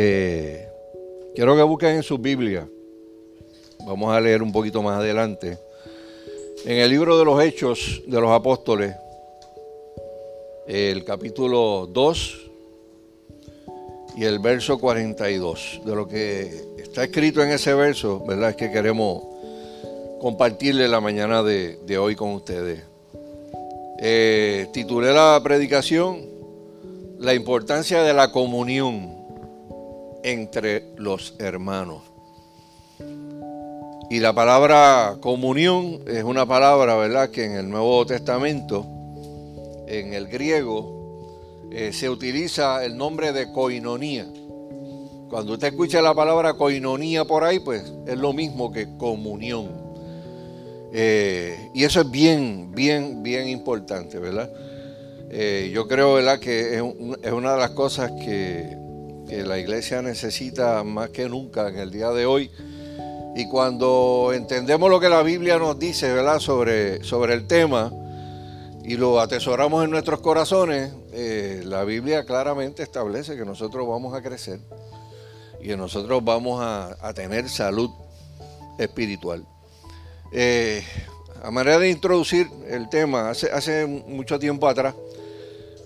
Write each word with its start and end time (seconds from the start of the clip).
Eh, 0.00 0.68
quiero 1.34 1.56
que 1.56 1.62
busquen 1.62 1.96
en 1.96 2.02
su 2.04 2.18
Biblia. 2.18 2.68
Vamos 3.84 4.14
a 4.14 4.20
leer 4.20 4.44
un 4.44 4.52
poquito 4.52 4.80
más 4.80 4.96
adelante. 4.96 5.58
En 6.64 6.78
el 6.78 6.88
libro 6.88 7.18
de 7.18 7.24
los 7.24 7.42
Hechos 7.42 8.02
de 8.06 8.20
los 8.20 8.30
Apóstoles, 8.30 8.94
el 10.68 11.04
capítulo 11.04 11.88
2 11.92 12.50
y 14.16 14.24
el 14.24 14.38
verso 14.38 14.78
42. 14.78 15.80
De 15.84 15.96
lo 15.96 16.06
que 16.06 16.64
está 16.78 17.02
escrito 17.02 17.42
en 17.42 17.50
ese 17.50 17.74
verso, 17.74 18.24
¿verdad? 18.24 18.50
Es 18.50 18.56
que 18.56 18.70
queremos 18.70 19.24
compartirle 20.20 20.86
la 20.86 21.00
mañana 21.00 21.42
de, 21.42 21.98
hoy 21.98 22.14
con 22.14 22.34
ustedes. 22.34 22.84
Eh, 23.98 24.68
titulé 24.72 25.12
la 25.12 25.40
predicación 25.42 26.24
La 27.18 27.34
importancia 27.34 28.04
de 28.04 28.14
la 28.14 28.30
comunión 28.30 29.17
entre 30.32 30.92
los 30.96 31.34
hermanos. 31.38 32.02
Y 34.10 34.20
la 34.20 34.34
palabra 34.34 35.16
comunión 35.20 36.00
es 36.06 36.22
una 36.24 36.46
palabra, 36.46 36.96
¿verdad?, 36.96 37.30
que 37.30 37.44
en 37.44 37.52
el 37.52 37.68
Nuevo 37.68 38.04
Testamento, 38.04 38.86
en 39.86 40.12
el 40.12 40.28
griego, 40.28 41.68
eh, 41.70 41.92
se 41.92 42.10
utiliza 42.10 42.84
el 42.84 42.96
nombre 42.96 43.32
de 43.32 43.52
coinonía. 43.52 44.26
Cuando 45.30 45.54
usted 45.54 45.68
escucha 45.68 46.00
la 46.00 46.14
palabra 46.14 46.54
coinonía 46.54 47.24
por 47.24 47.44
ahí, 47.44 47.60
pues 47.60 47.92
es 48.06 48.16
lo 48.18 48.32
mismo 48.32 48.72
que 48.72 48.96
comunión. 48.96 49.68
Eh, 50.92 51.70
y 51.74 51.84
eso 51.84 52.00
es 52.00 52.10
bien, 52.10 52.72
bien, 52.74 53.22
bien 53.22 53.48
importante, 53.48 54.18
¿verdad? 54.18 54.50
Eh, 55.30 55.70
yo 55.72 55.86
creo, 55.86 56.14
¿verdad?, 56.14 56.38
que 56.38 56.76
es, 56.76 56.82
una 57.32 57.52
de 57.52 57.58
las 57.58 57.70
cosas 57.70 58.10
que, 58.24 58.87
que 59.28 59.44
la 59.44 59.58
iglesia 59.58 60.02
necesita 60.02 60.82
más 60.84 61.10
que 61.10 61.28
nunca 61.28 61.68
en 61.68 61.78
el 61.78 61.90
día 61.90 62.10
de 62.10 62.26
hoy 62.26 62.50
y 63.38 63.46
cuando 63.46 64.32
entendemos 64.34 64.90
lo 64.90 64.98
que 64.98 65.08
la 65.08 65.22
Biblia 65.22 65.58
nos 65.58 65.78
dice, 65.78 66.12
¿verdad? 66.12 66.40
Sobre, 66.40 67.04
sobre 67.04 67.34
el 67.34 67.46
tema 67.46 67.92
y 68.82 68.96
lo 68.96 69.20
atesoramos 69.20 69.84
en 69.84 69.90
nuestros 69.90 70.20
corazones, 70.20 70.92
eh, 71.12 71.62
la 71.64 71.84
Biblia 71.84 72.24
claramente 72.24 72.82
establece 72.82 73.36
que 73.36 73.44
nosotros 73.44 73.86
vamos 73.86 74.14
a 74.14 74.22
crecer 74.22 74.58
y 75.60 75.68
que 75.68 75.76
nosotros 75.76 76.24
vamos 76.24 76.60
a, 76.60 77.12
tener 77.14 77.48
salud 77.48 77.90
espiritual. 78.78 79.44
Eh, 80.32 80.82
a 81.42 81.50
manera 81.52 81.78
de 81.78 81.90
introducir 81.90 82.48
el 82.68 82.88
tema, 82.88 83.30
hace, 83.30 83.52
hace 83.52 83.86
mucho 83.86 84.38
tiempo 84.38 84.66
atrás, 84.66 84.94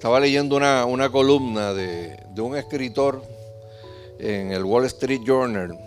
estaba 0.02 0.18
leyendo 0.18 0.56
una, 0.56 1.08
columna 1.12 1.72
de, 1.72 2.18
de 2.34 2.42
un 2.42 2.56
escritor 2.56 3.22
en 4.18 4.50
el 4.50 4.64
Wall 4.64 4.84
Street 4.86 5.20
Journal, 5.24 5.78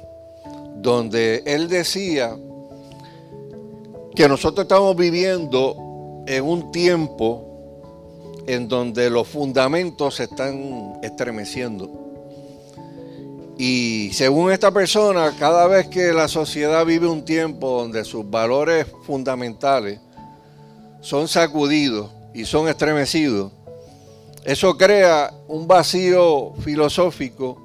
donde 0.77 1.43
él 1.45 1.67
decía 1.67 2.33
que 4.15 4.29
nosotros 4.29 4.63
estamos 4.63 4.95
viviendo 4.95 6.23
en 6.27 6.45
un 6.45 6.71
tiempo 6.71 8.41
en 8.47 8.69
donde 8.69 9.09
los 9.09 9.27
fundamentos 9.27 10.15
se 10.15 10.23
están 10.23 10.93
estremeciendo. 11.03 11.91
Y 13.57 14.11
según 14.13 14.49
esta 14.49 14.71
persona, 14.71 15.35
cada 15.37 15.67
vez 15.67 15.89
que 15.89 16.13
la 16.13 16.29
sociedad 16.29 16.85
vive 16.85 17.05
un 17.05 17.25
tiempo 17.25 17.81
donde 17.81 18.05
sus 18.05 18.29
valores 18.29 18.87
fundamentales 19.03 19.99
son 21.01 21.27
sacudidos 21.27 22.11
y 22.33 22.45
son 22.45 22.69
estremecidos, 22.69 23.51
eso 24.45 24.77
crea 24.77 25.33
un 25.47 25.67
vacío 25.67 26.53
filosófico 26.61 27.57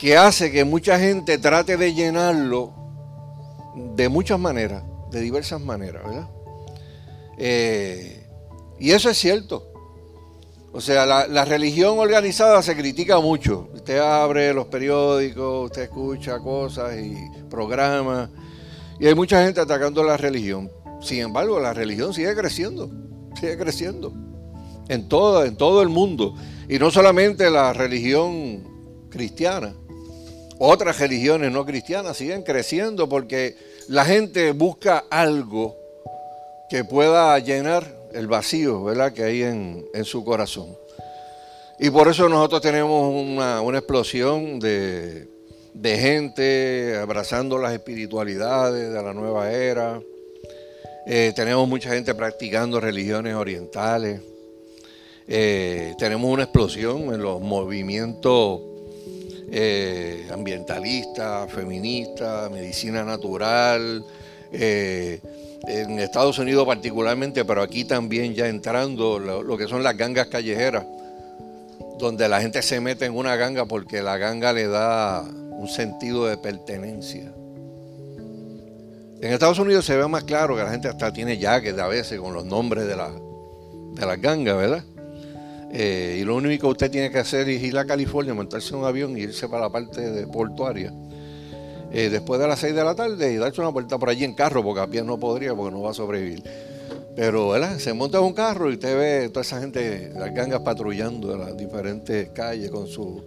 que 0.00 0.16
hace 0.16 0.50
que 0.50 0.64
mucha 0.64 0.98
gente 0.98 1.38
trate 1.38 1.76
de 1.76 1.94
llenarlo 1.94 2.74
de 3.94 4.08
muchas 4.08 4.38
maneras, 4.40 4.82
de 5.12 5.20
diversas 5.20 5.60
maneras, 5.60 6.02
¿verdad? 6.04 6.28
Eh, 7.38 8.26
y 8.80 8.90
eso 8.90 9.08
es 9.08 9.16
cierto. 9.16 9.70
O 10.72 10.80
sea, 10.80 11.06
la, 11.06 11.44
religión 11.44 12.00
organizada 12.00 12.60
se 12.60 12.74
critica 12.76 13.20
mucho. 13.20 13.68
Usted 13.72 13.98
abre 13.98 14.52
los 14.52 14.66
periódicos, 14.66 15.66
usted 15.66 15.82
escucha 15.82 16.40
cosas 16.40 16.96
y 16.98 17.16
programas, 17.48 18.28
y 18.98 19.06
hay 19.06 19.14
mucha 19.14 19.44
gente 19.44 19.60
atacando 19.60 20.02
la 20.02 20.16
religión. 20.16 20.68
Sin 21.00 21.20
embargo, 21.20 21.60
la 21.60 21.72
religión 21.72 22.12
sigue 22.12 22.34
creciendo, 22.34 22.90
sigue 23.38 23.56
creciendo 23.56 24.33
en 24.88 25.08
todo, 25.08 25.44
en 25.44 25.56
todo 25.56 25.82
el 25.82 25.88
mundo. 25.88 26.34
Y 26.68 26.78
no 26.78 26.90
solamente 26.90 27.50
la 27.50 27.72
religión 27.72 29.08
cristiana, 29.10 29.74
otras 30.58 30.98
religiones 30.98 31.52
no 31.52 31.66
cristianas 31.66 32.16
siguen 32.16 32.42
creciendo 32.42 33.08
porque 33.08 33.56
la 33.88 34.04
gente 34.04 34.52
busca 34.52 35.04
algo 35.10 35.76
que 36.70 36.84
pueda 36.84 37.38
llenar 37.38 37.86
el 38.12 38.28
vacío 38.28 38.84
¿verdad? 38.84 39.12
que 39.12 39.24
hay 39.24 39.42
en, 39.42 40.04
su 40.04 40.24
corazón. 40.24 40.76
Y 41.78 41.90
por 41.90 42.08
eso 42.08 42.28
nosotros 42.28 42.62
tenemos 42.62 43.12
una, 43.12 43.60
explosión 43.76 44.60
de, 44.60 45.28
gente 45.82 46.96
abrazando 46.96 47.58
las 47.58 47.72
espiritualidades 47.72 48.92
de 48.92 49.02
la 49.02 49.12
nueva 49.12 49.52
era. 49.52 50.00
Eh, 51.06 51.32
tenemos 51.34 51.68
mucha 51.68 51.90
gente 51.90 52.14
practicando 52.14 52.80
religiones 52.80 53.34
orientales. 53.34 54.20
Eh, 55.26 55.94
tenemos 55.98 56.30
una 56.30 56.42
explosión 56.42 57.14
en 57.14 57.22
los 57.22 57.40
movimientos 57.40 58.60
eh, 59.50 60.28
ambientalista, 60.32 61.46
feminista, 61.48 62.48
medicina 62.50 63.04
natural, 63.04 64.04
eh, 64.52 65.20
en 65.66 65.98
Estados 65.98 66.38
Unidos 66.38 66.66
particularmente, 66.66 67.44
pero 67.44 67.62
aquí 67.62 67.84
también 67.84 68.34
ya 68.34 68.48
entrando 68.48 69.18
lo, 69.18 69.56
que 69.56 69.66
son 69.66 69.82
las 69.82 69.96
gangas 69.96 70.26
callejeras, 70.26 70.84
donde 71.98 72.28
la 72.28 72.40
gente 72.40 72.60
se 72.60 72.80
mete 72.80 73.06
en 73.06 73.14
una 73.14 73.36
ganga 73.36 73.64
porque 73.64 74.02
la 74.02 74.18
ganga 74.18 74.52
le 74.52 74.66
da 74.66 75.22
un 75.22 75.68
sentido 75.68 76.26
de 76.26 76.36
pertenencia. 76.36 77.32
En 79.20 79.32
Estados 79.32 79.58
Unidos 79.58 79.86
se 79.86 79.96
ve 79.96 80.06
más 80.06 80.24
claro 80.24 80.54
que 80.54 80.62
la 80.62 80.70
gente 80.70 80.88
hasta 80.88 81.12
tiene 81.12 81.38
jackets 81.38 81.78
a 81.78 81.86
veces 81.86 82.20
con 82.20 82.34
los 82.34 82.44
nombres 82.44 82.86
de, 82.86 82.96
la, 82.96 83.10
de 83.10 84.04
las 84.04 84.20
gangas, 84.20 84.56
¿verdad? 84.56 84.84
Eh, 85.76 86.18
y 86.20 86.24
lo 86.24 86.36
único 86.36 86.68
que 86.68 86.72
usted 86.72 86.90
tiene 86.90 87.10
que 87.10 87.18
hacer 87.18 87.48
es 87.48 87.60
ir 87.60 87.76
a 87.76 87.84
California, 87.84 88.32
montarse 88.32 88.72
en 88.72 88.80
un 88.80 88.84
avión 88.84 89.18
y 89.18 89.22
irse 89.22 89.48
para 89.48 89.62
la 89.62 89.70
parte 89.70 90.08
de 90.08 90.24
portuaria. 90.28 90.92
Eh, 91.90 92.10
después 92.10 92.40
de 92.40 92.46
las 92.46 92.60
6 92.60 92.76
de 92.76 92.84
la 92.84 92.94
tarde 92.94 93.32
y 93.32 93.36
darse 93.36 93.60
una 93.60 93.70
vuelta 93.70 93.98
por 93.98 94.08
allí 94.08 94.22
en 94.22 94.34
carro, 94.34 94.62
porque 94.62 94.80
a 94.80 94.86
pie 94.86 95.02
no 95.02 95.18
podría, 95.18 95.52
porque 95.52 95.74
no 95.74 95.82
va 95.82 95.90
a 95.90 95.94
sobrevivir. 95.94 96.44
Pero 97.16 97.48
¿verdad? 97.48 97.78
se 97.78 97.92
monta 97.92 98.18
en 98.18 98.24
un 98.24 98.34
carro 98.34 98.70
y 98.70 98.74
usted 98.74 98.96
ve 98.96 99.28
toda 99.30 99.42
esa 99.42 99.60
gente, 99.60 100.12
las 100.14 100.32
gangas 100.32 100.60
patrullando 100.60 101.32
en 101.32 101.40
las 101.40 101.56
diferentes 101.56 102.28
calles 102.30 102.70
con 102.70 102.86
su 102.86 103.24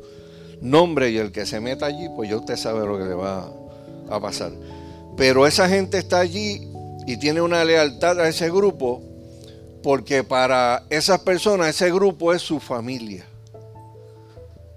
nombre 0.62 1.12
y 1.12 1.18
el 1.18 1.34
que 1.34 1.46
se 1.46 1.59
meta 1.59 1.85
allí, 1.85 2.08
pues 2.16 2.29
ya 2.29 2.38
usted 2.38 2.56
sabe 2.56 2.85
lo 2.85 2.97
que 2.97 3.03
le 3.03 3.14
va 3.14 3.52
a 4.09 4.19
pasar. 4.22 4.53
Pero 5.18 5.46
esa 5.47 5.68
gente 5.68 5.97
está 5.97 6.19
allí 6.19 6.62
y 7.06 7.18
tiene 7.18 7.41
una 7.41 7.66
lealtad 7.66 8.19
a 8.22 8.29
ese 8.29 8.50
grupo 8.50 9.02
porque 9.88 10.22
para 10.22 10.84
esas 10.90 11.22
personas 11.22 11.70
ese 11.70 11.90
grupo 11.90 12.34
es 12.34 12.42
su 12.42 12.59
familia. 12.59 13.25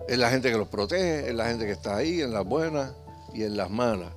Es 0.07 0.17
la 0.17 0.31
gente 0.31 0.53
que 0.53 0.57
los 0.57 0.69
protege, 0.69 1.29
es 1.29 1.35
la 1.35 1.47
gente 1.47 1.67
que 1.67 1.73
está 1.73 1.97
ahí, 1.97 2.21
en 2.21 2.33
las 2.33 2.45
buenas 2.45 2.93
y 3.35 3.43
en 3.43 3.57
las 3.57 3.71
malas. 3.71 4.11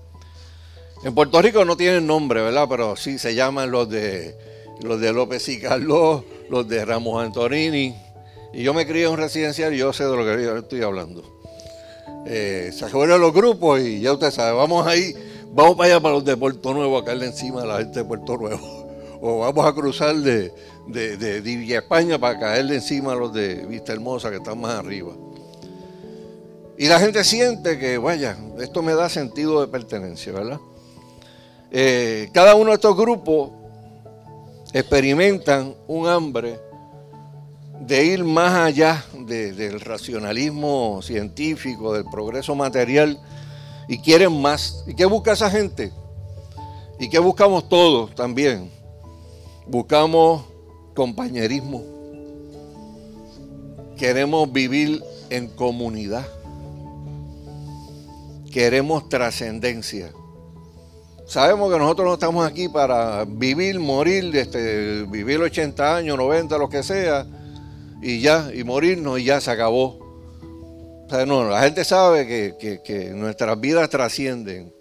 En 1.04 1.16
Puerto 1.16 1.42
Rico 1.42 1.66
no 1.66 1.76
tienen 1.76 2.06
nombre, 2.06 2.44
¿verdad? 2.44 2.68
Pero 2.70 2.96
sí 2.96 3.18
se 3.18 3.34
llaman 3.34 3.72
los 3.72 3.90
de 3.90 4.38
los 4.84 5.02
de 5.02 5.12
López 5.12 5.50
y 5.50 5.60
Carlos, 5.60 6.26
los 6.52 6.68
de 6.68 6.86
Ramos 6.86 7.24
Antonini. 7.24 7.96
Y 8.54 8.62
yo 8.62 8.76
me 8.76 8.86
crié 8.86 9.06
en 9.06 9.14
un 9.14 9.18
residencial 9.18 9.74
y 9.74 9.80
yo 9.80 9.94
sé 9.94 10.04
de 10.04 10.16
lo 10.16 10.24
que 10.24 10.60
estoy 10.60 10.84
hablando. 10.84 11.24
Eh, 12.28 12.70
se 12.72 12.86
acabaron 12.86 13.20
los 13.20 13.34
grupos 13.34 13.82
y 13.82 14.00
ya 14.00 14.14
usted 14.14 14.30
sabe, 14.30 14.56
vamos 14.56 14.86
ahí, 14.86 15.16
vamos 15.54 15.76
para 15.76 15.96
allá 15.96 16.04
para 16.04 16.14
los 16.14 16.24
de 16.24 16.38
Puerto 16.38 16.72
Nuevo 16.72 17.00
a 17.00 17.04
caerle 17.04 17.26
encima 17.26 17.64
a 17.64 17.66
la 17.66 17.78
gente 17.80 17.98
de 17.98 18.06
Puerto 18.06 18.38
Nuevo. 18.38 18.83
O 19.26 19.40
vamos 19.40 19.66
a 19.66 19.74
cruzar 19.74 20.18
de, 20.18 20.54
de, 20.86 21.40
Villa 21.40 21.78
España 21.80 22.20
para 22.20 22.38
caerle 22.38 22.76
encima 22.76 23.14
a 23.14 23.16
los 23.16 23.34
de 23.34 23.66
Vista 23.68 23.94
Hermosa 23.94 24.30
que 24.30 24.36
están 24.36 24.60
más 24.60 24.74
arriba. 24.74 25.14
Y 26.78 26.88
la 26.88 27.00
gente 27.00 27.24
siente 27.24 27.80
que, 27.80 27.98
vaya, 27.98 28.38
esto 28.60 28.82
me 28.82 28.94
da 28.94 29.08
sentido 29.08 29.62
de 29.62 29.68
pertenencia, 29.70 30.34
¿verdad? 30.34 30.60
Eh, 31.72 32.32
cada 32.34 32.56
uno 32.56 32.72
de 32.72 32.76
estos 32.76 32.98
grupos 32.98 33.52
experimentan 34.74 35.74
un 35.88 36.10
hambre 36.10 36.60
de 37.80 38.04
ir 38.04 38.26
más 38.26 38.54
allá 38.56 39.06
del 39.26 39.80
racionalismo 39.80 41.00
científico, 41.02 41.94
del 41.94 42.04
progreso 42.12 42.56
material, 42.56 43.18
y 43.88 44.00
quieren 44.00 44.42
más. 44.42 44.84
¿Y 44.86 44.94
qué 44.94 45.06
busca 45.06 45.32
esa 45.32 45.50
gente? 45.50 45.94
¿Y 47.00 47.10
qué 47.10 47.20
buscamos 47.20 47.70
todos 47.70 48.14
también? 48.16 48.83
Buscamos 49.66 50.44
compañerismo. 50.94 51.84
Queremos 53.98 54.52
vivir 54.52 55.02
en 55.30 55.48
comunidad. 55.48 56.26
queremos 58.52 59.10
trascendencia. 59.10 60.12
Sabemos 61.26 61.74
que 61.74 61.80
nosotros 61.80 62.08
no 62.08 62.14
estamos 62.14 62.46
aquí 62.46 62.70
para 62.70 63.26
vivir, 63.26 63.80
morir, 63.80 64.36
este, 64.36 65.04
vivir 65.04 65.40
80 65.40 65.96
años, 65.96 66.18
90, 66.18 66.58
lo 66.60 66.70
que 66.70 66.84
sea, 66.84 67.26
y 68.00 68.22
ya, 68.22 68.52
y 68.54 68.64
morirnos 68.64 69.20
y 69.20 69.24
ya 69.24 69.42
se 69.42 69.50
acabó. 69.50 69.98
O 71.08 71.10
sea, 71.10 71.26
no, 71.26 71.50
la 71.50 71.64
gente 71.64 71.84
sabe 71.84 72.28
que, 72.28 72.82
que 72.84 73.10
nuestras 73.10 73.60
vidas 73.60 73.90
trascienden 73.90 74.72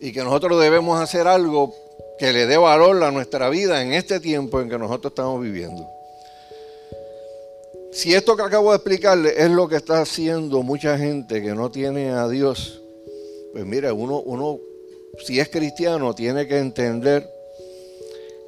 y 0.00 0.12
que 0.12 0.22
nosotros 0.22 0.60
debemos 0.60 1.00
hacer 1.00 1.26
algo 1.26 1.74
que 2.20 2.34
le 2.34 2.46
dé 2.46 2.58
valor 2.58 3.02
a 3.02 3.10
nuestra 3.10 3.48
vida 3.48 3.80
en 3.82 3.94
este 3.94 4.20
tiempo 4.20 4.60
en 4.60 4.68
que 4.68 4.78
nosotros 4.78 5.12
estamos 5.12 5.40
viviendo. 5.40 5.88
Si 7.92 8.12
esto 8.12 8.36
que 8.36 8.42
acabo 8.42 8.72
de 8.72 8.76
explicarle 8.76 9.32
es 9.42 9.50
lo 9.50 9.66
que 9.66 9.76
está 9.76 10.02
haciendo 10.02 10.62
mucha 10.62 10.98
gente 10.98 11.40
que 11.40 11.54
no 11.54 11.70
tiene 11.70 12.10
a 12.10 12.28
Dios, 12.28 12.82
pues 13.54 13.64
mire, 13.64 13.90
uno, 13.90 14.20
uno 14.20 14.58
si 15.24 15.40
es 15.40 15.48
cristiano 15.48 16.14
tiene 16.14 16.46
que 16.46 16.58
entender 16.58 17.26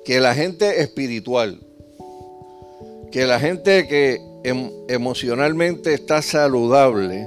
que 0.05 0.21
la 0.21 0.35
gente 0.35 0.83
espiritual, 0.83 1.59
que 3.11 3.25
la 3.25 3.41
gente 3.41 3.89
que 3.89 4.21
em, 4.45 4.71
emocionalmente 4.89 5.95
está 5.95 6.21
saludable, 6.21 7.27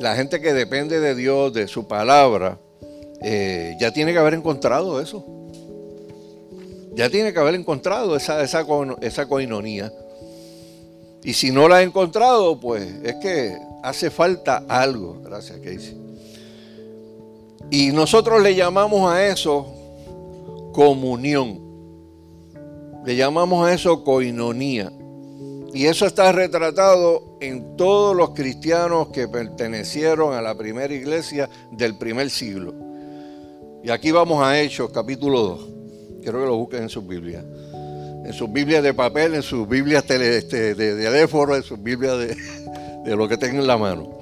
la 0.00 0.14
gente 0.16 0.38
que 0.42 0.52
depende 0.52 1.00
de 1.00 1.14
Dios, 1.14 1.54
de 1.54 1.66
su 1.66 1.88
palabra, 1.88 2.58
eh, 3.22 3.76
ya 3.80 3.92
tiene 3.92 4.12
que 4.12 4.18
haber 4.18 4.34
encontrado 4.34 5.00
eso. 5.00 5.24
Ya 6.94 7.08
tiene 7.10 7.32
que 7.32 7.38
haber 7.38 7.54
encontrado 7.54 8.16
esa, 8.16 8.42
esa, 8.42 8.66
esa 9.00 9.26
coinonía. 9.26 9.92
Y 11.22 11.32
si 11.32 11.50
no 11.50 11.68
la 11.68 11.76
ha 11.76 11.82
encontrado, 11.82 12.58
pues 12.58 12.84
es 13.02 13.14
que 13.16 13.56
hace 13.82 14.10
falta 14.10 14.64
algo. 14.68 15.20
Gracias, 15.22 15.58
Casey. 15.58 15.96
Y 17.70 17.92
nosotros 17.92 18.42
le 18.42 18.54
llamamos 18.54 19.12
a 19.12 19.26
eso 19.26 19.66
comunión. 20.72 21.60
Le 23.04 23.16
llamamos 23.16 23.66
a 23.66 23.72
eso 23.72 24.04
coinonía. 24.04 24.92
Y 25.74 25.86
eso 25.86 26.06
está 26.06 26.32
retratado 26.32 27.36
en 27.40 27.76
todos 27.76 28.16
los 28.16 28.30
cristianos 28.30 29.08
que 29.08 29.28
pertenecieron 29.28 30.34
a 30.34 30.40
la 30.40 30.56
primera 30.56 30.92
iglesia 30.92 31.48
del 31.70 31.96
primer 31.96 32.30
siglo. 32.30 32.87
Y 33.82 33.90
aquí 33.90 34.10
vamos 34.10 34.42
a 34.42 34.60
Hechos, 34.60 34.90
capítulo 34.90 35.40
2. 35.40 35.68
Quiero 36.22 36.40
que 36.40 36.46
lo 36.46 36.56
busquen 36.56 36.82
en 36.82 36.88
sus 36.88 37.06
Biblias 37.06 37.44
en 38.28 38.34
sus 38.34 38.52
Biblias 38.52 38.82
de 38.82 38.92
papel, 38.92 39.34
en 39.34 39.42
sus 39.42 39.66
Biblias 39.66 40.04
este, 40.10 40.74
de, 40.74 40.94
de 40.94 41.20
en 41.22 41.62
sus 41.62 41.82
Biblias 41.82 42.18
de, 42.18 42.36
de 43.04 43.16
lo 43.16 43.26
que 43.26 43.38
tengan 43.38 43.62
en 43.62 43.66
la 43.66 43.78
mano. 43.78 44.18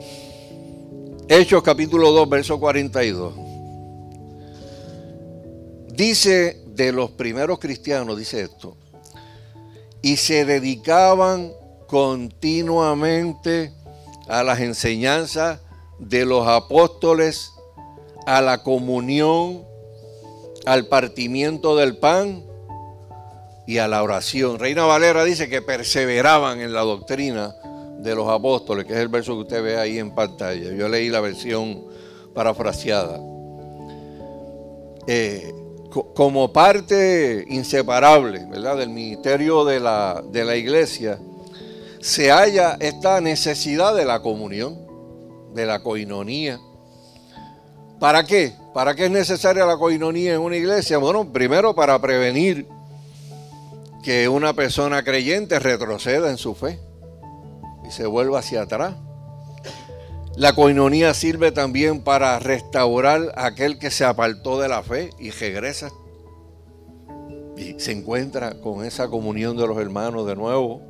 Hechos 1.29 1.61
capítulo 1.65 2.13
2, 2.13 2.29
verso 2.29 2.61
42. 2.61 3.35
Dice 5.89 6.63
de 6.69 6.93
los 6.93 7.11
primeros 7.11 7.59
cristianos, 7.59 8.17
dice 8.17 8.43
esto, 8.43 8.77
y 10.03 10.19
se 10.19 10.45
dedicaban 10.45 11.53
continuamente 11.89 13.73
a 14.29 14.45
las 14.45 14.61
enseñanzas 14.61 15.59
de 15.99 16.25
los 16.27 16.47
apóstoles, 16.47 17.51
a 18.27 18.43
la 18.43 18.63
comunión, 18.63 19.65
al 20.67 20.87
partimiento 20.87 21.77
del 21.77 21.97
pan 21.97 22.45
y 23.67 23.79
a 23.79 23.89
la 23.89 24.03
oración. 24.03 24.59
Reina 24.59 24.85
Valera 24.85 25.25
dice 25.25 25.49
que 25.49 25.63
perseveraban 25.63 26.61
en 26.61 26.73
la 26.73 26.83
doctrina 26.83 27.55
de 27.99 28.15
los 28.15 28.29
apóstoles, 28.29 28.85
que 28.85 28.93
es 28.93 28.99
el 28.99 29.09
verso 29.09 29.35
que 29.35 29.41
usted 29.43 29.63
ve 29.63 29.79
ahí 29.79 29.99
en 29.99 30.15
pantalla. 30.15 30.73
Yo 30.73 30.89
leí 30.89 31.09
la 31.09 31.21
versión 31.21 31.85
parafraseada. 32.35 33.21
Eh, 35.07 35.53
como 36.15 36.53
parte 36.53 37.45
inseparable 37.49 38.45
¿verdad? 38.51 38.77
del 38.77 38.91
ministerio 38.91 39.65
de 39.65 39.81
la, 39.81 40.23
de 40.31 40.45
la 40.45 40.57
iglesia, 40.57 41.19
se 42.01 42.31
halla 42.31 42.77
esta 42.81 43.21
necesidad 43.21 43.95
de 43.95 44.05
la 44.05 44.21
comunión, 44.21 44.87
de 45.55 45.65
la 45.65 45.83
coinonía. 45.83 46.61
¿Para 47.99 48.25
qué? 48.25 48.53
¿Para 48.75 48.95
qué 48.95 49.07
es 49.07 49.11
necesaria 49.11 49.65
la 49.65 49.79
coinonía 49.79 50.35
en 50.35 50.41
una 50.41 50.57
iglesia? 50.57 50.99
Bueno, 50.99 51.33
primero 51.33 51.75
para 51.75 51.99
prevenir 51.99 52.69
que 54.03 54.29
una 54.29 54.53
persona 54.53 55.03
creyente 55.03 55.59
retroceda 55.59 56.31
en 56.31 56.37
su 56.37 56.55
fe 56.55 56.79
y 57.87 57.91
se 57.91 58.07
vuelva 58.07 58.41
hacia 58.41 58.63
atrás. 58.63 58.95
La 60.37 60.55
coinonía 60.55 61.15
sirve 61.15 61.51
también 61.53 62.03
para 62.03 62.39
restaurar 62.39 63.33
a 63.35 63.47
aquel 63.47 63.79
que 63.79 63.91
se 63.91 64.05
apartó 64.05 64.61
de 64.61 64.69
la 64.69 64.83
fe 64.83 65.11
y 65.19 65.31
regresa 65.31 65.91
y 67.57 67.81
se 67.81 67.93
encuentra 67.93 68.61
con 68.61 68.85
esa 68.85 69.09
comunión 69.09 69.57
de 69.57 69.67
los 69.67 69.79
hermanos 69.79 70.27
de 70.27 70.37
nuevo. 70.37 70.83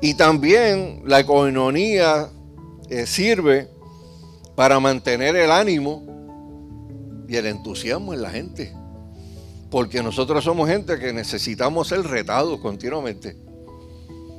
Y 0.00 0.14
también 0.14 1.02
la 1.04 1.26
coinonía 1.26 2.30
eh, 2.88 3.06
sirve 3.06 3.68
para 4.56 4.80
mantener 4.80 5.36
el 5.36 5.50
ánimo 5.52 6.02
y 7.28 7.36
el 7.36 7.46
entusiasmo 7.46 8.14
en 8.14 8.22
la 8.22 8.30
gente. 8.30 8.72
Porque 9.70 10.02
nosotros 10.02 10.42
somos 10.42 10.68
gente 10.68 10.98
que 10.98 11.12
necesitamos 11.12 11.88
ser 11.88 12.02
retados 12.02 12.58
continuamente. 12.60 13.36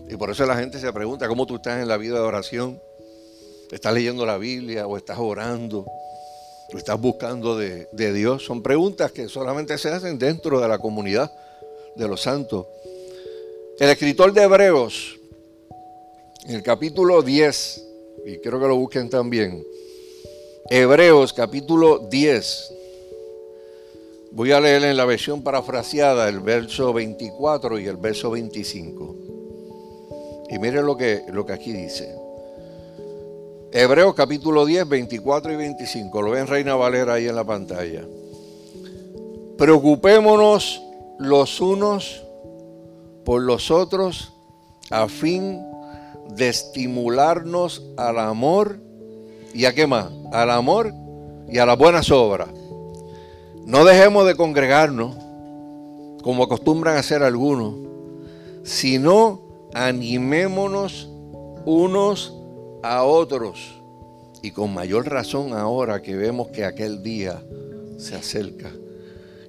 Y 0.10 0.16
por 0.16 0.32
eso 0.32 0.46
la 0.46 0.56
gente 0.58 0.80
se 0.80 0.92
pregunta 0.92 1.28
cómo 1.28 1.46
tú 1.46 1.58
estás 1.58 1.82
en 1.82 1.88
la 1.88 1.98
vida 1.98 2.16
de 2.16 2.22
oración. 2.22 2.82
¿Estás 3.72 3.94
leyendo 3.94 4.26
la 4.26 4.38
Biblia 4.38 4.88
o 4.88 4.98
estás 4.98 5.20
orando? 5.20 5.86
¿O 6.74 6.78
estás 6.78 7.00
buscando 7.00 7.58
de, 7.58 7.88
de 7.92 8.14
Dios? 8.14 8.44
Son 8.44 8.64
preguntas 8.64 9.12
que 9.12 9.30
solamente 9.30 9.78
se 9.78 9.90
hacen 9.90 10.18
dentro 10.18 10.60
de 10.60 10.68
la 10.68 10.80
comunidad 10.80 11.32
de 11.96 12.08
los 12.08 12.22
santos. 12.22 12.66
El 13.80 13.90
escritor 13.90 14.34
de 14.34 14.42
Hebreos, 14.42 15.20
en 16.46 16.56
el 16.56 16.64
capítulo 16.64 17.22
10, 17.22 17.84
y 18.26 18.38
creo 18.40 18.60
que 18.60 18.68
lo 18.68 18.78
busquen 18.78 19.10
también, 19.10 19.64
Hebreos 20.70 21.32
capítulo 21.32 22.00
10, 22.10 22.74
Voy 24.32 24.52
a 24.52 24.60
leer 24.60 24.84
en 24.84 24.98
la 24.98 25.06
versión 25.06 25.42
parafraseada 25.42 26.28
el 26.28 26.42
verso 26.42 26.92
24 26.92 27.80
y 27.80 27.88
el 27.88 27.96
verso 27.96 28.30
25. 28.30 29.16
Y 30.50 30.60
miren 30.60 30.86
lo 30.86 30.98
que, 30.98 31.24
lo 31.32 31.46
que 31.46 31.54
aquí 31.54 31.72
dice. 31.72 32.14
Hebreos 33.72 34.14
capítulo 34.14 34.66
10, 34.66 34.90
24 34.90 35.54
y 35.54 35.56
25. 35.56 36.22
Lo 36.22 36.32
ven 36.32 36.48
Reina 36.48 36.76
Valera 36.76 37.14
ahí 37.14 37.28
en 37.28 37.36
la 37.36 37.46
pantalla. 37.46 38.06
Preocupémonos 39.58 40.82
los 41.18 41.62
unos 41.62 42.24
por 43.24 43.42
los 43.42 43.72
otros 43.72 44.34
a 44.92 45.08
fin 45.08 45.66
de 46.36 46.50
estimularnos 46.50 47.84
al 47.96 48.20
amor 48.20 48.87
y 49.58 49.66
a 49.66 49.74
qué 49.74 49.88
más? 49.88 50.12
Al 50.32 50.52
amor 50.52 50.94
y 51.50 51.58
a 51.58 51.66
las 51.66 51.80
buenas 51.80 52.12
obras 52.12 52.50
no 53.66 53.86
dejemos 53.86 54.28
de 54.28 54.36
congregarnos 54.36 55.16
como 56.22 56.44
acostumbran 56.44 56.96
hacer 56.96 57.24
algunos, 57.24 57.74
sino 58.64 59.42
animémonos 59.74 61.10
unos 61.66 62.36
a 62.84 63.04
otros. 63.04 63.82
Y 64.44 64.52
con 64.52 64.76
mayor 64.76 65.10
razón 65.10 65.54
ahora 65.54 66.04
que 66.04 66.16
vemos 66.16 66.50
que 66.50 66.64
aquel 66.64 67.02
día 67.02 67.42
se 67.98 68.16
acerca. 68.16 68.72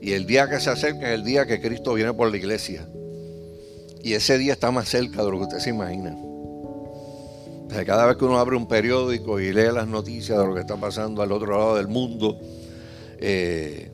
Y 0.01 0.13
el 0.13 0.27
día 0.27 0.49
que 0.49 0.59
se 0.59 0.71
acerca 0.71 1.09
es 1.09 1.19
el 1.19 1.25
día 1.25 1.45
que 1.45 1.61
Cristo 1.61 1.93
viene 1.93 2.15
por 2.15 2.31
la 2.31 2.37
iglesia. 2.39 2.89
Y 4.03 4.15
ese 4.15 4.39
día 4.39 4.55
está 4.55 4.71
más 4.71 4.89
cerca 4.89 5.23
de 5.23 5.31
lo 5.31 5.37
que 5.37 5.45
usted 5.45 5.59
se 5.59 5.71
imagina. 5.71 6.17
Cada 7.87 8.07
vez 8.07 8.17
que 8.17 8.25
uno 8.25 8.39
abre 8.39 8.57
un 8.57 8.67
periódico 8.67 9.41
y 9.41 9.53
lee 9.53 9.71
las 9.73 9.87
noticias 9.87 10.39
de 10.39 10.47
lo 10.47 10.55
que 10.55 10.61
está 10.61 10.77
pasando 10.77 11.23
al 11.23 11.33
otro 11.33 11.59
lado 11.59 11.77
del 11.77 11.89
mundo, 11.89 12.39
eh, 13.21 13.91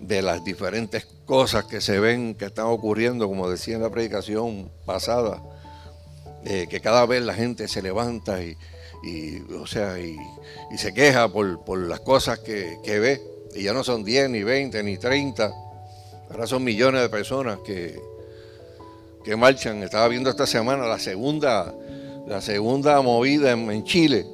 de 0.00 0.22
las 0.22 0.44
diferentes 0.44 1.06
cosas 1.24 1.64
que 1.64 1.80
se 1.80 2.00
ven 2.00 2.34
que 2.34 2.46
están 2.46 2.66
ocurriendo, 2.66 3.28
como 3.28 3.48
decía 3.48 3.76
en 3.76 3.82
la 3.82 3.90
predicación 3.90 4.70
pasada, 4.84 5.42
eh, 6.44 6.66
que 6.68 6.80
cada 6.80 7.06
vez 7.06 7.22
la 7.22 7.34
gente 7.34 7.68
se 7.68 7.82
levanta 7.82 8.42
y, 8.42 8.56
o 9.60 9.66
sea, 9.66 9.98
y, 9.98 10.16
se 10.76 10.92
queja 10.92 11.28
por, 11.28 11.78
las 11.78 12.00
cosas 12.00 12.40
que, 12.40 12.78
ve. 12.84 13.20
Y 13.54 13.64
ya 13.64 13.72
no 13.72 13.84
son 13.84 14.02
10, 14.02 14.30
ni 14.30 14.42
20, 14.42 14.82
ni 14.82 14.96
30. 14.96 15.52
Ahora 16.30 16.46
son 16.46 16.64
millones 16.64 17.02
de 17.02 17.08
personas 17.08 17.58
que, 17.64 18.00
que 19.24 19.36
marchan. 19.36 19.82
Estaba 19.82 20.08
viendo 20.08 20.30
esta 20.30 20.46
semana 20.46 20.86
la 20.86 20.98
segunda, 20.98 21.74
la 22.26 22.40
segunda 22.40 23.00
movida 23.02 23.52
en, 23.52 23.84
Chile. 23.84 24.26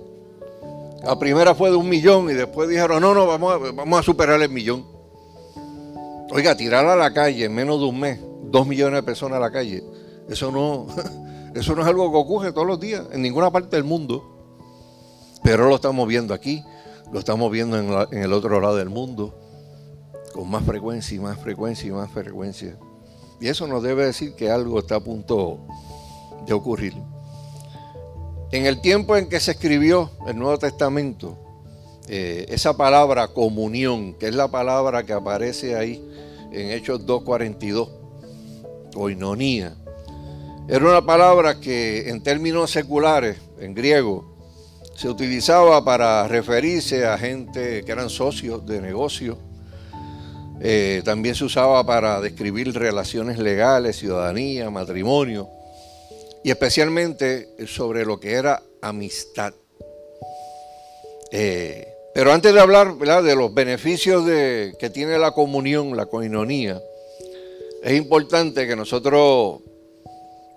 La 1.02 1.18
primera 1.18 1.54
fue 1.54 1.70
de 1.70 1.76
un 1.76 1.88
millón 1.88 2.30
y 2.30 2.34
después 2.34 2.68
dijeron, 2.68 3.00
no, 3.00 3.14
no, 3.14 3.26
vamos 3.26 4.00
a 4.00 4.02
superar 4.02 4.40
el 4.40 4.50
millón. 4.50 4.84
Oiga, 6.30 6.56
tirar 6.56 6.84
a 6.86 6.96
la 6.96 7.12
calle 7.14 7.46
en 7.46 7.54
menos 7.54 7.80
de 7.80 7.86
un 7.86 7.98
mes, 7.98 8.20
dos 8.42 8.66
millones 8.66 9.00
de 9.00 9.02
personas 9.02 9.38
a 9.38 9.40
la 9.40 9.50
calle, 9.50 9.82
eso 10.28 10.52
no, 10.52 10.86
eso 11.54 11.74
no 11.74 11.82
es 11.82 11.88
algo 11.88 12.10
que 12.10 12.18
ocurre 12.18 12.52
todos 12.52 12.66
los 12.66 12.78
días 12.78 13.02
en 13.12 13.22
ninguna 13.22 13.50
parte 13.50 13.76
del 13.76 13.84
mundo. 13.84 14.34
Pero 15.42 15.68
lo 15.68 15.76
estamos 15.76 16.06
viendo 16.06 16.34
aquí, 16.34 16.62
lo 17.10 17.18
estamos 17.18 17.50
viendo 17.50 17.78
en, 17.78 18.22
el 18.22 18.32
otro 18.32 18.60
lado 18.60 18.76
del 18.76 18.90
mundo, 18.90 19.34
con 20.34 20.50
más 20.50 20.64
frecuencia 20.64 21.16
y 21.16 21.20
más 21.20 21.38
frecuencia 21.38 21.88
y 21.88 21.92
más 21.92 22.10
frecuencia. 22.10 22.76
Y 23.40 23.48
eso 23.48 23.66
nos 23.66 23.82
debe 23.82 24.04
decir 24.04 24.34
que 24.34 24.50
algo 24.50 24.80
está 24.80 24.96
a 24.96 25.00
punto 25.00 25.60
de 26.46 26.52
ocurrir. 26.52 26.94
En 28.50 28.64
el 28.64 28.80
tiempo 28.80 29.14
en 29.14 29.28
que 29.28 29.40
se 29.40 29.50
escribió 29.50 30.10
el 30.26 30.38
Nuevo 30.38 30.58
Testamento, 30.58 31.36
eh, 32.08 32.46
esa 32.48 32.74
palabra 32.74 33.28
comunión, 33.28 34.14
que 34.14 34.28
es 34.28 34.34
la 34.34 34.48
palabra 34.48 35.04
que 35.04 35.12
aparece 35.12 35.76
ahí 35.76 36.02
en 36.50 36.70
Hechos 36.70 37.04
2.42, 37.04 37.90
oinonía, 38.94 39.74
era 40.66 40.82
una 40.82 41.04
palabra 41.04 41.60
que 41.60 42.08
en 42.08 42.22
términos 42.22 42.70
seculares, 42.70 43.36
en 43.60 43.74
griego, 43.74 44.34
se 44.94 45.10
utilizaba 45.10 45.84
para 45.84 46.26
referirse 46.26 47.04
a 47.04 47.18
gente 47.18 47.84
que 47.84 47.92
eran 47.92 48.08
socios 48.08 48.64
de 48.64 48.80
negocio. 48.80 49.36
Eh, 50.62 51.02
también 51.04 51.34
se 51.34 51.44
usaba 51.44 51.84
para 51.84 52.18
describir 52.22 52.72
relaciones 52.74 53.38
legales, 53.38 53.96
ciudadanía, 53.96 54.70
matrimonio 54.70 55.50
y 56.42 56.50
especialmente 56.50 57.48
sobre 57.66 58.04
lo 58.04 58.18
que 58.20 58.32
era 58.32 58.62
amistad. 58.80 59.52
Eh, 61.30 61.86
pero 62.14 62.32
antes 62.32 62.52
de 62.52 62.60
hablar 62.60 62.96
de 62.96 63.36
los 63.36 63.52
beneficios 63.54 64.24
de, 64.24 64.74
que 64.78 64.90
tiene 64.90 65.18
la 65.18 65.32
comunión, 65.32 65.96
la 65.96 66.06
coinonía, 66.06 66.80
es 67.82 67.96
importante 67.96 68.66
que 68.66 68.74
nosotros 68.74 69.60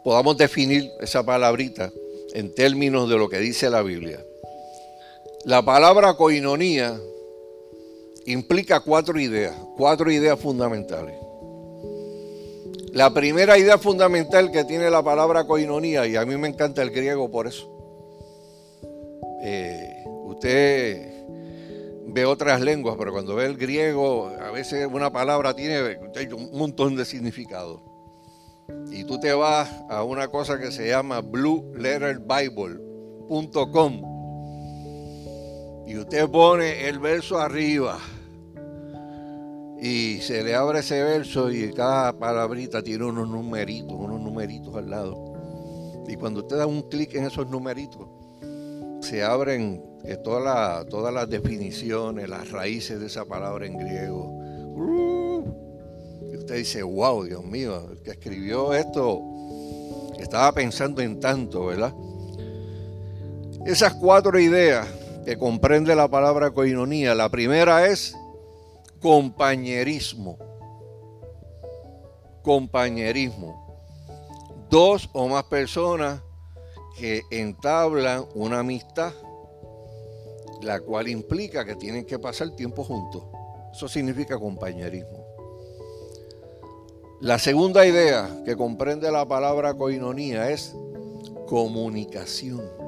podamos 0.04 0.38
definir 0.38 0.90
esa 1.00 1.24
palabrita 1.24 1.92
en 2.34 2.54
términos 2.56 3.10
de 3.10 3.18
lo 3.18 3.30
que 3.30 3.38
dice 3.38 3.70
la 3.70 3.84
Biblia. 3.84 4.24
La 5.46 5.64
palabra 5.64 6.16
coinonía 6.16 7.00
implica 8.26 8.80
cuatro 8.80 9.20
ideas, 9.20 9.56
cuatro 9.78 10.12
ideas 10.12 10.40
fundamentales. 10.40 11.16
La 12.91 13.13
primera 13.13 13.57
idea 13.57 13.77
fundamental 13.77 14.51
que 14.51 14.65
tiene 14.65 14.89
la 14.89 15.01
palabra 15.01 15.45
coinonía, 15.45 16.05
y 16.07 16.17
a 16.17 16.25
mí 16.25 16.36
me 16.36 16.50
encanta 16.50 16.81
el 16.81 16.91
griego 16.91 17.31
por 17.31 17.48
eso. 17.48 17.71
Eh, 19.43 20.03
usted 20.25 21.25
ve 22.07 22.25
otras 22.25 22.60
lenguas, 22.60 22.98
pero 23.00 23.13
cuando 23.13 23.36
ve 23.36 23.45
el 23.45 23.55
griego, 23.57 24.27
a 24.27 24.51
veces 24.51 24.89
una 24.91 25.10
palabra 25.12 25.55
tiene 25.55 25.98
un 26.33 26.57
montón 26.57 26.98
de 26.98 27.05
significado. 27.05 27.81
Y 28.91 29.05
tú 29.05 29.19
te 29.19 29.33
vas 29.33 29.69
a 29.89 30.03
una 30.03 30.27
cosa 30.27 30.60
que 30.60 30.71
se 30.71 30.89
llama 30.89 31.21
blueletterbible.com 31.21 34.12
y 35.88 35.98
usted 35.98 36.29
pone 36.29 36.88
el 36.88 37.00
verso 37.00 37.39
arriba 37.39 37.98
y 39.82 40.20
se 40.22 40.44
le 40.44 40.54
abre 40.54 40.82
ese 40.82 41.04
verso 41.04 41.52
y 41.52 41.74
cada 41.74 42.14
palabrita 42.14 42.84
tiene 42.84 43.06
unos 43.06 43.28
numeritos, 43.28 43.94
unos 43.98 44.22
numeritos 44.22 44.76
al 44.76 44.92
lado. 44.92 45.34
Y 46.08 46.16
cuando 46.18 46.42
usted 46.42 46.58
da 46.58 46.68
un 46.68 46.84
clic 46.84 47.16
en 47.16 47.26
esos 47.26 47.50
numeritos, 47.50 48.08
se 49.02 49.24
abren 49.24 49.84
eh, 50.04 50.18
todas 50.18 51.14
las 51.14 51.30
definiciones, 51.30 52.30
las 52.30 52.52
raíces 52.52 53.00
de 53.00 53.08
esa 53.08 53.26
palabra 53.26 53.66
en 53.66 53.80
griego. 53.80 54.26
Uh, 54.76 55.44
y 56.32 56.38
usted 56.38 56.58
dice, 56.58 56.84
wow, 56.84 57.24
Dios 57.24 57.44
mío, 57.44 57.90
el 57.92 58.04
que 58.04 58.12
escribió 58.12 58.76
esto 58.76 59.20
estaba 60.20 60.52
pensando 60.52 61.02
en 61.02 61.20
tanto, 61.20 61.66
¿verdad? 61.66 61.94
Esas 63.66 63.96
cuatro 63.96 64.40
ideas 64.40 64.88
que 65.26 65.38
comprende 65.38 65.96
la 65.96 66.08
palabra 66.08 66.52
coinonía. 66.52 67.16
La 67.16 67.30
primera 67.30 67.88
es 67.88 68.16
compañerismo. 69.01 70.38
Compañerismo. 72.43 73.67
Dos 74.70 75.10
o 75.13 75.27
más 75.27 75.43
personas 75.46 76.22
que 76.98 77.24
entablan 77.31 78.25
una 78.36 78.60
amistad, 78.60 79.12
la 80.62 80.79
cual 80.79 81.08
implica 81.08 81.65
que 81.65 81.75
tienen 81.75 82.05
que 82.05 82.20
pasar 82.20 82.51
tiempo 82.51 82.84
juntos. 82.84 83.24
Eso 83.74 83.88
significa 83.88 84.38
compañerismo. 84.38 85.25
La 87.20 87.38
segunda 87.38 87.86
idea 87.86 88.41
que 88.46 88.55
comprende 88.55 89.12
la 89.12 89.27
palabra 89.27 89.74
coinonía 89.74 90.50
es 90.50 90.75
comunicación 91.48 92.81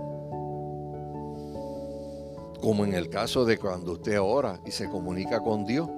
como 2.63 2.85
en 2.85 2.93
el 2.93 3.09
caso 3.09 3.43
de 3.43 3.57
cuando 3.57 3.91
usted 3.91 4.21
ora 4.21 4.61
y 4.65 4.71
se 4.71 4.87
comunica 4.87 5.41
con 5.41 5.65
Dios, 5.65 5.89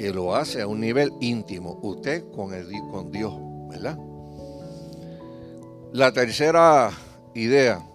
que 0.00 0.14
lo 0.14 0.34
hace 0.34 0.62
a 0.62 0.66
un 0.66 0.80
nivel 0.80 1.12
íntimo, 1.20 1.78
usted 1.82 2.24
con, 2.30 2.50
con 2.90 3.12
Dios, 3.12 3.34
¿verdad? 3.68 3.98
La 5.92 6.10
tercera 6.10 6.90
idea 7.34 7.86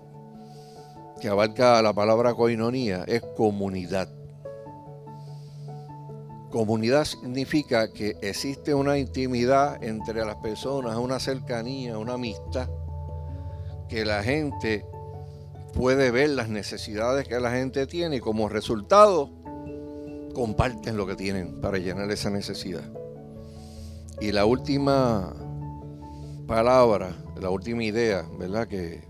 que 1.19 1.29
abarca 1.29 1.81
la 1.81 1.93
palabra 1.93 2.35
coinonía 2.35 3.05
es 3.07 3.23
comunidad. 3.35 4.07
Comunidad 6.51 7.05
significa 7.05 7.91
que 7.91 8.15
existe 8.21 8.75
una 8.75 8.99
intimidad 8.99 9.83
entre 9.83 10.23
las 10.23 10.35
personas, 10.35 10.97
una 10.97 11.19
cercanía, 11.19 11.97
una 11.97 12.13
amistad, 12.13 12.69
que 13.89 14.05
la 14.05 14.21
gente 14.21 14.85
puede 15.73 16.11
ver 16.11 16.29
las 16.29 16.49
necesidades 16.49 17.27
que 17.27 17.39
la 17.39 17.49
gente 17.49 17.87
tiene 17.87 18.17
y 18.17 18.19
como 18.19 18.47
resultado 18.47 19.31
comparten 20.35 20.97
lo 20.97 21.07
que 21.07 21.15
tienen 21.15 21.59
para 21.59 21.79
llenar 21.79 22.11
esa 22.11 22.29
necesidad. 22.29 22.83
Y 24.21 24.31
la 24.31 24.45
última 24.45 25.33
palabra, 26.45 27.15
la 27.41 27.49
última 27.49 27.83
idea, 27.83 28.23
¿verdad? 28.37 28.67
Que, 28.67 29.01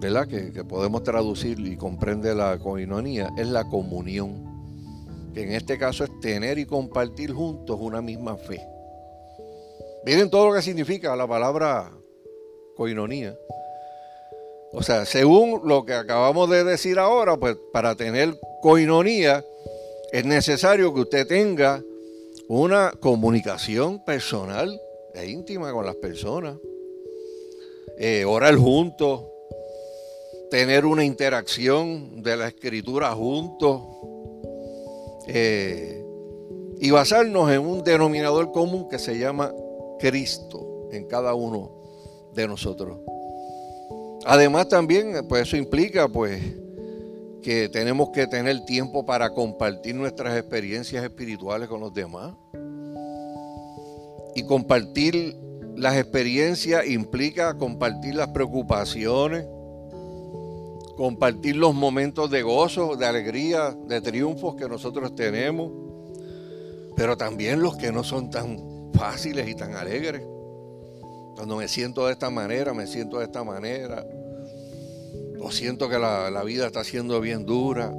¿verdad? 0.00 0.28
Que, 0.28 0.64
podemos 0.64 1.02
traducir 1.02 1.58
y 1.58 1.76
comprende 1.76 2.34
la 2.34 2.58
coinonía 2.58 3.30
es 3.36 3.48
la 3.48 3.64
comunión, 3.64 5.30
que 5.34 5.42
en 5.42 5.52
este 5.52 5.78
caso 5.78 6.04
es 6.04 6.20
tener 6.20 6.58
y 6.58 6.66
compartir 6.66 7.32
juntos 7.32 7.78
una 7.80 8.00
misma 8.00 8.36
fe. 8.36 8.64
Miren 10.04 10.30
todo 10.30 10.48
lo 10.48 10.54
que 10.54 10.62
significa 10.62 11.16
la 11.16 11.26
palabra 11.26 11.90
coinonía. 12.76 13.36
O 14.72 14.82
sea, 14.82 15.04
según 15.04 15.60
lo 15.64 15.84
que 15.84 15.92
acabamos 15.92 16.48
de 16.48 16.64
decir 16.64 16.98
ahora, 16.98 17.36
pues 17.36 17.56
para 17.72 17.94
tener 17.94 18.38
coinonía 18.62 19.44
es 20.12 20.24
necesario 20.24 20.94
que 20.94 21.00
usted 21.00 21.26
tenga 21.26 21.82
una 22.48 22.92
comunicación 23.00 24.02
personal 24.04 24.80
e 25.14 25.28
íntima 25.28 25.72
con 25.72 25.84
las 25.84 25.96
personas, 25.96 26.56
eh, 27.98 28.24
orar 28.24 28.56
juntos, 28.56 29.24
tener 30.50 30.86
una 30.86 31.04
interacción 31.04 32.22
de 32.22 32.36
la 32.36 32.48
escritura 32.48 33.12
juntos 33.12 33.82
eh, 35.26 36.04
y 36.78 36.90
basarnos 36.90 37.50
en 37.50 37.60
un 37.60 37.84
denominador 37.84 38.52
común 38.52 38.88
que 38.88 38.98
se 38.98 39.18
llama 39.18 39.54
Cristo 39.98 40.88
en 40.92 41.06
cada 41.06 41.34
uno 41.34 41.70
de 42.34 42.48
nosotros. 42.48 42.98
Además 44.24 44.68
también, 44.68 45.26
pues 45.28 45.42
eso 45.42 45.56
implica 45.56 46.08
pues 46.08 46.40
que 47.42 47.68
tenemos 47.68 48.10
que 48.10 48.26
tener 48.28 48.64
tiempo 48.64 49.04
para 49.04 49.30
compartir 49.30 49.96
nuestras 49.96 50.38
experiencias 50.38 51.02
espirituales 51.02 51.68
con 51.68 51.80
los 51.80 51.92
demás. 51.92 52.34
Y 54.34 54.44
compartir 54.46 55.36
las 55.76 55.96
experiencias 55.96 56.86
implica 56.86 57.58
compartir 57.58 58.14
las 58.14 58.28
preocupaciones, 58.28 59.44
compartir 60.96 61.56
los 61.56 61.74
momentos 61.74 62.30
de 62.30 62.42
gozo, 62.42 62.96
de 62.96 63.06
alegría, 63.06 63.76
de 63.86 64.00
triunfos 64.00 64.54
que 64.54 64.68
nosotros 64.68 65.14
tenemos, 65.16 65.72
pero 66.94 67.16
también 67.16 67.60
los 67.60 67.76
que 67.76 67.90
no 67.90 68.04
son 68.04 68.30
tan 68.30 68.90
fáciles 68.94 69.48
y 69.48 69.54
tan 69.54 69.74
alegres. 69.74 70.22
Cuando 71.34 71.56
me 71.56 71.68
siento 71.68 72.06
de 72.06 72.12
esta 72.12 72.30
manera, 72.30 72.74
me 72.74 72.86
siento 72.86 73.18
de 73.18 73.24
esta 73.24 73.44
manera. 73.44 74.06
O 75.40 75.50
siento 75.50 75.88
que 75.88 75.98
la, 75.98 76.30
la 76.30 76.44
vida 76.44 76.66
está 76.66 76.84
siendo 76.84 77.20
bien 77.20 77.44
dura. 77.44 77.92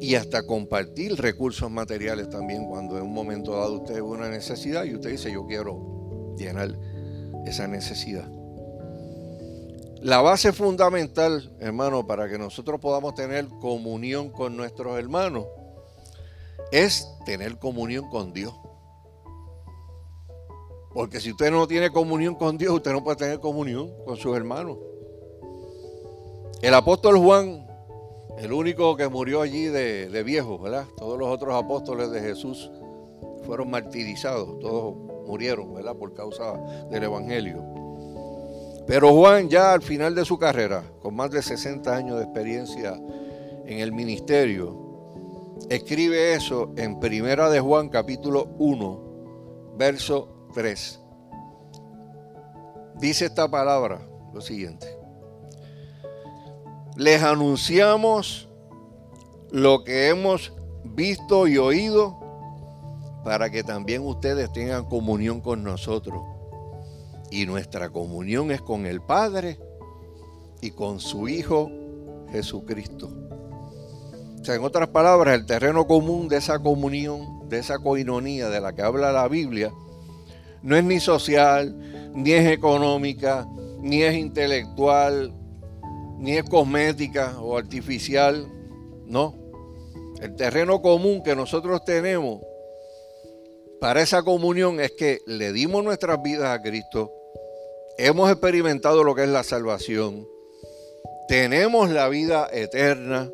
Y 0.00 0.14
hasta 0.14 0.44
compartir 0.46 1.14
recursos 1.16 1.70
materiales 1.70 2.30
también 2.30 2.66
cuando 2.66 2.96
en 2.96 3.04
un 3.04 3.12
momento 3.12 3.52
dado 3.52 3.74
usted 3.80 3.94
ve 3.94 4.02
una 4.02 4.30
necesidad 4.30 4.84
y 4.84 4.94
usted 4.94 5.10
dice 5.10 5.30
yo 5.30 5.46
quiero 5.46 6.34
llenar 6.38 6.74
esa 7.44 7.68
necesidad. 7.68 8.26
La 10.00 10.22
base 10.22 10.54
fundamental, 10.54 11.54
hermano, 11.60 12.06
para 12.06 12.26
que 12.26 12.38
nosotros 12.38 12.80
podamos 12.80 13.14
tener 13.14 13.46
comunión 13.60 14.30
con 14.30 14.56
nuestros 14.56 14.98
hermanos, 14.98 15.44
es 16.72 17.06
tener 17.26 17.58
comunión 17.58 18.08
con 18.08 18.32
Dios. 18.32 18.54
Porque 20.92 21.20
si 21.20 21.30
usted 21.30 21.50
no 21.50 21.68
tiene 21.68 21.90
comunión 21.90 22.34
con 22.34 22.58
Dios, 22.58 22.74
usted 22.74 22.92
no 22.92 23.04
puede 23.04 23.16
tener 23.16 23.38
comunión 23.38 23.92
con 24.04 24.16
sus 24.16 24.36
hermanos. 24.36 24.76
El 26.62 26.74
apóstol 26.74 27.16
Juan, 27.18 27.66
el 28.38 28.52
único 28.52 28.96
que 28.96 29.08
murió 29.08 29.40
allí 29.40 29.66
de, 29.66 30.22
viejo, 30.24 30.58
¿verdad? 30.58 30.84
Todos 30.96 31.18
los 31.18 31.28
otros 31.28 31.54
apóstoles 31.54 32.10
de 32.10 32.20
Jesús 32.20 32.70
fueron 33.46 33.70
martirizados, 33.70 34.58
todos 34.58 34.94
murieron, 35.26 35.72
¿verdad? 35.72 35.94
Por 35.94 36.12
causa 36.12 36.54
del 36.90 37.04
Evangelio. 37.04 37.62
Pero 38.86 39.14
Juan 39.14 39.48
ya 39.48 39.72
al 39.72 39.82
final 39.82 40.16
de 40.16 40.24
su 40.24 40.38
carrera, 40.38 40.82
con 41.00 41.14
más 41.14 41.30
de 41.30 41.40
60 41.40 41.94
años 41.94 42.18
de 42.18 42.24
experiencia 42.24 43.00
en 43.64 43.78
el 43.78 43.92
ministerio, 43.92 45.56
escribe 45.68 46.34
eso 46.34 46.72
en 46.76 46.98
Primera 46.98 47.48
de 47.48 47.60
Juan 47.60 47.88
capítulo 47.88 48.48
1, 48.58 49.74
verso 49.76 50.39
3. 50.52 51.00
Dice 53.00 53.26
esta 53.26 53.50
palabra 53.50 54.00
lo 54.32 54.40
siguiente. 54.40 54.86
Les 56.96 57.22
anunciamos 57.22 58.48
lo 59.50 59.84
que 59.84 60.08
hemos 60.08 60.52
visto 60.84 61.46
y 61.46 61.56
oído 61.56 62.18
para 63.24 63.50
que 63.50 63.62
también 63.62 64.02
ustedes 64.06 64.52
tengan 64.52 64.84
comunión 64.84 65.40
con 65.40 65.62
nosotros. 65.62 66.22
Y 67.30 67.46
nuestra 67.46 67.90
comunión 67.90 68.50
es 68.50 68.60
con 68.60 68.86
el 68.86 69.00
Padre 69.00 69.58
y 70.60 70.72
con 70.72 71.00
su 71.00 71.28
Hijo 71.28 71.70
Jesucristo. 72.32 73.10
O 74.40 74.44
sea, 74.44 74.54
en 74.54 74.64
otras 74.64 74.88
palabras, 74.88 75.34
el 75.34 75.46
terreno 75.46 75.86
común 75.86 76.28
de 76.28 76.38
esa 76.38 76.58
comunión, 76.58 77.48
de 77.48 77.58
esa 77.58 77.78
coinonía 77.78 78.48
de 78.48 78.60
la 78.60 78.74
que 78.74 78.82
habla 78.82 79.12
la 79.12 79.28
Biblia, 79.28 79.72
no 80.62 80.76
es 80.76 80.84
ni 80.84 81.00
social, 81.00 81.74
ni 82.14 82.32
es 82.32 82.50
económica, 82.50 83.46
ni 83.80 84.02
es 84.02 84.14
intelectual, 84.14 85.32
ni 86.18 86.36
es 86.36 86.44
cosmética 86.44 87.40
o 87.40 87.56
artificial, 87.56 88.46
no. 89.06 89.34
El 90.20 90.36
terreno 90.36 90.82
común 90.82 91.22
que 91.22 91.34
nosotros 91.34 91.82
tenemos 91.84 92.40
para 93.80 94.02
esa 94.02 94.22
comunión 94.22 94.78
es 94.78 94.92
que 94.92 95.20
le 95.26 95.52
dimos 95.52 95.82
nuestras 95.82 96.22
vidas 96.22 96.50
a 96.50 96.60
Cristo, 96.60 97.10
hemos 97.96 98.30
experimentado 98.30 99.02
lo 99.02 99.14
que 99.14 99.22
es 99.22 99.30
la 99.30 99.42
salvación, 99.42 100.28
tenemos 101.28 101.90
la 101.90 102.08
vida 102.08 102.48
eterna 102.52 103.30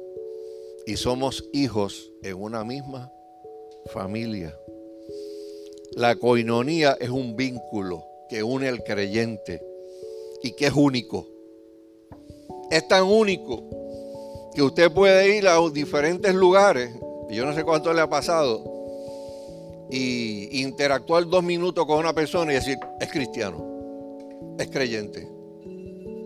y 0.87 0.97
somos 0.97 1.49
hijos 1.52 2.12
en 2.23 2.40
una 2.40 2.62
misma 2.62 3.12
familia. 3.92 4.56
La 5.97 6.15
coinonía 6.17 6.97
es 7.00 7.11
un 7.11 7.37
vínculo 7.37 8.05
que 8.29 8.43
une 8.43 8.69
al 8.69 8.85
creyente 8.85 9.61
y 10.43 10.53
que 10.53 10.67
es 10.67 10.73
único. 10.75 11.26
Es 12.71 12.87
tan 12.87 13.05
único 13.05 14.50
que 14.55 14.62
usted 14.62 14.93
puede 14.93 15.37
ir 15.37 15.49
a 15.49 15.59
diferentes 15.71 16.35
lugares, 16.35 16.91
y 17.29 17.35
yo 17.35 17.45
no 17.47 17.55
sé 17.55 17.65
cuánto 17.65 17.93
le 17.93 18.03
ha 18.03 18.09
pasado, 18.09 18.62
y 19.91 20.62
interactuar 20.62 21.26
dos 21.26 21.43
minutos 21.43 21.87
con 21.87 21.99
una 21.99 22.12
persona 22.12 22.53
y 22.53 22.57
decir, 22.57 22.79
es 23.00 23.11
cristiano 23.11 23.76
es 24.59 24.69
creyente. 24.69 25.29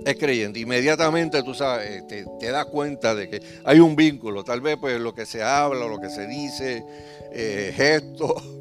Es 0.05 0.17
creyente. 0.17 0.61
Inmediatamente 0.61 1.43
tú 1.43 1.55
sabes, 1.55 2.07
te, 2.07 2.25
das 2.51 2.67
cuenta 2.67 3.15
de 3.15 3.29
que 3.29 3.43
hay 3.65 3.81
un 3.81 3.97
vínculo. 3.97 4.45
Tal 4.45 4.61
vez 4.61 4.77
pues 4.81 4.99
lo 5.01 5.15
que 5.15 5.27
se 5.27 5.43
habla, 5.43 5.87
lo 5.87 6.01
que 6.01 6.09
se 6.09 6.27
dice, 6.27 6.85
eh, 7.33 7.73
gestos. 7.75 8.60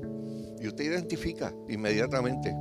Y 0.62 0.68
usted 0.68 0.86
identifica 0.86 1.54
inmediatamente. 1.68 2.56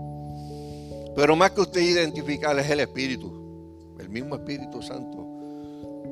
Pero 1.17 1.35
más 1.35 1.50
que 1.50 1.62
usted 1.62 1.81
identificar 1.81 2.58
es 2.58 2.71
el 2.71 2.80
Espíritu. 2.80 3.97
El 3.99 4.08
mismo 4.08 4.37
Espíritu 4.37 4.80
Santo 4.80 5.26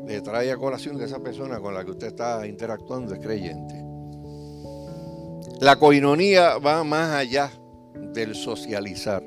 le 0.07 0.21
trae 0.21 0.51
a 0.53 0.57
colación 0.57 0.99
que 0.99 1.05
esa 1.05 1.19
persona 1.21 1.59
con 1.61 1.75
la 1.75 1.85
que 1.85 1.91
usted 1.91 2.09
está 2.09 2.47
interactuando 2.47 3.15
es 3.15 3.21
creyente. 3.21 3.75
La 5.61 5.77
coinonía 5.77 6.59
va 6.59 6.85
más 6.85 7.15
allá 7.15 7.51
del 8.13 8.35
socializar. 8.35 9.23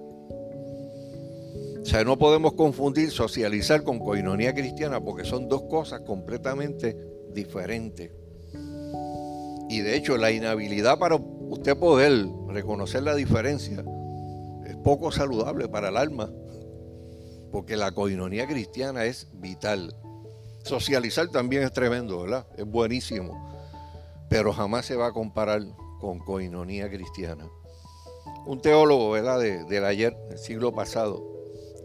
O 1.81 1.85
sea, 1.85 2.03
no 2.03 2.17
podemos 2.19 2.53
confundir 2.53 3.09
socializar 3.09 3.83
con 3.83 3.99
coinonía 3.99 4.53
cristiana 4.53 5.03
porque 5.03 5.25
son 5.25 5.47
dos 5.47 5.63
cosas 5.63 6.01
completamente 6.01 6.95
diferentes. 7.33 8.11
Y 9.69 9.79
de 9.81 9.95
hecho, 9.95 10.17
la 10.17 10.31
inhabilidad 10.31 10.99
para 10.99 11.15
usted 11.49 11.77
poder 11.77 12.27
reconocer 12.47 13.03
la 13.03 13.15
diferencia 13.15 13.83
es 14.65 14.75
poco 14.77 15.11
saludable 15.11 15.67
para 15.67 15.89
el 15.89 15.97
alma, 15.97 16.29
porque 17.51 17.75
la 17.75 17.91
coinonía 17.91 18.47
cristiana 18.47 19.05
es 19.05 19.27
vital. 19.33 19.95
Socializar 20.63 21.29
también 21.29 21.63
es 21.63 21.73
tremendo, 21.73 22.21
¿verdad? 22.21 22.45
Es 22.55 22.65
buenísimo, 22.65 23.49
pero 24.29 24.53
jamás 24.53 24.85
se 24.85 24.95
va 24.95 25.07
a 25.07 25.11
comparar 25.11 25.63
con 25.99 26.19
coinonía 26.19 26.89
cristiana. 26.89 27.49
Un 28.45 28.61
teólogo, 28.61 29.11
¿verdad? 29.11 29.39
De, 29.39 29.63
del 29.65 29.85
ayer, 29.85 30.15
del 30.29 30.37
siglo 30.37 30.71
pasado, 30.71 31.23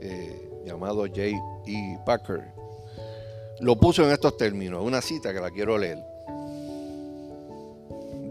eh, 0.00 0.50
llamado 0.64 1.07
J. 1.07 1.22
E. 1.66 1.98
Packer, 2.05 2.53
lo 3.61 3.77
puso 3.77 4.05
en 4.05 4.11
estos 4.11 4.37
términos, 4.37 4.85
una 4.85 5.00
cita 5.00 5.33
que 5.33 5.40
la 5.40 5.50
quiero 5.50 5.79
leer. 5.79 6.13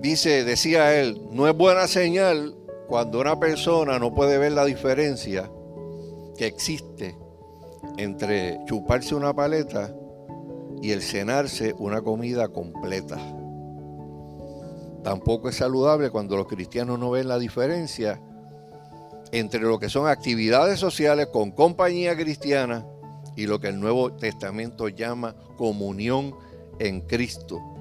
Dice, 0.04 0.44
decía 0.44 1.00
él, 1.00 1.30
no 1.32 1.48
es 1.48 1.56
buena 1.56 1.88
señal 1.88 2.54
cuando 2.90 3.22
una 3.22 3.40
persona 3.40 4.00
no 4.00 4.14
puede 4.14 4.38
ver 4.38 4.52
la 4.52 4.66
diferencia 4.66 5.50
que 6.38 6.46
existe 6.46 7.18
entre 7.98 8.60
chuparse 8.66 9.16
una 9.16 9.34
paleta 9.34 9.96
y 10.82 10.92
el 10.92 11.02
cenarse 11.02 11.74
una 11.78 12.02
comida 12.02 12.50
completa. 12.50 13.18
Tampoco 15.06 15.48
es 15.48 15.56
saludable 15.56 16.10
cuando 16.10 16.36
los 16.36 16.48
cristianos 16.48 17.00
no 17.00 17.12
ven 17.12 17.30
la 17.30 17.40
diferencia 17.40 18.22
entre 19.32 19.62
lo 19.62 19.80
que 19.80 19.88
son 19.88 20.10
actividades 20.10 20.82
sociales 20.82 21.28
con 21.28 21.52
compañía 21.52 22.14
cristiana 22.18 22.86
y 23.38 23.48
lo 23.48 23.62
que 23.62 23.70
el 23.70 23.80
Nuevo 23.80 24.12
Testamento 24.12 24.90
llama 24.90 25.34
comunión 25.56 26.36
en 26.80 27.00
Cristo. 27.00 27.73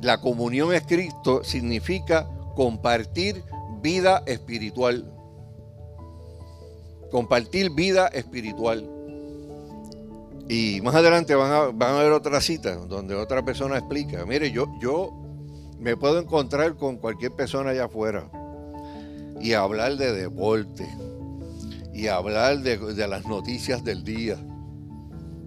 La 0.00 0.20
comunión 0.20 0.72
en 0.74 0.84
Cristo 0.84 1.42
significa 1.42 2.28
compartir 2.54 3.42
vida 3.82 4.22
espiritual. 4.26 5.12
Compartir 7.10 7.70
vida 7.70 8.08
espiritual. 8.08 8.88
Y 10.48 10.80
más 10.82 10.94
adelante 10.94 11.34
van 11.34 11.52
a, 11.52 11.60
van 11.66 11.94
a 11.94 12.02
ver 12.02 12.12
otra 12.12 12.40
cita 12.40 12.76
donde 12.76 13.14
otra 13.14 13.44
persona 13.44 13.76
explica, 13.76 14.24
mire, 14.24 14.50
yo, 14.50 14.66
yo 14.80 15.12
me 15.78 15.96
puedo 15.96 16.18
encontrar 16.18 16.76
con 16.76 16.96
cualquier 16.96 17.32
persona 17.32 17.70
allá 17.70 17.84
afuera 17.84 18.30
y 19.40 19.52
hablar 19.52 19.96
de 19.96 20.12
deporte 20.12 20.88
y 21.98 22.06
hablar 22.06 22.60
de, 22.60 23.08
las 23.08 23.26
noticias 23.26 23.84
del 23.84 24.04
día. 24.04 24.36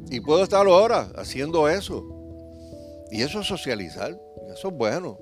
Y 0.10 0.20
puedo 0.20 0.44
estar 0.44 0.68
ahora 0.68 1.12
haciendo 1.16 1.70
eso. 1.70 2.21
Y 3.12 3.22
eso 3.22 3.42
es 3.42 3.48
socializar, 3.48 4.18
eso 4.54 4.70
es 4.70 4.74
bueno. 4.74 5.20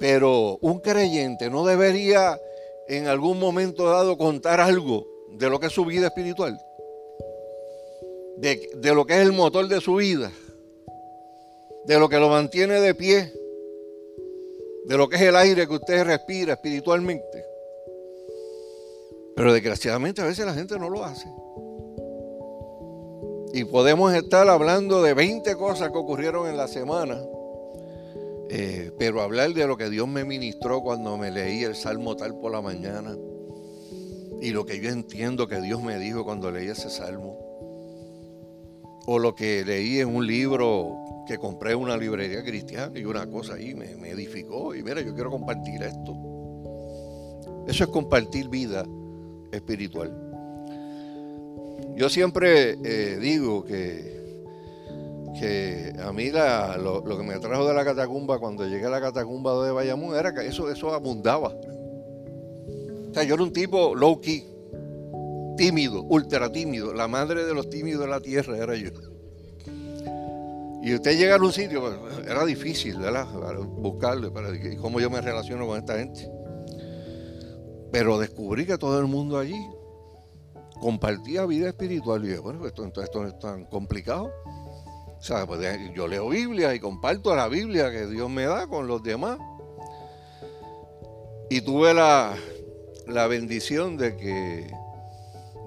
Pero 0.00 0.58
un 0.62 0.80
creyente 0.80 1.50
no 1.50 1.66
debería 1.66 2.40
en 2.88 3.06
algún 3.08 3.38
momento 3.38 3.84
dado 3.84 4.16
contar 4.16 4.58
algo 4.58 5.06
de 5.32 5.50
lo 5.50 5.60
que 5.60 5.66
es 5.66 5.72
su 5.72 5.84
vida 5.84 6.06
espiritual, 6.06 6.58
de, 8.38 8.70
de 8.76 8.94
lo 8.94 9.04
que 9.04 9.14
es 9.14 9.20
el 9.20 9.32
motor 9.32 9.68
de 9.68 9.82
su 9.82 9.96
vida, 9.96 10.32
de 11.84 11.98
lo 11.98 12.08
que 12.08 12.18
lo 12.18 12.30
mantiene 12.30 12.80
de 12.80 12.94
pie, 12.94 13.30
de 14.86 14.96
lo 14.96 15.10
que 15.10 15.16
es 15.16 15.22
el 15.22 15.36
aire 15.36 15.66
que 15.66 15.74
usted 15.74 16.04
respira 16.04 16.54
espiritualmente. 16.54 17.44
Pero 19.36 19.52
desgraciadamente 19.52 20.22
a 20.22 20.24
veces 20.24 20.46
la 20.46 20.54
gente 20.54 20.78
no 20.78 20.88
lo 20.88 21.04
hace. 21.04 21.28
Y 23.52 23.64
podemos 23.64 24.12
estar 24.14 24.48
hablando 24.48 25.02
de 25.02 25.14
20 25.14 25.56
cosas 25.56 25.90
que 25.90 25.98
ocurrieron 25.98 26.48
en 26.48 26.56
la 26.56 26.68
semana, 26.68 27.18
eh, 28.50 28.92
pero 28.98 29.22
hablar 29.22 29.52
de 29.52 29.66
lo 29.66 29.76
que 29.76 29.90
Dios 29.90 30.06
me 30.06 30.24
ministró 30.24 30.82
cuando 30.82 31.16
me 31.16 31.30
leí 31.30 31.64
el 31.64 31.74
Salmo 31.74 32.16
tal 32.16 32.38
por 32.38 32.52
la 32.52 32.60
mañana 32.60 33.16
y 34.40 34.50
lo 34.50 34.64
que 34.64 34.80
yo 34.80 34.90
entiendo 34.90 35.48
que 35.48 35.60
Dios 35.60 35.82
me 35.82 35.98
dijo 35.98 36.24
cuando 36.24 36.50
leí 36.50 36.68
ese 36.68 36.90
Salmo, 36.90 37.36
o 39.06 39.18
lo 39.18 39.34
que 39.34 39.64
leí 39.64 39.98
en 40.00 40.14
un 40.14 40.26
libro 40.26 41.24
que 41.26 41.38
compré 41.38 41.74
una 41.74 41.96
librería 41.96 42.44
cristiana 42.44 42.98
y 42.98 43.04
una 43.04 43.26
cosa 43.26 43.54
ahí 43.54 43.74
me, 43.74 43.90
edificó 44.10 44.74
y 44.74 44.82
mira, 44.82 45.00
yo 45.00 45.14
quiero 45.14 45.30
compartir 45.30 45.82
esto. 45.82 46.14
Eso 47.66 47.84
es 47.84 47.90
compartir 47.90 48.48
vida 48.48 48.84
espiritual. 49.52 50.27
Yo 51.98 52.08
siempre 52.08 52.78
eh, 52.84 53.18
digo 53.20 53.64
que, 53.64 54.44
que 55.36 55.92
a 56.00 56.12
mí 56.12 56.30
lo, 56.30 57.02
que 57.02 57.24
me 57.24 57.40
trajo 57.40 57.66
de 57.66 57.74
la 57.74 57.84
catacumba 57.84 58.38
cuando 58.38 58.68
llegué 58.68 58.86
a 58.86 58.90
la 58.90 59.00
catacumba 59.00 59.64
de 59.64 59.72
Bayamón 59.72 60.14
era 60.14 60.32
que 60.32 60.46
eso, 60.46 60.70
eso 60.70 60.94
abundaba. 60.94 61.48
O 61.48 63.12
sea, 63.12 63.24
yo 63.24 63.34
era 63.34 63.42
un 63.42 63.52
tipo 63.52 63.96
low 63.96 64.20
key. 64.20 64.46
tímido, 65.56 66.04
ultra 66.04 66.52
tímido. 66.52 66.94
La 66.94 67.08
madre 67.08 67.44
de 67.44 67.52
los 67.52 67.68
tímidos 67.68 68.02
de 68.02 68.06
la 68.06 68.20
tierra 68.20 68.56
era 68.56 68.76
yo. 68.76 68.90
Y 70.84 70.94
usted 70.94 71.18
llega 71.18 71.34
a 71.34 71.42
un 71.42 71.52
sitio, 71.52 71.82
era 72.24 72.44
difícil, 72.44 73.00
¿verdad? 73.00 73.26
Buscarle, 73.58 74.30
para 74.30 74.50
cómo 74.80 75.00
yo 75.00 75.10
me 75.10 75.20
relaciono 75.20 75.66
con 75.66 75.76
esta 75.76 75.98
gente. 75.98 76.30
Pero 77.90 78.20
descubrí 78.20 78.66
que 78.66 78.78
todo 78.78 79.00
el 79.00 79.08
mundo 79.08 79.36
allí 79.36 79.58
compartía 80.80 81.46
vida 81.46 81.68
espiritual. 81.68 82.24
Y 82.24 82.34
yo, 82.34 82.42
bueno, 82.42 82.66
esto, 82.66 82.84
esto 82.86 83.22
no 83.22 83.28
es 83.28 83.38
tan 83.38 83.64
complicado. 83.66 84.30
O 85.18 85.22
sea, 85.22 85.46
pues 85.46 85.60
yo 85.94 86.06
leo 86.06 86.28
Biblia 86.28 86.74
y 86.74 86.80
comparto 86.80 87.34
la 87.34 87.48
Biblia 87.48 87.90
que 87.90 88.06
Dios 88.06 88.30
me 88.30 88.44
da 88.44 88.68
con 88.68 88.86
los 88.86 89.02
demás. 89.02 89.38
Y 91.50 91.60
tuve 91.62 91.94
la, 91.94 92.36
la 93.06 93.26
bendición 93.26 93.96
de 93.96 94.16
que, 94.16 94.70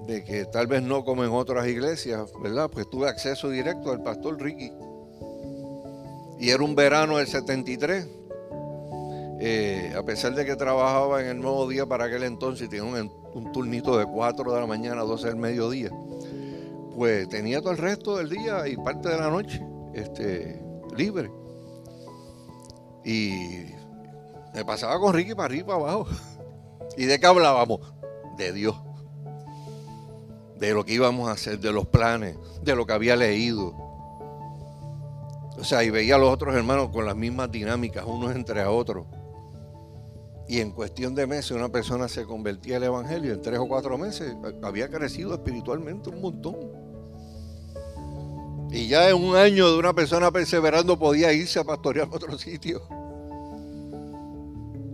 de 0.08 0.24
que 0.24 0.46
tal 0.46 0.68
vez 0.68 0.84
no 0.84 1.04
como 1.04 1.26
en 1.26 1.32
otras 1.32 1.68
iglesias, 1.68 2.32
¿verdad? 2.42 2.70
Pues 2.72 2.90
tuve 2.90 3.10
acceso 3.10 3.50
directo 3.50 3.92
al 3.92 4.04
pastor 4.04 4.42
Ricky. 4.42 4.72
Y 6.40 6.50
era 6.50 6.64
un 6.64 6.76
verano 6.76 7.18
del 7.18 7.28
73. 7.28 8.08
Eh, 9.44 9.94
a 9.98 10.04
pesar 10.04 10.34
de 10.36 10.46
que 10.46 10.56
trabajaba 10.56 11.22
en 11.22 11.28
el 11.28 11.42
nuevo 11.42 11.68
día 11.68 11.86
para 11.86 12.06
aquel 12.06 12.24
entonces, 12.24 12.70
tenía 12.70 12.84
un, 12.84 13.12
un 13.34 13.52
turnito 13.52 13.98
de 13.98 14.06
4 14.06 14.54
de 14.54 14.60
la 14.60 14.66
mañana 14.66 15.02
a 15.02 15.06
12 15.06 15.28
del 15.28 15.36
mediodía, 15.36 15.92
pues 16.96 17.28
tenía 17.30 17.62
todo 17.62 17.72
el 17.72 17.78
resto 17.78 18.18
del 18.18 18.30
día 18.30 18.68
y 18.68 18.76
parte 18.78 19.10
de 19.10 19.18
la 19.18 19.30
noche 19.30 19.64
este, 19.94 20.62
libre. 20.96 21.32
Y 23.04 23.66
me 24.54 24.66
pasaba 24.66 25.00
con 25.00 25.14
Ricky 25.14 25.34
para 25.34 25.46
arriba 25.46 25.62
y 25.62 25.66
para 25.66 25.78
abajo. 25.78 26.08
¿Y 26.98 27.06
de 27.06 27.20
qué 27.20 27.26
hablábamos? 27.26 27.80
De 28.38 28.52
Dios. 28.52 28.76
De 30.58 30.74
lo 30.74 30.86
que 30.86 30.94
íbamos 30.94 31.30
a 31.30 31.34
hacer, 31.34 31.60
de 31.60 31.72
los 31.72 31.88
planes, 31.88 32.38
de 32.62 32.76
lo 32.76 32.86
que 32.86 32.94
había 32.94 33.16
leído. 33.16 33.74
O 35.58 35.64
sea, 35.64 35.84
y 35.84 35.90
veía 35.90 36.16
a 36.16 36.18
los 36.18 36.32
otros 36.32 36.56
hermanos 36.56 36.90
con 36.90 37.06
las 37.06 37.16
mismas 37.16 37.52
dinámicas, 37.52 38.06
unos 38.06 38.36
entre 38.36 38.64
otros. 38.66 39.06
Y 40.48 40.60
en 40.60 40.72
cuestión 40.72 41.16
de 41.16 41.28
meses 41.28 41.52
una 41.52 41.70
persona 41.70 42.08
se 42.08 42.26
convertía 42.26 42.78
al 42.78 42.84
Evangelio. 42.84 43.34
En 43.34 43.42
tres 43.42 43.60
o 43.60 43.68
cuatro 43.68 43.98
meses 43.98 44.36
había 44.62 44.90
crecido 44.90 45.34
espiritualmente 45.34 46.10
un 46.10 46.22
montón. 46.22 46.58
Y 48.72 48.88
ya 48.88 49.10
en 49.10 49.16
un 49.16 49.36
año 49.36 49.70
de 49.70 49.78
una 49.78 49.94
persona 49.94 50.32
perseverando 50.32 50.98
podía 50.98 51.34
irse 51.34 51.60
a 51.60 51.64
pastorear 51.64 52.08
a 52.12 52.16
otro 52.16 52.38
sitio. 52.38 52.82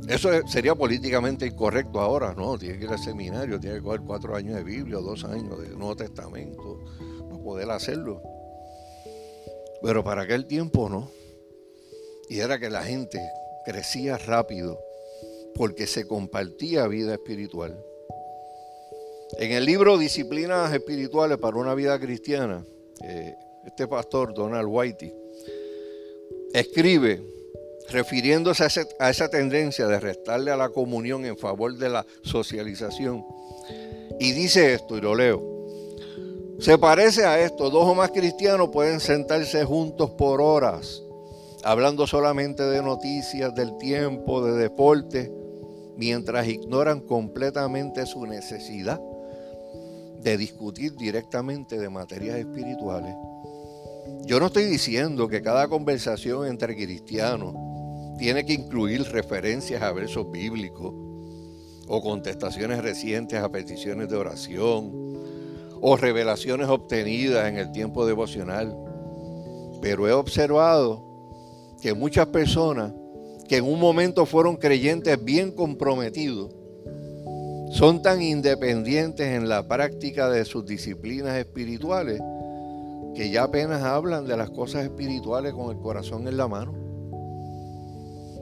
Eso 0.08 0.30
sería 0.48 0.74
políticamente 0.74 1.46
incorrecto 1.46 2.00
ahora, 2.00 2.34
¿no? 2.34 2.58
Tiene 2.58 2.80
que 2.80 2.86
ir 2.86 2.92
al 2.92 3.00
seminario, 3.00 3.60
tiene 3.60 3.76
que 3.78 3.84
coger 3.84 4.02
cuatro 4.02 4.36
años 4.36 4.56
de 4.56 4.64
Biblia, 4.64 4.98
dos 4.98 5.26
años 5.26 5.60
de 5.60 5.70
Nuevo 5.76 5.96
Testamento, 5.98 6.80
no 7.30 7.42
poder 7.44 7.70
hacerlo. 7.70 8.22
Pero 9.84 10.04
para 10.04 10.22
aquel 10.22 10.48
tiempo 10.48 10.88
no. 10.90 11.10
Y 12.30 12.40
era 12.40 12.58
que 12.58 12.70
la 12.70 12.84
gente 12.84 13.20
crecía 13.66 14.18
rápido 14.18 14.80
porque 15.58 15.88
se 15.88 16.08
compartía 16.08 16.88
vida 16.88 17.14
espiritual. 17.14 17.84
En 19.40 19.52
el 19.52 19.66
libro 19.66 19.98
Disciplinas 19.98 20.74
Espirituales 20.74 21.38
para 21.38 21.58
una 21.58 21.74
Vida 21.74 22.00
Cristiana, 22.00 22.64
eh, 23.04 23.36
este 23.66 23.88
pastor, 23.88 24.34
Donald 24.34 24.68
Whitey, 24.70 25.14
escribe 26.54 27.22
refiriéndose 27.90 28.64
a, 29.00 29.10
esa 29.10 29.30
tendencia 29.30 29.88
de 29.88 30.00
restarle 30.00 30.52
a 30.52 30.58
la 30.58 30.70
comunión 30.70 31.26
en 31.26 31.38
favor 31.38 31.76
de 31.78 31.90
la 31.90 32.06
socialización. 32.22 33.26
Y 34.20 34.32
dice 34.32 34.74
esto, 34.74 34.98
y 34.98 35.02
lo 35.02 35.16
leo. 35.16 35.58
Se 36.60 36.78
parece 36.78 37.26
a 37.26 37.40
esto, 37.40 37.70
dos 37.70 37.86
o 37.86 37.94
más 37.94 38.12
cristianos 38.12 38.70
pueden 38.70 39.00
sentarse 39.00 39.64
juntos 39.64 40.12
por 40.12 40.42
horas, 40.42 41.04
hablando 41.64 42.08
solamente 42.08 42.64
de 42.64 42.82
noticias, 42.82 43.54
del 43.54 43.78
tiempo, 43.78 44.44
de 44.44 44.54
deporte, 44.54 45.32
mientras 45.98 46.48
ignoran 46.48 47.02
completamente 47.02 48.06
su 48.06 48.26
necesidad 48.26 49.02
de 50.22 50.38
discutir 50.38 50.96
directamente 50.96 51.78
de 51.78 51.90
materias 51.90 52.38
espirituales. 52.38 53.16
Yo 54.26 54.40
no 54.40 54.48
estoy 54.48 54.66
diciendo 54.66 55.28
que 55.28 55.42
cada 55.42 55.68
conversación 55.68 56.48
entre 56.48 56.76
cristianos 56.76 57.56
tiene 58.18 58.46
que 58.46 58.54
incluir 58.54 59.04
referencias 59.04 59.82
a 59.82 59.92
versos 59.92 60.30
bíblicos 60.32 60.94
o 61.88 62.02
contestaciones 62.02 62.82
recientes 62.82 63.40
a 63.40 63.50
peticiones 63.50 64.10
de 64.10 64.18
oración 64.18 64.92
o 65.80 65.96
revelaciones 65.96 66.68
obtenidas 66.68 67.48
en 67.48 67.58
el 67.58 67.72
tiempo 67.72 68.06
devocional. 68.06 68.76
Pero 69.82 70.08
he 70.08 70.12
observado 70.12 71.06
que 71.82 71.94
muchas 71.94 72.28
personas 72.28 72.94
que 73.48 73.58
en 73.58 73.66
un 73.66 73.80
momento 73.80 74.26
fueron 74.26 74.58
creyentes 74.58 75.24
bien 75.24 75.52
comprometidos, 75.52 76.54
son 77.72 78.02
tan 78.02 78.22
independientes 78.22 79.28
en 79.28 79.50
la 79.50 79.68
práctica 79.68 80.30
de 80.30 80.46
sus 80.46 80.66
disciplinas 80.66 81.38
espirituales 81.38 82.22
que 83.14 83.30
ya 83.30 83.44
apenas 83.44 83.84
hablan 83.84 84.26
de 84.26 84.38
las 84.38 84.50
cosas 84.50 84.84
espirituales 84.84 85.54
con 85.54 85.76
el 85.76 85.82
corazón 85.82 86.28
en 86.28 86.38
la 86.38 86.48
mano 86.48 86.74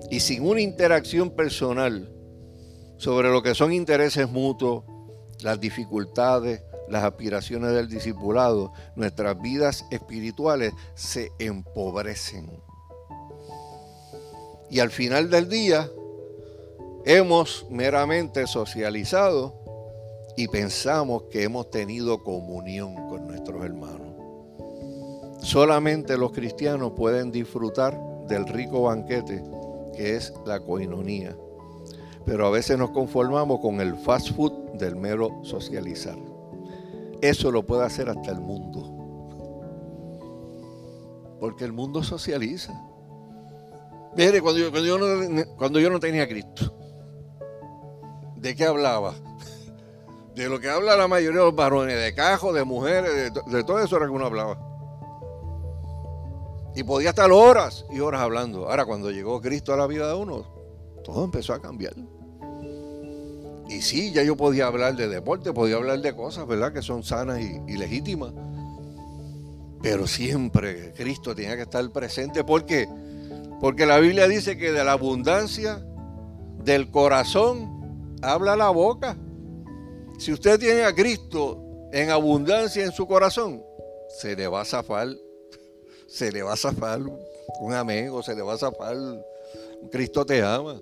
y 0.10 0.20
sin 0.20 0.48
una 0.48 0.62
interacción 0.62 1.32
personal 1.32 2.12
sobre 2.98 3.30
lo 3.30 3.42
que 3.42 3.56
son 3.56 3.74
intereses 3.74 4.30
mutuos, 4.30 4.84
las 5.42 5.60
dificultades, 5.60 6.62
las 6.88 7.04
aspiraciones 7.04 7.74
del 7.74 7.90
discipulado, 7.90 8.72
nuestras 8.96 9.42
vidas 9.42 9.86
espirituales 9.92 10.74
se 10.94 11.32
empobrecen. 11.40 12.62
Y 14.76 14.82
al 14.82 14.92
final 14.92 15.30
del 15.30 15.48
día 15.48 15.90
hemos 17.06 17.66
meramente 17.70 18.46
socializado 18.46 19.54
y 20.36 20.50
pensamos 20.50 21.24
que 21.32 21.44
hemos 21.44 21.70
tenido 21.70 22.22
comunión 22.22 22.94
con 23.08 23.26
nuestros 23.26 23.64
hermanos. 23.64 24.14
Solamente 25.40 26.18
los 26.18 26.34
cristianos 26.34 26.92
pueden 26.92 27.32
disfrutar 27.32 27.98
del 28.28 28.46
rico 28.48 28.82
banquete 28.82 29.42
que 29.96 30.18
es 30.18 30.34
la 30.46 30.60
coinonía. 30.60 31.38
Pero 32.26 32.46
a 32.46 32.50
veces 32.50 32.78
nos 32.78 32.90
conformamos 32.90 33.62
con 33.62 33.80
el 33.80 33.96
fast 33.96 34.32
food 34.32 34.74
del 34.74 34.98
mero 34.98 35.40
socializar. 35.44 36.18
Eso 37.22 37.50
lo 37.50 37.66
puede 37.66 37.86
hacer 37.86 38.10
hasta 38.10 38.30
el 38.30 38.42
mundo. 38.42 38.92
Porque 41.40 41.64
el 41.64 41.72
mundo 41.72 42.04
socializa. 42.04 42.74
Mire, 44.16 44.42
cuando 44.42 44.60
yo, 44.60 44.72
cuando 45.58 45.80
yo, 45.80 45.90
no, 45.90 46.00
tenía 46.00 46.28
Cristo, 46.28 46.74
¿de 48.38 48.56
qué 48.56 48.66
hablaba? 48.66 49.14
De 50.34 50.48
lo 50.48 50.60
que 50.60 50.70
habla 50.70 50.96
la 50.96 51.08
mayoría 51.08 51.40
de 51.40 51.46
los 51.46 51.56
varones, 51.56 51.98
de 51.98 52.14
cajos, 52.14 52.54
de 52.54 52.64
mujeres, 52.64 53.34
de, 53.34 53.64
todo 53.64 53.80
eso 53.80 53.98
era 53.98 54.06
que 54.06 54.12
uno 54.12 54.26
hablaba. 54.26 54.58
Y 56.76 56.84
podía 56.84 57.10
estar 57.10 57.32
horas 57.32 57.86
y 57.92 58.00
horas 58.00 58.22
hablando. 58.22 58.70
Ahora, 58.70 58.86
cuando 58.86 59.12
llegó 59.12 59.42
Cristo 59.42 59.74
a 59.74 59.78
la 59.78 59.88
vida 59.88 60.08
de 60.08 60.16
uno, 60.16 60.46
todo 61.04 61.24
empezó 61.24 61.54
a 61.54 61.62
cambiar. 61.62 61.94
Y 63.68 63.82
sí, 63.82 64.12
ya 64.12 64.24
yo 64.24 64.38
podía 64.38 64.68
hablar 64.68 64.96
de 64.96 65.08
deporte, 65.08 65.52
podía 65.52 65.76
hablar 65.76 66.00
de 66.00 66.16
cosas, 66.16 66.46
¿verdad? 66.48 66.72
Que 66.72 66.82
son 66.82 67.04
sanas 67.04 67.40
y, 67.42 67.78
legítimas. 67.78 68.34
Pero 69.82 70.08
siempre 70.08 70.94
Cristo 70.94 71.36
tenía 71.36 71.56
que 71.56 71.64
estar 71.64 71.90
presente. 71.92 72.44
¿Por 72.44 72.66
qué? 72.66 72.88
Porque 73.60 73.86
la 73.86 74.00
Biblia 74.00 74.28
dice 74.28 74.58
que 74.58 74.72
de 74.72 74.84
la 74.84 74.94
abundancia 74.94 75.86
del 76.64 76.92
corazón 76.92 78.18
habla 78.22 78.56
la 78.56 78.70
boca. 78.70 79.18
Si 80.18 80.34
usted 80.34 80.60
tiene 80.60 80.84
a 80.84 80.94
Cristo 80.94 81.62
en 81.92 82.10
abundancia 82.10 82.84
en 82.84 82.92
su 82.92 83.08
corazón, 83.08 83.64
se 84.20 84.36
le 84.36 84.48
va 84.48 84.62
a 84.62 84.66
zafar 84.66 85.10
se 86.08 86.32
le 86.32 86.44
va 86.44 86.54
a 86.54 86.58
zafar 86.58 87.02
un 87.60 87.74
amigo, 87.74 88.22
se 88.24 88.36
le 88.36 88.42
va 88.42 88.54
a 88.54 88.58
zafar, 88.58 88.96
Cristo 89.92 90.26
te 90.26 90.42
ama. 90.42 90.82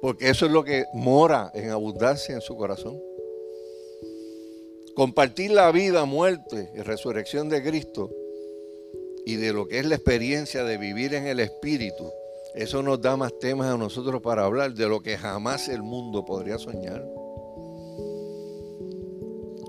Porque 0.00 0.28
eso 0.28 0.46
es 0.46 0.52
lo 0.52 0.62
que 0.62 0.84
mora 0.92 1.50
en 1.54 1.70
abundancia 1.70 2.34
en 2.34 2.40
su 2.40 2.56
corazón. 2.56 3.00
Compartir 4.94 5.50
la 5.50 5.70
vida, 5.72 6.04
muerte 6.04 6.70
y 6.74 6.80
resurrección 6.80 7.48
de 7.48 7.62
Cristo 7.62 8.10
y 9.26 9.34
de 9.34 9.52
lo 9.52 9.66
que 9.66 9.80
es 9.80 9.86
la 9.86 9.96
experiencia 9.96 10.62
de 10.62 10.78
vivir 10.78 11.12
en 11.12 11.26
el 11.26 11.40
Espíritu, 11.40 12.08
eso 12.54 12.80
nos 12.80 13.00
da 13.02 13.16
más 13.16 13.36
temas 13.40 13.66
a 13.66 13.76
nosotros 13.76 14.22
para 14.22 14.44
hablar 14.44 14.72
de 14.72 14.88
lo 14.88 15.00
que 15.00 15.18
jamás 15.18 15.68
el 15.68 15.82
mundo 15.82 16.24
podría 16.24 16.58
soñar. 16.58 17.04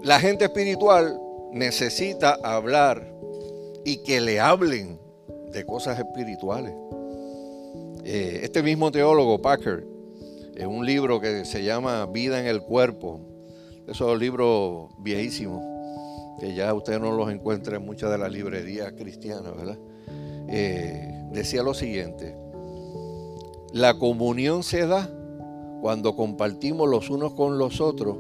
La 0.04 0.20
gente 0.20 0.46
espiritual 0.46 1.20
necesita 1.52 2.38
hablar 2.44 3.12
y 3.84 4.04
que 4.04 4.22
le 4.22 4.40
hablen 4.40 5.00
de 5.52 5.66
cosas 5.66 5.98
espirituales. 5.98 6.74
Eh, 8.06 8.42
este 8.44 8.62
mismo 8.62 8.92
teólogo, 8.92 9.42
Packer, 9.42 9.88
en 10.56 10.68
un 10.68 10.86
libro 10.86 11.20
que 11.20 11.46
se 11.46 11.64
llama 11.64 12.06
Vida 12.06 12.40
en 12.40 12.46
el 12.46 12.62
Cuerpo, 12.62 13.22
esos 13.88 14.20
libros 14.20 14.92
viejísimos, 15.00 15.77
que 16.40 16.54
ya 16.54 16.74
usted 16.74 17.00
no 17.00 17.12
los 17.12 17.32
encuentra 17.32 17.78
en 17.78 17.86
muchas 17.86 18.12
de 18.12 18.18
las 18.18 18.32
librerías 18.32 18.94
cristianas, 18.94 19.56
¿verdad? 19.56 19.78
Eh, 20.48 21.26
decía 21.32 21.64
lo 21.64 21.74
siguiente, 21.74 22.36
la 23.74 23.98
comunión 23.98 24.64
se 24.64 24.88
da 24.88 25.10
cuando 25.82 26.16
compartimos 26.16 26.90
los 26.90 27.10
unos 27.10 27.34
con 27.34 27.58
los 27.58 27.82
otros 27.82 28.18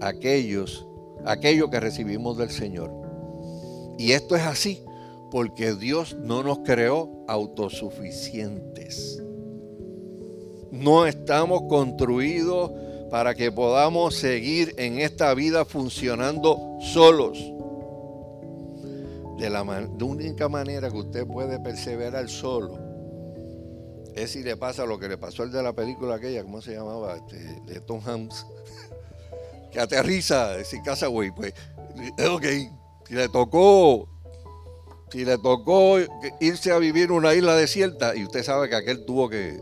aquellos, 0.00 0.86
aquello 1.24 1.70
que 1.70 1.80
recibimos 1.80 2.36
del 2.38 2.50
Señor. 2.50 2.92
Y 3.98 4.12
esto 4.12 4.36
es 4.36 4.42
así 4.42 4.82
porque 5.30 5.74
Dios 5.74 6.16
no 6.20 6.42
nos 6.42 6.60
creó 6.60 7.24
autosuficientes. 7.28 9.22
No 10.70 11.06
estamos 11.06 11.62
construidos 11.68 12.72
para 13.10 13.34
que 13.34 13.50
podamos 13.52 14.14
seguir 14.14 14.74
en 14.76 14.98
esta 15.00 15.34
vida 15.34 15.64
funcionando 15.64 16.69
solos. 16.80 17.38
De 19.38 19.48
la, 19.48 19.62
única 19.62 20.48
manera 20.48 20.90
que 20.90 20.98
usted 20.98 21.26
puede 21.26 21.58
perseverar 21.60 22.28
solo 22.28 22.78
es 24.14 24.32
si 24.32 24.42
le 24.42 24.56
pasa 24.56 24.84
lo 24.84 24.98
que 24.98 25.08
le 25.08 25.16
pasó 25.16 25.44
al 25.44 25.52
de 25.52 25.62
la 25.62 25.72
película 25.72 26.16
aquella, 26.16 26.42
¿cómo 26.42 26.60
se 26.60 26.74
llamaba? 26.74 27.16
Este, 27.16 27.38
de 27.72 27.80
Tom 27.80 28.00
Hanks, 28.04 28.46
que 29.72 29.80
aterriza 29.80 30.62
sin 30.64 30.82
casa, 30.82 31.06
güey. 31.06 31.30
Pues, 31.30 31.54
ok, 32.28 32.44
si 33.06 33.14
le 33.14 33.28
tocó, 33.28 34.08
si 35.10 35.24
le 35.24 35.38
tocó 35.38 35.98
irse 36.40 36.72
a 36.72 36.78
vivir 36.78 37.04
en 37.04 37.12
una 37.12 37.34
isla 37.34 37.54
desierta, 37.54 38.14
y 38.16 38.24
usted 38.24 38.42
sabe 38.42 38.68
que 38.68 38.76
aquel 38.76 39.04
tuvo 39.04 39.28
que, 39.28 39.60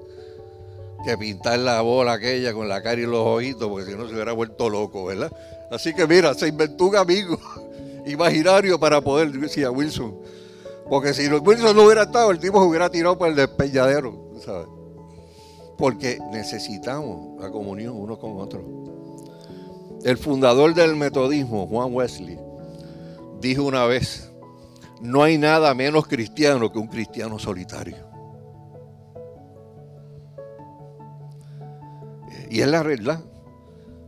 que 1.04 1.16
pintar 1.18 1.58
la 1.58 1.80
bola 1.82 2.14
aquella 2.14 2.52
con 2.52 2.68
la 2.68 2.82
cara 2.82 3.00
y 3.00 3.06
los 3.06 3.24
ojitos, 3.26 3.68
porque 3.68 3.90
si 3.90 3.96
no 3.96 4.08
se 4.08 4.14
hubiera 4.14 4.32
vuelto 4.32 4.70
loco, 4.70 5.04
¿verdad? 5.04 5.30
Así 5.70 5.92
que 5.94 6.06
mira, 6.06 6.34
se 6.34 6.48
inventó 6.48 6.86
un 6.86 6.96
amigo 6.96 7.38
imaginario 8.06 8.78
para 8.78 9.00
poder, 9.00 9.30
decía 9.32 9.70
Wilson. 9.70 10.16
Porque 10.88 11.12
si 11.12 11.28
Wilson 11.28 11.76
no 11.76 11.84
hubiera 11.84 12.04
estado, 12.04 12.30
el 12.30 12.38
tipo 12.38 12.60
se 12.60 12.68
hubiera 12.68 12.90
tirado 12.90 13.18
por 13.18 13.28
el 13.28 13.34
despeñadero, 13.34 14.32
¿sabes? 14.42 14.68
Porque 15.76 16.18
necesitamos 16.32 17.40
la 17.40 17.50
comunión 17.50 17.94
uno 17.96 18.18
con 18.18 18.38
otro. 18.38 18.64
El 20.02 20.16
fundador 20.16 20.74
del 20.74 20.96
metodismo, 20.96 21.66
Juan 21.66 21.92
Wesley, 21.92 22.38
dijo 23.40 23.64
una 23.64 23.84
vez, 23.84 24.30
no 25.00 25.22
hay 25.22 25.36
nada 25.36 25.74
menos 25.74 26.06
cristiano 26.06 26.72
que 26.72 26.78
un 26.78 26.88
cristiano 26.88 27.38
solitario. 27.38 28.08
Y 32.50 32.60
es 32.60 32.68
la 32.68 32.82
verdad. 32.82 33.20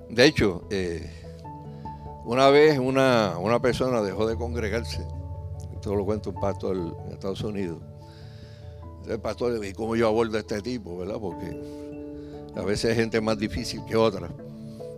De 0.08 0.24
hecho, 0.24 0.66
eh, 0.70 1.19
una 2.30 2.48
vez 2.48 2.78
una, 2.78 3.58
persona 3.60 4.00
dejó 4.02 4.24
de 4.24 4.36
congregarse, 4.36 5.04
esto 5.74 5.96
lo 5.96 6.04
cuenta 6.04 6.28
un 6.28 6.36
pastor 6.36 6.76
en 6.76 7.12
Estados 7.12 7.42
Unidos. 7.42 7.82
El 9.08 9.18
pastor 9.18 9.50
le 9.50 9.58
dijo, 9.58 9.78
¿cómo 9.78 9.96
yo 9.96 10.06
abordo 10.06 10.36
a 10.36 10.40
este 10.40 10.62
tipo? 10.62 10.96
¿verdad? 10.96 11.16
Porque 11.20 11.60
a 12.54 12.62
veces 12.62 12.90
hay 12.90 12.96
gente 12.96 13.20
más 13.20 13.36
difícil 13.36 13.84
que 13.84 13.96
otra. 13.96 14.30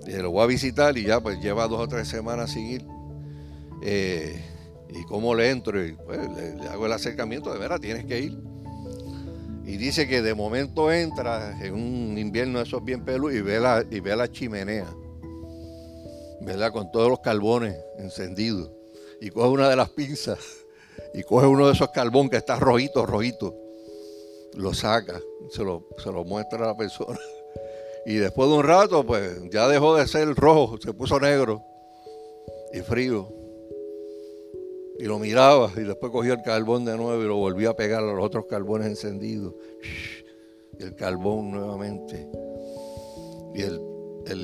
Y 0.07 0.11
lo 0.17 0.31
voy 0.31 0.43
a 0.43 0.47
visitar 0.47 0.99
y 0.99 1.05
ya 1.05 1.21
pues 1.21 1.41
lleva 1.41 1.67
dos 1.69 1.81
o 1.81 1.89
tres 1.89 2.07
semanas 2.07 2.51
sin 2.51 2.67
ir. 2.67 2.87
Eh, 3.81 4.39
y 4.91 5.03
cómo 5.05 5.35
le 5.35 5.49
entro 5.49 5.83
y 5.83 5.93
pues, 5.93 6.19
le, 6.37 6.69
hago 6.69 6.85
el 6.85 6.93
acercamiento, 6.93 7.51
de 7.51 7.59
veras, 7.59 7.81
tienes 7.81 8.05
que 8.05 8.21
ir. 8.21 8.39
Y 9.65 9.79
dice 9.79 10.07
que 10.07 10.21
de 10.21 10.35
momento 10.35 10.93
entra 10.93 11.59
en 11.65 11.73
un 11.73 12.19
invierno 12.19 12.59
de 12.59 12.67
esos 12.67 12.85
bien 12.85 13.07
peludos 13.07 13.33
y 13.37 13.41
ve 13.41 13.59
la, 13.59 13.83
y 13.91 14.01
ve 14.01 14.15
la 14.17 14.31
chimenea, 14.31 14.87
¿verdad? 16.45 16.73
Con 16.73 16.91
todos 16.91 17.09
los 17.09 17.21
carbones 17.21 17.77
encendidos. 17.99 18.71
Y 19.21 19.31
coge 19.31 19.49
una 19.49 19.69
de 19.69 19.77
las 19.77 19.91
pinzas 19.91 20.39
y 21.15 21.23
coge 21.23 21.47
uno 21.47 21.67
de 21.67 21.73
esos 21.73 21.91
carbones 21.91 22.31
que 22.31 22.37
está 22.39 22.59
rojito, 22.59 23.07
rojito. 23.07 23.55
Lo 24.55 24.75
saca, 24.75 25.21
se 25.51 25.65
lo, 25.65 25.87
se 25.99 26.11
lo 26.11 26.25
muestra 26.25 26.65
a 26.65 26.69
la 26.69 26.77
persona. 26.77 27.19
Y 28.05 28.17
después 28.17 28.51
de 28.51 28.57
un 28.57 28.65
rato, 28.65 29.07
pues 29.07 29.49
ya 29.49 29.69
dejó 29.69 29.95
de 29.95 30.09
ser 30.09 30.27
rojo, 30.35 30.77
se 30.81 30.93
puso 30.93 31.21
negro 31.21 31.63
y 32.73 32.81
frío. 32.81 33.33
Y 34.99 35.05
lo 35.05 35.21
miraba 35.21 35.71
y 35.77 35.83
después 35.83 36.11
cogía 36.11 36.33
el 36.33 36.43
carbón 36.43 36.85
de 36.85 36.97
nuevo 36.97 37.23
y 37.23 37.29
lo 37.29 37.37
volvía 37.37 37.71
a 37.71 37.77
pegar 37.77 38.03
a 38.03 38.13
los 38.13 38.25
otros 38.25 38.47
carbones 38.47 38.89
encendidos. 38.89 39.55
Y 40.81 40.83
el 40.83 40.97
carbón 40.97 41.53
nuevamente. 41.53 42.27
Y 43.55 43.63
el, 43.63 43.92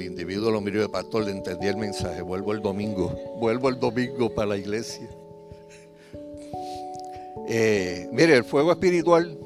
individuo 0.01 0.51
lo 0.51 0.61
miró 0.61 0.81
de 0.81 0.89
pastor, 0.89 1.25
le 1.25 1.33
entendía 1.33 1.71
el 1.71 1.77
mensaje. 1.77 2.23
Vuelvo 2.23 2.53
el 2.53 2.61
domingo, 2.61 3.15
vuelvo 3.39 3.69
el 3.69 3.79
domingo 3.79 4.35
para 4.35 4.49
la 4.49 4.57
iglesia. 4.57 5.09
Eh, 7.49 8.09
mire, 8.13 8.37
el 8.37 8.45
fuego 8.45 8.73
espiritual 8.73 9.39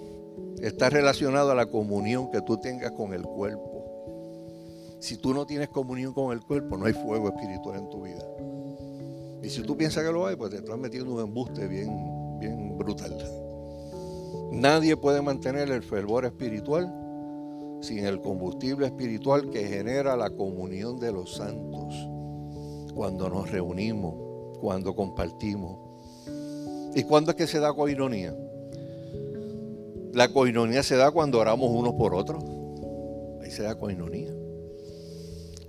está 0.61 0.91
relacionado 0.91 1.51
a 1.53 1.55
la 1.55 1.67
comunión 1.67 2.31
que 2.31 2.41
tú 2.43 2.59
tengas 2.59 2.93
con 2.93 3.13
el 3.15 3.23
cuerpo. 3.23 3.71
Si 5.01 5.17
tú 5.17 5.35
no 5.35 5.47
tienes 5.47 5.69
comunión 5.69 6.13
con 6.13 6.33
el 6.33 6.41
cuerpo, 6.41 6.77
no 6.77 6.87
hay 6.87 6.93
fuego 6.93 7.29
espiritual 7.29 7.79
en 7.79 7.91
tu 7.91 8.03
vida. 8.03 8.25
Y 9.43 9.51
si 9.51 9.63
tú 9.63 9.77
piensas 9.77 10.05
que 10.05 10.13
lo 10.13 10.27
hay, 10.27 10.37
pues 10.37 10.51
te 10.51 10.59
estás 10.59 10.79
metiendo 10.79 11.15
un 11.15 11.21
embuste 11.21 11.67
bien, 11.67 12.39
bien 12.39 12.79
brutal. 12.79 13.17
Nadie 14.53 14.97
puede 14.97 15.21
mantener 15.21 15.71
el 15.71 15.83
fervor 15.83 16.25
espiritual 16.25 17.02
sin 17.83 18.07
el 18.07 18.21
combustible 18.21 18.87
espiritual 18.87 19.51
que 19.51 19.67
genera 19.67 20.17
la 20.17 20.31
comunión 20.31 20.99
de 20.99 21.13
los 21.13 21.35
santos 21.35 21.95
cuando 22.95 23.29
nos 23.29 23.51
reunimos, 23.51 24.59
cuando 24.61 24.95
compartimos. 24.95 25.79
¿Y 26.95 27.03
cuándo 27.05 27.31
es 27.31 27.37
que 27.37 27.47
se 27.47 27.59
da 27.59 27.73
coinonía? 27.73 28.35
La 30.13 30.29
coinonía 30.33 30.83
se 30.83 30.97
da 30.97 31.11
cuando 31.11 31.39
oramos 31.39 31.71
unos 31.71 31.95
por 31.95 32.15
otros. 32.15 32.45
Ahí 33.43 33.51
se 33.51 33.63
da 33.63 33.75
coinonía. 33.77 34.31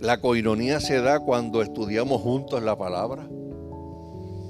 La 0.02 0.20
coinonía 0.20 0.82
se 0.82 1.00
da 1.00 1.22
cuando 1.22 1.62
estudiamos 1.62 2.22
juntos 2.22 2.62
la 2.62 2.78
palabra. 2.78 3.28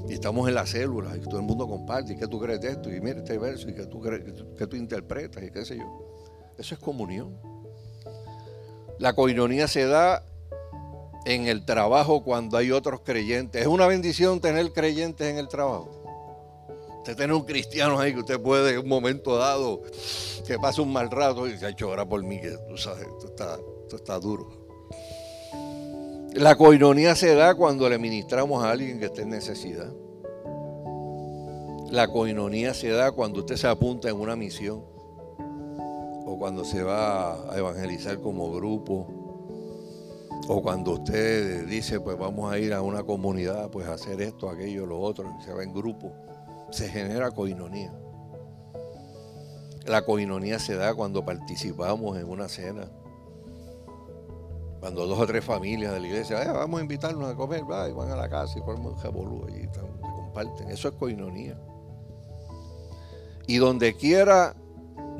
Y 0.09 0.13
estamos 0.13 0.49
en 0.49 0.55
las 0.55 0.71
células 0.71 1.15
y 1.15 1.21
todo 1.21 1.37
el 1.37 1.45
mundo 1.45 1.67
comparte. 1.67 2.13
¿Y 2.13 2.15
qué 2.17 2.27
tú 2.27 2.39
crees 2.39 2.59
de 2.59 2.69
esto? 2.69 2.91
Y 2.91 2.99
mira 2.99 3.19
este 3.19 3.37
verso. 3.37 3.69
¿Y 3.69 3.75
qué 3.75 3.85
tú, 3.85 3.99
crees, 4.01 4.23
qué 4.57 4.65
tú 4.65 4.75
interpretas? 4.75 5.43
Y 5.43 5.51
qué 5.51 5.63
sé 5.63 5.77
yo. 5.77 5.85
Eso 6.57 6.73
es 6.73 6.81
comunión. 6.81 7.37
La 8.99 9.13
coinonía 9.13 9.67
se 9.67 9.85
da 9.85 10.23
en 11.25 11.47
el 11.47 11.65
trabajo 11.65 12.23
cuando 12.23 12.57
hay 12.57 12.71
otros 12.71 13.01
creyentes. 13.01 13.61
Es 13.61 13.67
una 13.67 13.87
bendición 13.87 14.39
tener 14.39 14.71
creyentes 14.71 15.27
en 15.27 15.37
el 15.37 15.47
trabajo. 15.47 15.89
Usted 16.97 17.17
tiene 17.17 17.33
un 17.33 17.43
cristiano 17.43 17.99
ahí 17.99 18.13
que 18.13 18.19
usted 18.19 18.39
puede 18.39 18.73
en 18.73 18.79
un 18.79 18.87
momento 18.87 19.35
dado 19.35 19.81
que 20.47 20.57
pase 20.57 20.81
un 20.81 20.93
mal 20.93 21.11
rato 21.11 21.47
y 21.47 21.57
se 21.57 21.65
ha 21.65 21.69
hecho 21.69 21.89
ahora 21.89 22.05
por 22.07 22.23
mí, 22.23 22.39
que 22.39 22.51
tú 22.69 22.77
sabes, 22.77 23.07
esto 23.07 23.27
está, 23.27 23.59
esto 23.83 23.95
está 23.97 24.19
duro. 24.19 24.49
La 26.33 26.55
coinonía 26.55 27.15
se 27.15 27.35
da 27.35 27.55
cuando 27.55 27.89
le 27.89 27.97
ministramos 27.97 28.63
a 28.63 28.71
alguien 28.71 28.99
que 28.99 29.05
esté 29.05 29.23
en 29.23 29.29
necesidad. 29.29 29.91
La 31.91 32.07
coinonía 32.07 32.73
se 32.73 32.89
da 32.89 33.11
cuando 33.11 33.41
usted 33.41 33.55
se 33.55 33.67
apunta 33.67 34.09
en 34.09 34.15
una 34.15 34.35
misión 34.35 34.92
o 36.33 36.37
cuando 36.37 36.65
se 36.65 36.83
va 36.83 37.51
a 37.51 37.57
evangelizar 37.57 38.19
como 38.19 38.51
grupo 38.51 39.07
o 40.47 40.61
cuando 40.61 40.93
usted 40.93 41.67
dice 41.67 41.99
pues 41.99 42.17
vamos 42.17 42.51
a 42.51 42.57
ir 42.57 42.73
a 42.73 42.81
una 42.81 43.03
comunidad 43.03 43.69
pues 43.69 43.87
a 43.87 43.93
hacer 43.93 44.21
esto, 44.21 44.49
aquello, 44.49 44.85
lo 44.85 44.99
otro, 44.99 45.31
se 45.43 45.53
va 45.53 45.63
en 45.63 45.73
grupo. 45.73 46.11
Se 46.71 46.89
genera 46.89 47.29
coinonía. 47.31 47.93
La 49.85 50.03
coinonía 50.03 50.57
se 50.59 50.75
da 50.75 50.95
cuando 50.95 51.23
participamos 51.23 52.17
en 52.17 52.27
una 52.27 52.47
cena 52.49 52.89
cuando 54.79 55.07
dos 55.07 55.17
o 55.17 55.25
tres 55.25 55.45
familias 55.45 55.93
de 55.93 55.99
la 56.01 56.07
iglesia, 56.07 56.51
vamos 56.51 56.81
a 56.81 56.83
invitarnos 56.83 57.31
a 57.31 57.35
comer, 57.37 57.61
y 57.61 57.93
van 57.93 58.11
a 58.11 58.17
la 58.17 58.27
casa 58.27 58.59
y 58.59 58.61
ponen 58.61 58.85
un 58.85 58.95
jabolú 58.95 59.47
y 59.47 59.61
se 59.61 59.79
comparten. 59.79 60.69
Eso 60.69 60.89
es 60.89 60.95
coinonía. 60.95 61.57
Y 63.47 63.59
donde 63.59 63.95
quiera 63.95 64.57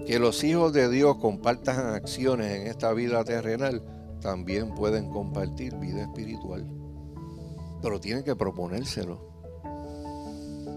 que 0.06 0.20
los 0.20 0.44
hijos 0.44 0.74
de 0.74 0.89
Dios 0.89 1.18
compartan 1.18 1.94
acciones 1.96 2.62
en 2.62 2.68
esta 2.68 2.94
vida 2.94 3.24
terrenal, 3.24 3.82
también 4.22 4.74
pueden 4.74 5.10
compartir 5.10 5.76
vida 5.76 6.04
espiritual. 6.04 6.66
Pero 7.82 8.00
tienen 8.00 8.24
que 8.24 8.36
proponérselo. 8.36 9.20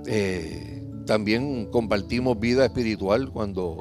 Eh, 0.07 0.83
también 1.07 1.67
compartimos 1.67 2.39
vida 2.39 2.65
espiritual 2.65 3.31
cuando 3.33 3.77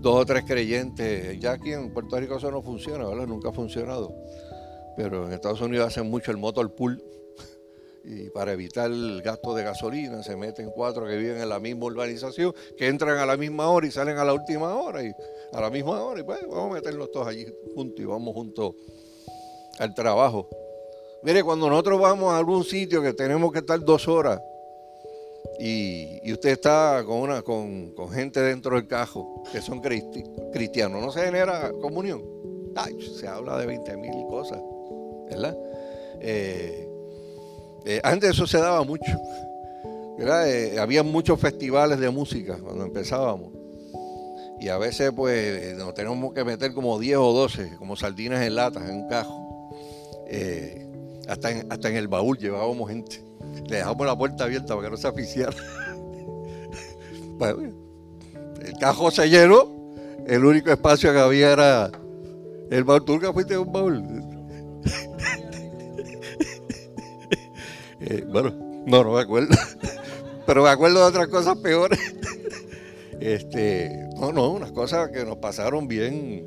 dos 0.00 0.22
o 0.22 0.26
tres 0.26 0.44
creyentes. 0.44 1.38
Ya 1.40 1.52
aquí 1.52 1.72
en 1.72 1.92
Puerto 1.92 2.18
Rico 2.18 2.36
eso 2.36 2.50
no 2.50 2.62
funciona, 2.62 3.06
¿verdad? 3.06 3.26
Nunca 3.26 3.48
ha 3.48 3.52
funcionado. 3.52 4.12
Pero 4.96 5.26
en 5.26 5.32
Estados 5.32 5.60
Unidos 5.60 5.86
hacen 5.86 6.10
mucho 6.10 6.30
el 6.30 6.36
motor 6.36 6.74
pool. 6.74 7.02
Y 8.04 8.30
para 8.30 8.52
evitar 8.52 8.90
el 8.90 9.22
gasto 9.22 9.54
de 9.54 9.62
gasolina 9.62 10.22
se 10.22 10.36
meten 10.36 10.70
cuatro 10.70 11.06
que 11.06 11.16
viven 11.16 11.40
en 11.40 11.48
la 11.48 11.60
misma 11.60 11.86
urbanización, 11.86 12.52
que 12.76 12.88
entran 12.88 13.18
a 13.18 13.26
la 13.26 13.36
misma 13.36 13.68
hora 13.68 13.86
y 13.86 13.90
salen 13.90 14.18
a 14.18 14.24
la 14.24 14.34
última 14.34 14.74
hora. 14.74 15.04
Y 15.04 15.12
a 15.52 15.60
la 15.60 15.70
misma 15.70 16.02
hora, 16.02 16.20
y 16.20 16.24
pues 16.24 16.40
vamos 16.48 16.72
a 16.72 16.74
meterlos 16.74 17.10
todos 17.12 17.28
allí 17.28 17.46
juntos 17.74 18.00
y 18.00 18.04
vamos 18.04 18.34
juntos 18.34 18.74
al 19.78 19.94
trabajo. 19.94 20.48
Mire, 21.22 21.44
cuando 21.44 21.68
nosotros 21.68 22.00
vamos 22.00 22.32
a 22.32 22.38
algún 22.38 22.64
sitio 22.64 23.00
que 23.00 23.12
tenemos 23.12 23.52
que 23.52 23.60
estar 23.60 23.78
dos 23.78 24.08
horas 24.08 24.40
y, 25.60 26.32
usted 26.32 26.50
está 26.50 27.04
con, 27.06 27.18
una, 27.18 27.42
con, 27.42 27.94
gente 28.10 28.40
dentro 28.40 28.74
del 28.74 28.88
cajo 28.88 29.44
que 29.52 29.60
son 29.60 29.80
cristianos, 29.80 31.00
¿no 31.00 31.12
se 31.12 31.20
genera 31.24 31.70
comunión? 31.80 32.22
se 33.18 33.28
habla 33.28 33.58
de 33.58 33.66
20 33.66 33.96
mil 33.98 34.26
cosas, 34.28 34.58
¿verdad? 35.28 35.56
Eh, 36.20 36.88
eh, 37.84 38.00
antes 38.02 38.30
eso 38.30 38.46
se 38.46 38.58
daba 38.58 38.84
mucho. 38.84 39.12
Eh, 40.18 40.76
había 40.78 41.02
muchos 41.02 41.40
festivales 41.40 41.98
de 41.98 42.10
música 42.10 42.56
cuando 42.58 42.84
empezábamos. 42.84 43.50
Y 44.60 44.68
a 44.68 44.78
veces 44.78 45.10
pues 45.14 45.76
nos 45.76 45.92
tenemos 45.94 46.32
que 46.32 46.44
meter 46.44 46.72
como 46.72 46.98
10 46.98 47.16
o 47.18 47.32
12, 47.32 47.76
como 47.78 47.96
sardinas 47.96 48.42
en 48.42 48.54
latas, 48.54 48.88
en 48.88 48.96
un 48.96 49.08
cajo. 49.08 49.70
Eh, 50.28 50.86
hasta, 51.28 51.50
en, 51.50 51.72
hasta 51.72 51.88
en 51.88 51.96
el 51.96 52.06
baúl 52.06 52.38
llevábamos 52.38 52.88
gente. 52.88 53.22
Le 53.68 53.78
dejamos 53.78 54.06
la 54.06 54.16
puerta 54.16 54.44
abierta 54.44 54.76
para 54.76 54.86
que 54.86 54.90
no 54.92 54.96
se 54.96 55.08
aficiara. 55.08 55.56
el 58.64 58.78
cajo 58.78 59.10
se 59.10 59.28
llenó. 59.28 59.82
El 60.26 60.44
único 60.44 60.70
espacio 60.70 61.12
que 61.12 61.18
había 61.18 61.52
era 61.52 61.90
el 62.70 62.84
baúl. 62.84 63.04
¿Tú 63.04 63.14
nunca 63.14 63.32
fuiste 63.32 63.54
a 63.54 63.60
un 63.60 63.72
baúl? 63.72 64.04
Eh, 68.04 68.24
bueno, 68.26 68.50
no, 68.86 69.04
no 69.04 69.12
me 69.12 69.20
acuerdo. 69.20 69.54
Pero 70.46 70.62
me 70.64 70.70
acuerdo 70.70 71.00
de 71.00 71.06
otras 71.06 71.28
cosas 71.28 71.58
peores. 71.58 71.98
Este, 73.20 74.08
no, 74.16 74.32
no, 74.32 74.50
unas 74.50 74.72
cosas 74.72 75.10
que 75.10 75.24
nos 75.24 75.36
pasaron 75.36 75.86
bien, 75.86 76.44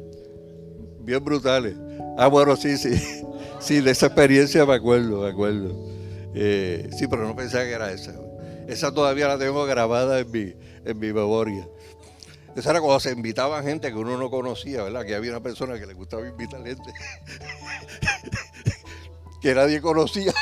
bien 1.00 1.24
brutales. 1.24 1.74
Ah, 2.18 2.28
bueno, 2.28 2.58
sí, 2.58 2.76
sí. 2.78 3.02
Sí, 3.62 3.80
de 3.80 3.92
esa 3.92 4.08
experiencia 4.08 4.66
me 4.66 4.74
acuerdo, 4.74 5.22
me 5.22 5.30
acuerdo. 5.30 5.74
Eh, 6.36 6.90
sí, 6.98 7.08
pero 7.08 7.26
no 7.26 7.34
pensaba 7.34 7.64
que 7.64 7.72
era 7.72 7.92
esa. 7.94 8.14
Esa 8.68 8.94
todavía 8.94 9.30
la 9.30 9.38
tengo 9.38 9.66
grabada 9.66 10.20
en 10.20 10.30
mi, 10.30 10.54
en 10.84 11.00
mi 11.00 11.14
memoria. 11.14 11.66
Esa 12.56 12.72
era 12.72 12.82
cuando 12.82 13.00
se 13.00 13.12
invitaban 13.12 13.64
gente 13.64 13.90
que 13.90 13.98
uno 13.98 14.18
no 14.18 14.30
conocía, 14.30 14.84
¿verdad? 14.84 15.06
Que 15.06 15.16
había 15.16 15.32
una 15.32 15.42
persona 15.42 15.80
que 15.80 15.86
le 15.86 15.94
gustaba 15.94 16.28
invitar 16.28 16.62
gente 16.64 16.92
que 19.42 19.54
nadie 19.54 19.80
conocía. 19.80 20.34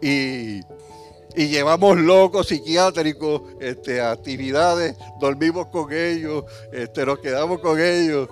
Y, 0.00 0.62
llevamos 1.36 1.96
locos 1.98 2.48
psiquiátricos, 2.48 3.42
este, 3.60 4.00
actividades, 4.00 4.96
dormimos 5.20 5.66
con 5.68 5.92
ellos, 5.92 6.44
este, 6.72 7.06
nos 7.06 7.18
quedamos 7.20 7.60
con 7.60 7.80
ellos. 7.80 8.28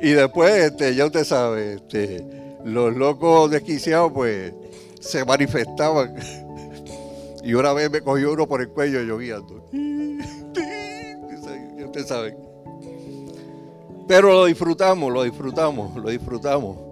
Y 0.00 0.10
después, 0.10 0.52
este, 0.52 0.94
ya 0.94 1.06
usted 1.06 1.24
sabe, 1.24 1.74
este, 1.74 2.24
los 2.64 2.96
locos 2.96 3.50
desquiciados 3.50 4.12
pues 4.12 4.52
se 5.00 5.24
manifestaban. 5.24 6.14
Y 7.42 7.54
una 7.54 7.72
vez 7.72 7.90
me 7.90 8.02
cogió 8.02 8.34
uno 8.34 8.46
por 8.46 8.60
el 8.60 8.68
cuello 8.68 9.00
lloviendo. 9.00 9.64
Ya 11.78 11.86
usted 11.86 12.04
sabe. 12.06 12.36
Pero 14.06 14.28
lo 14.32 14.44
disfrutamos, 14.44 15.10
lo 15.10 15.22
disfrutamos, 15.22 15.96
lo 15.96 16.10
disfrutamos. 16.10 16.89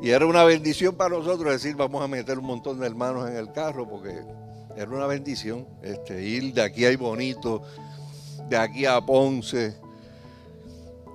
Y 0.00 0.10
era 0.10 0.26
una 0.26 0.44
bendición 0.44 0.94
para 0.94 1.16
nosotros 1.16 1.52
decir, 1.52 1.74
vamos 1.74 2.02
a 2.02 2.08
meter 2.08 2.38
un 2.38 2.46
montón 2.46 2.78
de 2.78 2.86
hermanos 2.86 3.28
en 3.28 3.36
el 3.36 3.50
carro, 3.50 3.88
porque 3.88 4.22
era 4.76 4.90
una 4.90 5.06
bendición 5.06 5.66
este, 5.82 6.22
ir 6.22 6.54
de 6.54 6.62
aquí 6.62 6.86
a 6.86 6.96
Bonito, 6.96 7.62
de 8.48 8.56
aquí 8.56 8.86
a 8.86 9.00
Ponce. 9.00 9.74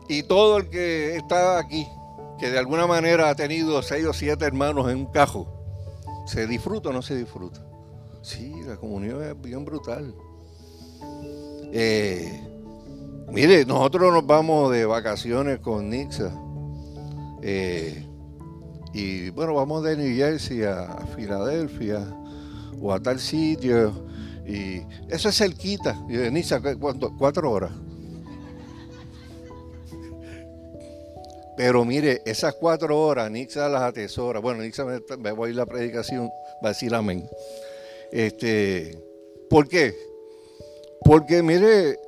Y 0.10 0.24
todo 0.24 0.58
el 0.58 0.70
que 0.70 1.16
está 1.16 1.58
aquí, 1.58 1.88
que 2.40 2.52
de 2.52 2.60
alguna 2.60 2.86
manera 2.86 3.30
ha 3.30 3.36
tenido 3.36 3.82
seis 3.82 4.06
o 4.06 4.12
siete 4.12 4.44
hermanos 4.44 4.92
en 4.92 4.98
un 4.98 5.06
cajo, 5.06 5.48
¿se 6.28 6.46
disfruta 6.46 6.90
o 6.90 6.94
no 6.94 7.02
se 7.02 7.16
disfruta? 7.16 7.66
Sí, 8.22 8.54
la 8.66 8.76
comunión 8.76 9.24
es 9.24 9.40
bien 9.42 9.64
brutal. 9.64 10.14
Eh, 11.72 12.42
mire, 13.30 13.66
nosotros 13.66 14.14
nos 14.14 14.26
vamos 14.26 14.72
de 14.72 14.86
vacaciones 14.86 15.60
con 15.60 15.90
Nixa. 15.90 16.34
Eh, 17.42 18.06
y 18.94 19.32
bueno, 19.32 19.56
vamos 19.56 19.84
de 19.84 19.98
New 19.98 20.16
Jersey 20.16 20.64
a, 20.64 21.06
Filadelfia 21.16 22.06
o 22.80 22.94
a 22.94 23.00
tal 23.00 23.20
sitio. 23.20 24.06
Y 24.46 24.82
eso 25.10 25.30
es 25.30 25.38
cerquita. 25.38 25.98
Y 26.08 26.14
de 26.14 26.30
Niza, 26.30 26.62
Cuatro 27.18 27.52
horas. 27.52 27.72
Pero 31.56 31.86
mire, 31.86 32.22
esas 32.26 32.56
cuatro 32.56 33.00
horas, 33.00 33.30
Nixa 33.30 33.70
las 33.70 33.84
atesora. 33.84 34.40
Bueno, 34.40 34.64
Nixa 34.64 34.86
me, 34.86 35.00
me 35.18 35.32
voy 35.32 35.48
a 35.48 35.50
ir 35.52 35.56
la 35.56 35.66
predicación, 35.66 36.28
va 36.64 36.70
a 36.70 36.70
decir 36.70 36.94
amén. 36.96 37.30
Este, 38.12 38.98
¿Por 39.50 39.68
qué? 39.68 39.96
Porque 41.04 41.44
mire, 41.44 42.00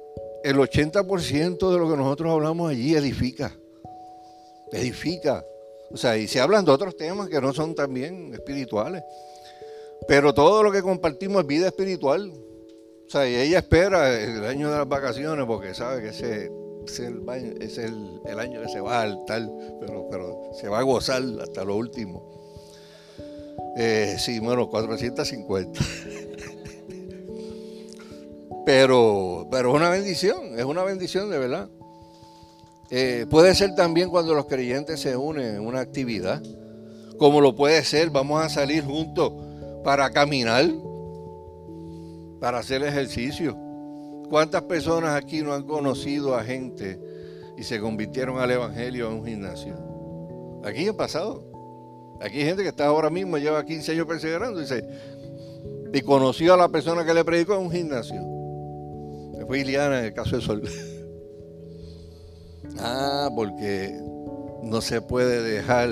el 0.44 0.58
80% 0.58 1.72
de 1.72 1.78
lo 1.78 1.90
que 1.90 1.98
nosotros 1.98 2.32
hablamos 2.32 2.72
allí 2.72 2.96
edifica. 2.96 3.56
Edifica. 4.72 5.46
O 5.92 5.98
sea, 5.98 6.18
y 6.18 6.28
se 6.28 6.40
hablan 6.40 6.66
de 6.66 6.72
otros 6.72 6.98
temas 6.98 7.30
que 7.30 7.40
no 7.40 7.54
son 7.54 7.76
también 7.76 8.34
espirituales. 8.34 9.04
Pero 10.08 10.34
todo 10.34 10.64
lo 10.64 10.72
que 10.72 10.82
compartimos 10.82 11.42
es 11.42 11.48
vida 11.48 11.68
espiritual. 11.68 12.32
O 12.32 13.10
sea, 13.10 13.30
y 13.30 13.36
ella 13.36 13.60
espera 13.60 14.20
el 14.20 14.44
año 14.46 14.70
de 14.70 14.78
las 14.78 14.88
vacaciones 14.88 15.46
porque 15.46 15.74
sabe 15.74 16.02
que 16.02 16.10
ese 16.10 16.52
es 16.88 17.00
el, 17.00 18.40
año 18.40 18.62
que 18.62 18.70
se 18.70 18.80
va 18.80 19.02
al 19.02 19.26
tal, 19.26 19.52
pero, 19.80 20.08
pero 20.10 20.52
se 20.60 20.68
va 20.68 20.80
a 20.80 20.84
gozar 20.84 21.22
hasta 21.42 21.64
lo 21.64 21.76
último. 21.76 22.32
Eh, 23.78 24.16
sí, 24.20 24.40
bueno, 24.40 24.70
450. 24.70 25.80
pero, 28.66 29.48
pero 29.52 29.70
es 29.70 29.76
una 29.76 29.90
bendición, 29.90 30.58
es 30.58 30.66
una 30.66 30.84
bendición 30.84 31.30
de 31.30 31.38
verdad. 31.38 31.70
Eh, 32.90 33.26
puede 33.30 33.56
ser 33.56 33.74
también 33.76 34.10
cuando 34.10 34.34
los 34.34 34.46
creyentes 34.46 35.00
se 35.00 35.18
unen 35.18 35.56
en 35.56 35.66
una 35.66 35.80
actividad, 35.80 36.42
como 37.18 37.42
lo 37.42 37.56
puede 37.56 37.84
ser, 37.84 38.10
vamos 38.10 38.44
a 38.44 38.50
salir 38.50 38.84
juntos 38.84 39.34
para 39.84 40.10
caminar, 40.12 40.66
para 42.40 42.60
hacer 42.60 42.84
ejercicio. 42.84 43.58
¿Cuántas 44.30 44.64
personas 44.64 45.16
aquí 45.16 45.42
no 45.42 45.54
han 45.54 45.64
conocido 45.64 46.36
a 46.36 46.44
gente 46.44 47.00
y 47.58 47.64
se 47.64 47.80
convirtieron 47.80 48.40
al 48.40 48.52
Evangelio 48.52 49.08
en 49.08 49.14
un 49.14 49.26
gimnasio? 49.26 49.76
Aquí 50.64 50.88
ha 50.88 50.94
pasado. 50.94 51.44
Aquí 52.22 52.40
hay 52.40 52.46
gente 52.46 52.64
que 52.64 52.70
está 52.70 52.88
ahora 52.88 53.10
mismo, 53.10 53.38
lleva 53.38 53.64
15 53.64 53.92
años 53.92 54.08
perseverando 54.08 54.62
y, 54.62 54.66
y 55.94 56.02
conoció 56.02 56.54
a 56.54 56.58
la 56.58 56.70
persona 56.70 57.06
que 57.06 57.14
le 57.14 57.24
predicó 57.24 57.56
en 57.56 57.62
un 57.62 57.72
gimnasio. 57.72 58.22
Fue 59.48 59.60
Iliana 59.60 60.00
en 60.00 60.06
el 60.06 60.14
caso 60.14 60.38
de 60.38 60.42
Sol. 60.42 60.64
Ah, 62.80 63.30
porque 63.36 64.00
no 64.64 64.82
se 64.82 65.02
puede 65.02 65.42
dejar 65.44 65.90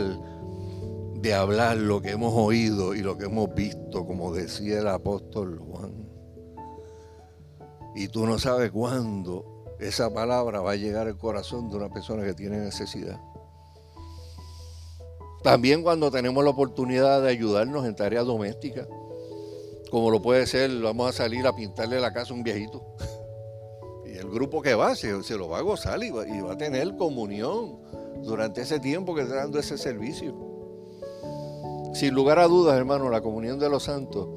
de 1.16 1.34
hablar 1.34 1.78
lo 1.78 2.02
que 2.02 2.12
hemos 2.12 2.34
oído 2.34 2.94
y 2.94 3.02
lo 3.02 3.18
que 3.18 3.26
hemos 3.26 3.54
visto, 3.54 4.06
como 4.06 4.34
decía 4.34 4.80
el 4.80 4.88
apóstol 4.88 5.60
Juan. 5.60 6.10
Y 7.96 8.08
tú 8.10 8.26
no 8.26 8.40
sabes 8.40 8.72
cuándo 8.72 9.66
esa 9.80 10.14
palabra 10.14 10.62
va 10.62 10.72
a 10.72 10.76
llegar 10.76 11.08
al 11.08 11.18
corazón 11.18 11.70
de 11.70 11.78
una 11.78 11.90
persona 11.90 12.24
que 12.24 12.34
tiene 12.34 12.58
necesidad. 12.58 13.20
También 15.44 15.84
cuando 15.84 16.10
tenemos 16.10 16.44
la 16.44 16.52
oportunidad 16.52 17.22
de 17.22 17.30
ayudarnos 17.30 17.86
en 17.86 17.96
tareas 17.96 18.26
domésticas, 18.26 18.88
como 19.92 20.10
lo 20.10 20.22
puede 20.22 20.48
ser, 20.48 20.72
vamos 20.82 21.10
a 21.10 21.12
salir 21.14 21.46
a 21.46 21.56
pintarle 21.56 22.00
la 22.00 22.14
casa 22.14 22.34
a 22.34 22.36
un 22.36 22.44
viejito 22.44 22.84
grupo 24.34 24.62
que 24.62 24.76
va 24.76 24.96
se, 24.96 25.38
lo 25.38 25.50
va 25.50 25.60
a 25.60 25.62
gozar 25.62 26.04
y 26.04 26.10
va, 26.10 26.52
a 26.52 26.58
tener 26.58 26.96
comunión 26.98 27.80
durante 28.24 28.62
ese 28.62 28.80
tiempo 28.80 29.16
que 29.16 29.22
está 29.22 29.36
dando 29.36 29.60
ese 29.60 29.78
servicio. 29.78 30.34
Sin 31.94 32.14
lugar 32.14 32.40
a 32.40 32.48
dudas, 32.48 32.76
hermano, 32.76 33.10
la 33.10 33.22
comunión 33.22 33.60
de 33.60 33.70
los 33.70 33.84
santos 33.84 34.28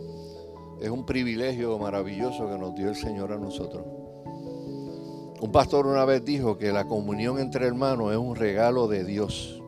es 0.80 0.90
un 0.90 1.06
privilegio 1.06 1.78
maravilloso 1.78 2.48
que 2.48 2.58
nos 2.58 2.74
dio 2.74 2.90
el 2.90 2.96
Señor 2.96 3.32
a 3.32 3.38
nosotros. 3.38 3.84
Un 5.40 5.52
pastor 5.52 5.86
una 5.86 6.04
vez 6.04 6.24
dijo 6.24 6.58
que 6.58 6.72
la 6.72 6.86
comunión 6.86 7.38
entre 7.38 7.66
hermanos 7.66 8.12
es 8.12 8.18
un 8.18 8.36
regalo 8.36 8.88
de 8.88 9.04
Dios. 9.04 9.62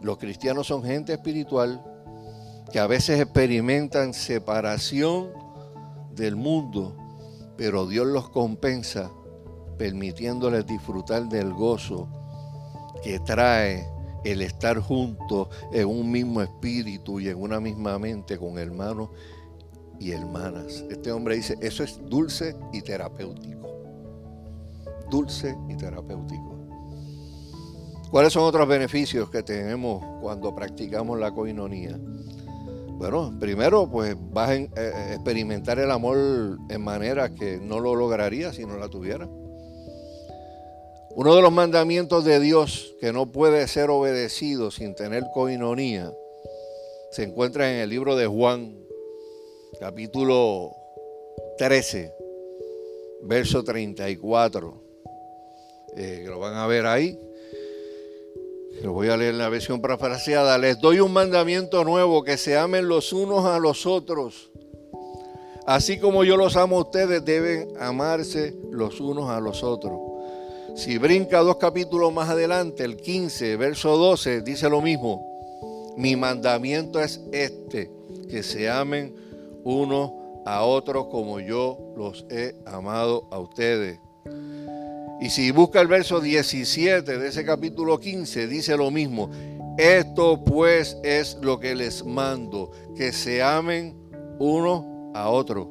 Los 0.00 0.18
cristianos 0.18 0.66
son 0.66 0.82
gente 0.82 1.12
espiritual 1.12 1.84
que 2.72 2.78
a 2.78 2.86
veces 2.86 3.20
experimentan 3.20 4.14
separación 4.14 5.30
del 6.14 6.36
mundo 6.36 7.01
pero 7.62 7.86
Dios 7.86 8.08
los 8.08 8.28
compensa 8.28 9.12
permitiéndoles 9.78 10.66
disfrutar 10.66 11.28
del 11.28 11.52
gozo 11.52 12.08
que 13.04 13.20
trae 13.20 13.88
el 14.24 14.42
estar 14.42 14.80
juntos 14.80 15.46
en 15.72 15.86
un 15.86 16.10
mismo 16.10 16.42
espíritu 16.42 17.20
y 17.20 17.28
en 17.28 17.40
una 17.40 17.60
misma 17.60 18.00
mente 18.00 18.36
con 18.36 18.58
hermanos 18.58 19.10
y 20.00 20.10
hermanas. 20.10 20.84
Este 20.90 21.12
hombre 21.12 21.36
dice, 21.36 21.56
eso 21.60 21.84
es 21.84 22.00
dulce 22.08 22.56
y 22.72 22.82
terapéutico. 22.82 23.68
Dulce 25.08 25.56
y 25.68 25.76
terapéutico. 25.76 26.58
¿Cuáles 28.10 28.32
son 28.32 28.42
otros 28.42 28.66
beneficios 28.66 29.30
que 29.30 29.44
tenemos 29.44 30.04
cuando 30.20 30.52
practicamos 30.52 31.16
la 31.16 31.30
coinonía? 31.30 31.96
Bueno, 33.02 33.36
primero, 33.40 33.90
pues 33.90 34.14
vas 34.16 34.50
a 34.50 34.54
eh, 34.54 34.68
experimentar 35.14 35.80
el 35.80 35.90
amor 35.90 36.56
en 36.68 36.80
maneras 36.80 37.32
que 37.32 37.58
no 37.58 37.80
lo 37.80 37.96
lograría 37.96 38.52
si 38.52 38.64
no 38.64 38.76
la 38.76 38.88
tuviera. 38.88 39.28
Uno 41.16 41.34
de 41.34 41.42
los 41.42 41.50
mandamientos 41.50 42.24
de 42.24 42.38
Dios 42.38 42.94
que 43.00 43.12
no 43.12 43.32
puede 43.32 43.66
ser 43.66 43.90
obedecido 43.90 44.70
sin 44.70 44.94
tener 44.94 45.24
coinonía 45.34 46.12
se 47.10 47.24
encuentra 47.24 47.72
en 47.72 47.80
el 47.80 47.90
libro 47.90 48.14
de 48.14 48.28
Juan, 48.28 48.78
capítulo 49.80 50.70
13, 51.58 52.14
verso 53.24 53.64
34. 53.64 54.80
Eh, 55.96 56.22
lo 56.24 56.38
van 56.38 56.54
a 56.54 56.68
ver 56.68 56.86
ahí. 56.86 57.18
Lo 58.82 58.92
voy 58.92 59.10
a 59.10 59.16
leer 59.16 59.34
la 59.34 59.48
versión 59.48 59.80
parafraseada. 59.80 60.58
Les 60.58 60.80
doy 60.80 60.98
un 60.98 61.12
mandamiento 61.12 61.84
nuevo, 61.84 62.24
que 62.24 62.36
se 62.36 62.58
amen 62.58 62.88
los 62.88 63.12
unos 63.12 63.44
a 63.44 63.60
los 63.60 63.86
otros. 63.86 64.50
Así 65.66 66.00
como 66.00 66.24
yo 66.24 66.36
los 66.36 66.56
amo 66.56 66.78
a 66.78 66.80
ustedes, 66.80 67.24
deben 67.24 67.68
amarse 67.78 68.56
los 68.72 69.00
unos 69.00 69.30
a 69.30 69.38
los 69.38 69.62
otros. 69.62 70.00
Si 70.74 70.98
brinca 70.98 71.38
dos 71.40 71.58
capítulos 71.58 72.12
más 72.12 72.28
adelante, 72.28 72.82
el 72.82 72.96
15, 72.96 73.56
verso 73.56 73.96
12, 73.96 74.40
dice 74.42 74.68
lo 74.68 74.80
mismo. 74.80 75.94
Mi 75.96 76.16
mandamiento 76.16 77.00
es 77.00 77.20
este, 77.30 77.88
que 78.28 78.42
se 78.42 78.68
amen 78.68 79.14
unos 79.62 80.10
a 80.44 80.64
otros 80.64 81.06
como 81.06 81.38
yo 81.38 81.78
los 81.96 82.26
he 82.30 82.56
amado 82.66 83.28
a 83.30 83.38
ustedes. 83.38 84.00
Y 85.22 85.30
si 85.30 85.52
busca 85.52 85.80
el 85.80 85.86
verso 85.86 86.20
17 86.20 87.16
de 87.16 87.28
ese 87.28 87.44
capítulo 87.44 88.00
15, 88.00 88.48
dice 88.48 88.76
lo 88.76 88.90
mismo. 88.90 89.30
Esto 89.78 90.42
pues 90.42 90.98
es 91.04 91.38
lo 91.40 91.60
que 91.60 91.76
les 91.76 92.04
mando, 92.04 92.72
que 92.96 93.12
se 93.12 93.40
amen 93.40 93.96
uno 94.40 95.12
a 95.14 95.28
otro. 95.30 95.70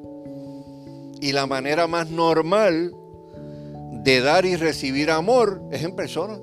Y 1.20 1.34
la 1.34 1.48
manera 1.48 1.86
más 1.86 2.10
normal 2.10 2.94
de 4.06 4.22
dar 4.22 4.46
y 4.46 4.56
recibir 4.56 5.12
amor 5.12 5.62
es 5.70 5.84
en 5.84 5.98
persona. 5.98 6.40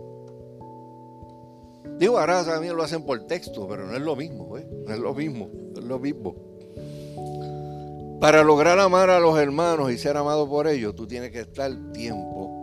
Digo, 1.98 2.18
ahora 2.18 2.44
también 2.44 2.76
lo 2.76 2.82
hacen 2.82 3.06
por 3.06 3.26
texto, 3.26 3.66
pero 3.66 3.86
no 3.86 3.96
es 3.96 4.02
lo 4.02 4.16
mismo, 4.16 4.58
¿eh? 4.58 4.68
no 4.86 4.92
es 4.92 5.00
lo 5.00 5.14
mismo, 5.14 5.48
no 5.72 5.80
es 5.80 5.86
lo 5.86 5.98
mismo. 5.98 6.36
Para 8.20 8.44
lograr 8.44 8.78
amar 8.78 9.08
a 9.08 9.18
los 9.18 9.38
hermanos 9.38 9.90
y 9.92 9.96
ser 9.96 10.18
amado 10.18 10.46
por 10.46 10.68
ellos, 10.68 10.94
tú 10.94 11.06
tienes 11.06 11.30
que 11.30 11.40
estar 11.40 11.72
tiempo 11.94 12.57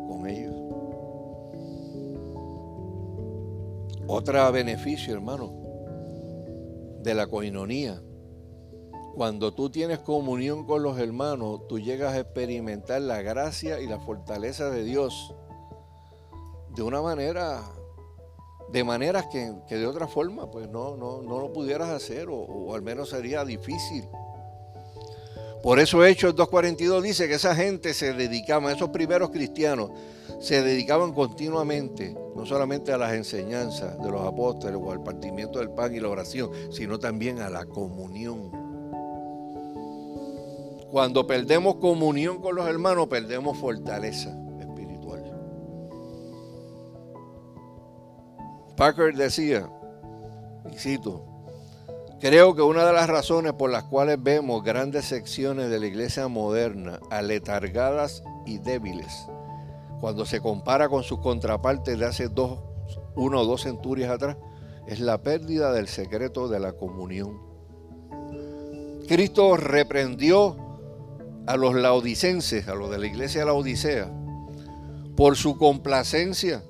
Otro 4.07 4.51
beneficio, 4.51 5.13
hermano, 5.13 5.51
de 7.01 7.13
la 7.13 7.27
coinonía 7.27 8.01
cuando 9.15 9.53
tú 9.53 9.69
tienes 9.69 9.99
comunión 9.99 10.65
con 10.65 10.83
los 10.83 10.99
hermanos, 10.99 11.61
tú 11.69 11.79
llegas 11.79 12.13
a 12.13 12.19
experimentar 12.19 13.01
la 13.01 13.21
gracia 13.21 13.79
y 13.79 13.87
la 13.87 13.97
fortaleza 13.97 14.69
de 14.69 14.83
Dios 14.83 15.33
de 16.75 16.83
una 16.83 17.01
manera, 17.01 17.63
de 18.73 18.83
maneras 18.83 19.27
que, 19.27 19.53
de 19.69 19.87
otra 19.87 20.09
forma 20.09 20.51
pues 20.51 20.67
no, 20.67 20.97
no, 20.97 21.21
no 21.21 21.39
lo 21.39 21.53
pudieras 21.53 21.89
hacer 21.91 22.27
o, 22.29 22.75
al 22.75 22.81
menos 22.81 23.09
sería 23.09 23.45
difícil. 23.45 24.05
Por 25.65 25.79
eso 25.79 26.05
Hechos 26.05 26.35
2.42 26.35 27.01
dice 27.01 27.27
que 27.27 27.33
esa 27.33 27.55
gente 27.55 27.95
se 27.95 28.13
dedicaba, 28.13 28.71
esos 28.71 28.89
primeros 28.89 29.31
cristianos, 29.31 29.89
se 30.39 30.61
dedicaban 30.61 31.11
continuamente, 31.11 32.15
no 32.35 32.45
solamente 32.45 32.93
a 32.93 32.99
las 32.99 33.13
enseñanzas 33.13 33.97
de 33.97 34.11
los 34.11 34.21
apóstoles 34.27 34.79
o 34.79 34.91
al 34.91 35.01
partimiento 35.01 35.57
del 35.57 35.71
pan 35.71 35.95
y 35.95 35.99
la 35.99 36.09
oración, 36.09 36.51
sino 36.69 36.99
también 36.99 37.39
a 37.39 37.49
la 37.49 37.65
comunión 37.65 38.51
cuando 40.91 41.25
perdemos 41.25 41.77
comunión 41.77 42.41
con 42.41 42.55
los 42.55 42.69
hermanos, 42.69 43.07
perdemos 43.07 43.57
fortaleza 43.57 44.37
espiritual. 44.59 45.23
Parker 48.77 49.15
decía, 49.15 49.67
y 50.71 50.77
cito, 50.77 51.34
creo 52.25 52.55
que 52.55 52.63
una 52.63 52.83
de 52.87 52.91
las 52.91 53.07
razones 53.07 53.53
por 53.53 53.69
las 53.69 53.83
cuales 53.83 54.17
vemos 54.19 54.63
grandes 54.63 55.05
secciones 55.05 55.69
de 55.69 55.79
la 55.79 55.85
iglesia 55.85 56.27
moderna 56.27 56.99
aletargadas 57.11 58.23
y 58.47 58.57
débiles, 58.57 59.27
cuando 59.99 60.25
se 60.25 60.41
compara 60.41 60.89
con 60.89 61.03
sus 61.03 61.19
contrapartes 61.19 61.99
de 61.99 62.05
hace 62.07 62.27
dos, 62.27 62.61
uno 63.15 63.41
o 63.41 63.45
dos 63.45 63.61
centurias 63.61 64.09
atrás, 64.09 64.37
es 64.87 64.99
la 64.99 65.21
pérdida 65.21 65.71
del 65.71 65.87
secreto 65.87 66.47
de 66.47 66.59
la 66.59 66.73
comunión. 66.73 67.39
Cristo 69.07 69.55
reprendió 69.55 70.57
a 71.45 71.57
los 71.57 71.75
laodicenses, 71.75 72.67
a 72.67 72.73
los 72.73 72.89
de 72.89 72.97
la 72.97 73.05
iglesia 73.05 73.41
de 73.41 73.45
la 73.45 73.53
Odisea, 73.53 74.11
por 75.15 75.35
su 75.35 75.59
complacencia, 75.59 76.63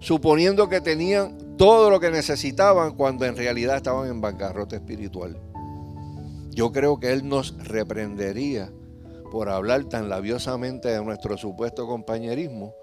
suponiendo 0.00 0.68
que 0.68 0.80
tenían 0.80 1.49
todo 1.60 1.90
lo 1.90 2.00
que 2.00 2.10
necesitaban 2.10 2.94
cuando 2.96 3.26
en 3.26 3.36
realidad 3.36 3.76
estaban 3.76 4.08
en 4.08 4.22
bancarrota 4.22 4.76
espiritual. 4.76 5.36
Yo 6.48 6.72
creo 6.72 6.98
que 6.98 7.12
Él 7.12 7.28
nos 7.28 7.54
reprendería 7.68 8.72
por 9.30 9.50
hablar 9.50 9.84
tan 9.84 10.08
labiosamente 10.08 10.88
de 10.88 11.04
nuestro 11.04 11.36
supuesto 11.36 11.86
compañerismo, 11.86 12.74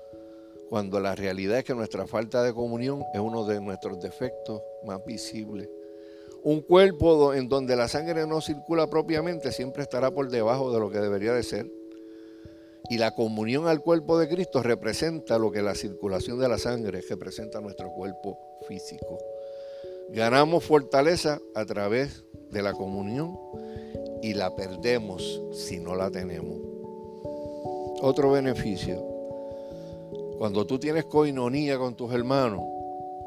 cuando 0.70 1.00
la 1.00 1.16
realidad 1.16 1.58
es 1.58 1.64
que 1.64 1.74
nuestra 1.74 2.06
falta 2.06 2.44
de 2.44 2.54
comunión 2.54 3.04
es 3.16 3.20
uno 3.20 3.46
de 3.46 3.60
nuestros 3.62 4.00
defectos 4.00 4.62
más 4.86 5.04
visibles. 5.04 5.68
Un 6.44 6.62
cuerpo 6.62 7.34
en 7.34 7.50
donde 7.50 7.76
la 7.76 7.88
sangre 7.88 8.28
no 8.28 8.42
circula 8.42 8.86
propiamente 8.86 9.52
siempre 9.52 9.82
estará 9.82 10.12
por 10.12 10.30
debajo 10.30 10.72
de 10.72 10.80
lo 10.80 10.92
que 10.92 11.00
debería 11.00 11.34
de 11.34 11.42
ser. 11.42 11.68
Y 12.92 13.00
la 13.00 13.16
comunión 13.16 13.68
al 13.68 13.82
cuerpo 13.82 14.20
de 14.20 14.30
Cristo 14.30 14.62
representa 14.62 15.40
lo 15.40 15.50
que 15.50 15.64
la 15.64 15.74
circulación 15.74 16.38
de 16.38 16.48
la 16.48 16.60
sangre 16.60 17.02
representa 17.10 17.60
nuestro 17.60 17.90
cuerpo 17.90 18.38
físico. 18.68 19.18
Ganamos 20.10 20.64
fortaleza 20.64 21.40
a 21.56 21.66
través 21.66 22.24
de 22.52 22.62
la 22.62 22.74
comunión 22.74 23.38
y 24.22 24.34
la 24.34 24.56
perdemos 24.56 25.42
si 25.52 25.80
no 25.80 25.96
la 25.96 26.10
tenemos. 26.12 26.58
Otro 28.02 28.32
beneficio. 28.32 29.04
Cuando 30.38 30.66
tú 30.68 30.80
tienes 30.80 31.06
coinonía 31.06 31.78
con 31.78 31.96
tus 31.96 32.14
hermanos, 32.14 32.62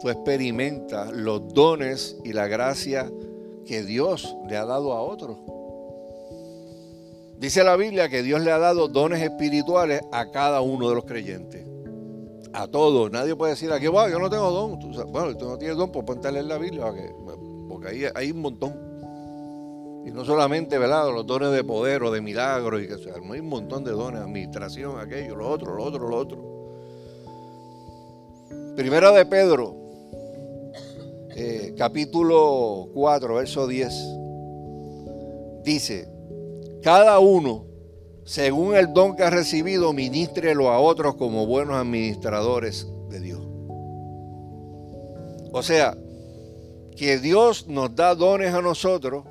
tú 0.00 0.08
experimentas 0.08 1.12
los 1.12 1.52
dones 1.52 2.16
y 2.24 2.32
la 2.32 2.46
gracia 2.46 3.10
que 3.66 3.82
Dios 3.82 4.36
le 4.48 4.56
ha 4.56 4.64
dado 4.64 4.92
a 4.92 5.02
otros. 5.02 5.36
Dice 7.36 7.64
la 7.64 7.76
Biblia 7.76 8.08
que 8.08 8.22
Dios 8.22 8.42
le 8.42 8.52
ha 8.52 8.58
dado 8.58 8.88
dones 8.88 9.22
espirituales 9.22 10.02
a 10.12 10.30
cada 10.30 10.60
uno 10.60 10.88
de 10.88 10.94
los 10.94 11.04
creyentes. 11.04 11.66
A 12.52 12.66
todos. 12.66 13.10
Nadie 13.10 13.36
puede 13.36 13.52
decir 13.52 13.70
aquí, 13.72 13.84
yo 13.84 14.18
no 14.18 14.30
tengo 14.30 14.50
don. 14.50 14.78
bueno, 15.12 15.36
tú 15.36 15.46
no 15.46 15.58
tienes 15.58 15.76
don, 15.76 15.90
pues 15.92 16.04
ponte 16.04 16.28
a 16.28 16.32
leer 16.32 16.46
la 16.46 16.58
Biblia, 16.58 16.92
porque 17.68 17.88
ahí 17.88 18.04
hay 18.14 18.30
un 18.32 18.40
montón. 18.40 18.90
Y 20.04 20.10
no 20.10 20.24
solamente, 20.24 20.78
¿verdad? 20.78 21.12
Los 21.12 21.26
dones 21.26 21.52
de 21.52 21.62
poder 21.62 22.02
o 22.02 22.10
de 22.10 22.20
milagros, 22.20 22.82
y 22.82 22.88
que 22.88 22.98
sea, 22.98 23.14
hay 23.14 23.40
un 23.40 23.48
montón 23.48 23.84
de 23.84 23.92
dones, 23.92 24.20
administración, 24.20 24.98
aquello, 24.98 25.36
lo 25.36 25.48
otro, 25.48 25.74
lo 25.74 25.84
otro, 25.84 26.08
lo 26.08 26.16
otro. 26.16 26.60
Primera 28.76 29.12
de 29.12 29.26
Pedro, 29.26 29.76
eh, 31.36 31.74
capítulo 31.76 32.88
4, 32.94 33.34
verso 33.34 33.66
10, 33.66 33.92
dice, 35.62 36.08
cada 36.82 37.18
uno, 37.18 37.66
según 38.30 38.76
el 38.76 38.94
don 38.94 39.16
que 39.16 39.24
ha 39.24 39.30
recibido, 39.30 39.92
ministrelo 39.92 40.70
a 40.70 40.78
otros 40.78 41.16
como 41.16 41.46
buenos 41.46 41.74
administradores 41.74 42.86
de 43.08 43.18
Dios. 43.18 43.40
O 45.50 45.60
sea, 45.64 45.98
que 46.96 47.18
Dios 47.18 47.66
nos 47.66 47.96
da 47.96 48.14
dones 48.14 48.54
a 48.54 48.62
nosotros 48.62 49.24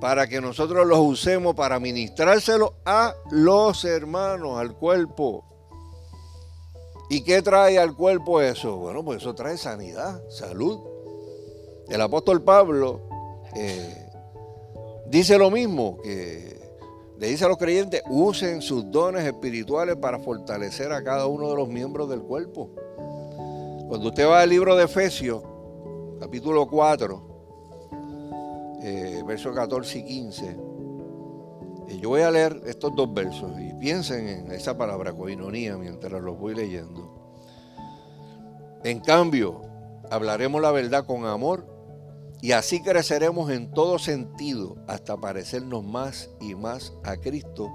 para 0.00 0.26
que 0.26 0.40
nosotros 0.40 0.86
los 0.86 1.00
usemos 1.00 1.54
para 1.54 1.78
ministrárselo 1.80 2.76
a 2.86 3.14
los 3.30 3.84
hermanos, 3.84 4.58
al 4.58 4.74
cuerpo. 4.74 5.44
¿Y 7.10 7.20
qué 7.20 7.42
trae 7.42 7.78
al 7.78 7.94
cuerpo 7.94 8.40
eso? 8.40 8.78
Bueno, 8.78 9.04
pues 9.04 9.20
eso 9.20 9.34
trae 9.34 9.58
sanidad, 9.58 10.18
salud. 10.30 10.80
El 11.90 12.00
apóstol 12.00 12.42
Pablo 12.42 13.02
eh, 13.54 14.08
dice 15.08 15.36
lo 15.36 15.50
mismo, 15.50 15.98
que 16.02 16.49
le 17.20 17.28
dice 17.28 17.44
a 17.44 17.48
los 17.48 17.58
creyentes, 17.58 18.02
usen 18.08 18.62
sus 18.62 18.90
dones 18.90 19.26
espirituales 19.26 19.96
para 19.96 20.18
fortalecer 20.20 20.90
a 20.90 21.04
cada 21.04 21.26
uno 21.26 21.50
de 21.50 21.54
los 21.54 21.68
miembros 21.68 22.08
del 22.08 22.22
cuerpo. 22.22 22.70
Cuando 23.88 24.08
usted 24.08 24.26
va 24.26 24.40
al 24.40 24.48
libro 24.48 24.74
de 24.74 24.84
Efesios, 24.84 25.42
capítulo 26.18 26.66
4, 26.66 28.78
eh, 28.82 29.22
versos 29.26 29.54
14 29.54 29.98
y 29.98 30.02
15, 30.02 30.56
eh, 31.88 31.98
yo 32.00 32.08
voy 32.08 32.22
a 32.22 32.30
leer 32.30 32.58
estos 32.64 32.96
dos 32.96 33.12
versos 33.12 33.52
y 33.60 33.74
piensen 33.74 34.26
en 34.26 34.52
esa 34.52 34.78
palabra 34.78 35.12
coinonía 35.12 35.76
mientras 35.76 36.22
los 36.22 36.38
voy 36.38 36.54
leyendo. 36.54 37.36
En 38.82 38.98
cambio, 39.00 39.60
hablaremos 40.10 40.62
la 40.62 40.70
verdad 40.70 41.04
con 41.04 41.26
amor 41.26 41.66
y 42.42 42.52
así 42.52 42.82
creceremos 42.82 43.50
en 43.50 43.70
todo 43.72 43.98
sentido 43.98 44.76
hasta 44.86 45.16
parecernos 45.16 45.84
más 45.84 46.30
y 46.40 46.54
más 46.54 46.92
a 47.04 47.16
Cristo, 47.16 47.70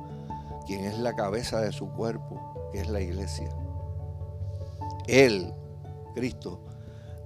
quien 0.66 0.86
es 0.86 0.98
la 0.98 1.16
cabeza 1.16 1.62
de 1.62 1.72
su 1.72 1.88
cuerpo, 1.92 2.70
que 2.72 2.82
es 2.82 2.90
la 2.90 3.02
iglesia. 3.02 3.50
Él, 5.08 5.54
Cristo, 6.16 6.64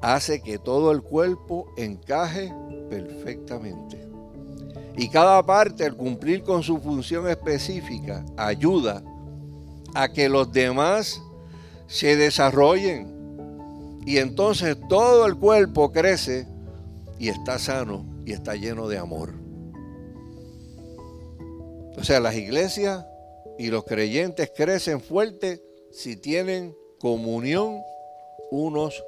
hace 0.02 0.42
que 0.42 0.58
todo 0.58 0.92
el 0.92 1.02
cuerpo 1.02 1.68
encaje 1.78 2.54
perfectamente. 2.90 4.06
Y 4.98 5.08
cada 5.08 5.42
parte, 5.46 5.86
al 5.86 5.96
cumplir 5.96 6.44
con 6.44 6.62
su 6.62 6.80
función 6.80 7.30
específica, 7.30 8.26
ayuda 8.36 9.02
a 9.96 10.10
que 10.10 10.28
los 10.28 10.52
demás 10.52 11.22
se 11.88 12.18
desarrollen. 12.18 14.02
Y 14.06 14.18
entonces 14.18 14.78
todo 14.90 15.26
el 15.26 15.38
cuerpo 15.38 15.94
crece 15.94 16.48
y 17.20 17.28
está 17.30 17.60
sano 17.60 18.06
y 18.26 18.32
está 18.32 18.56
lleno 18.56 18.88
de 18.88 18.98
amor. 18.98 19.34
O 21.98 22.04
sea, 22.04 22.22
las 22.22 22.36
iglesias 22.36 23.06
y 23.58 23.68
los 23.68 23.84
creyentes 23.84 24.52
crecen 24.56 25.02
fuerte 25.02 25.62
si 25.92 26.16
tienen 26.16 26.76
comunión 26.98 27.82
unos 28.52 29.04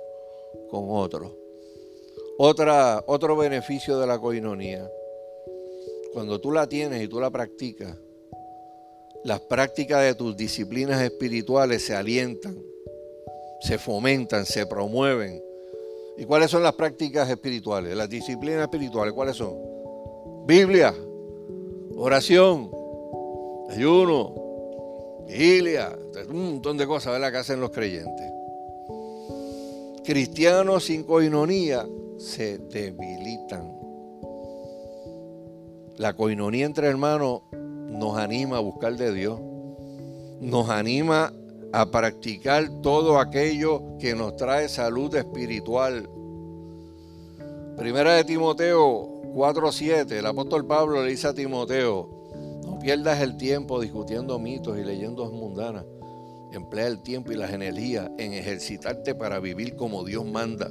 con 0.69 0.85
otros. 0.89 1.31
Otra, 2.37 3.01
otro 3.07 3.37
beneficio 3.37 3.97
de 3.97 4.07
la 4.07 4.19
coinonía. 4.19 4.89
Cuando 6.11 6.41
tú 6.41 6.51
la 6.51 6.67
tienes 6.67 7.01
y 7.01 7.07
tú 7.07 7.21
la 7.21 7.29
practicas, 7.29 7.97
las 9.23 9.39
prácticas 9.41 10.03
de 10.03 10.15
tus 10.15 10.35
disciplinas 10.35 11.01
espirituales 11.01 11.85
se 11.85 11.95
alientan, 11.95 12.61
se 13.61 13.77
fomentan, 13.77 14.45
se 14.45 14.65
promueven 14.65 15.41
¿Y 16.21 16.25
cuáles 16.25 16.51
son 16.51 16.61
las 16.61 16.73
prácticas 16.73 17.27
espirituales? 17.31 17.97
Las 17.97 18.07
disciplinas 18.07 18.61
espirituales, 18.61 19.11
¿cuáles 19.11 19.37
son? 19.37 19.55
Biblia, 20.45 20.93
oración, 21.95 22.69
ayuno, 23.71 24.31
vigilia, 25.27 25.97
un 26.29 26.51
montón 26.51 26.77
de 26.77 26.85
cosas 26.85 27.13
¿verdad? 27.13 27.31
que 27.31 27.37
hacen 27.39 27.59
los 27.59 27.71
creyentes. 27.71 28.31
Cristianos 30.03 30.83
sin 30.83 31.05
coinonía 31.05 31.87
se 32.19 32.59
debilitan. 32.59 33.75
La 35.97 36.13
coinonía 36.13 36.67
entre 36.67 36.85
hermanos 36.85 37.41
nos 37.51 38.15
anima 38.19 38.57
a 38.57 38.59
buscar 38.59 38.95
de 38.95 39.11
Dios, 39.11 39.39
nos 40.39 40.69
anima 40.69 41.33
a 41.73 41.89
practicar 41.89 42.69
todo 42.81 43.19
aquello 43.19 43.97
que 43.97 44.13
nos 44.15 44.35
trae 44.35 44.67
salud 44.67 45.13
espiritual. 45.15 46.09
Primera 47.77 48.15
de 48.15 48.23
Timoteo 48.25 49.21
4:7, 49.33 50.19
el 50.19 50.25
apóstol 50.25 50.65
Pablo 50.67 51.03
le 51.03 51.11
dice 51.11 51.27
a 51.27 51.33
Timoteo, 51.33 52.09
no 52.65 52.77
pierdas 52.79 53.21
el 53.21 53.37
tiempo 53.37 53.79
discutiendo 53.79 54.37
mitos 54.39 54.77
y 54.77 54.83
leyendas 54.83 55.31
mundanas. 55.31 55.85
Emplea 56.51 56.87
el 56.87 57.01
tiempo 57.01 57.31
y 57.31 57.35
las 57.35 57.51
energías 57.51 58.09
en 58.17 58.33
ejercitarte 58.33 59.15
para 59.15 59.39
vivir 59.39 59.77
como 59.77 60.03
Dios 60.03 60.25
manda. 60.25 60.69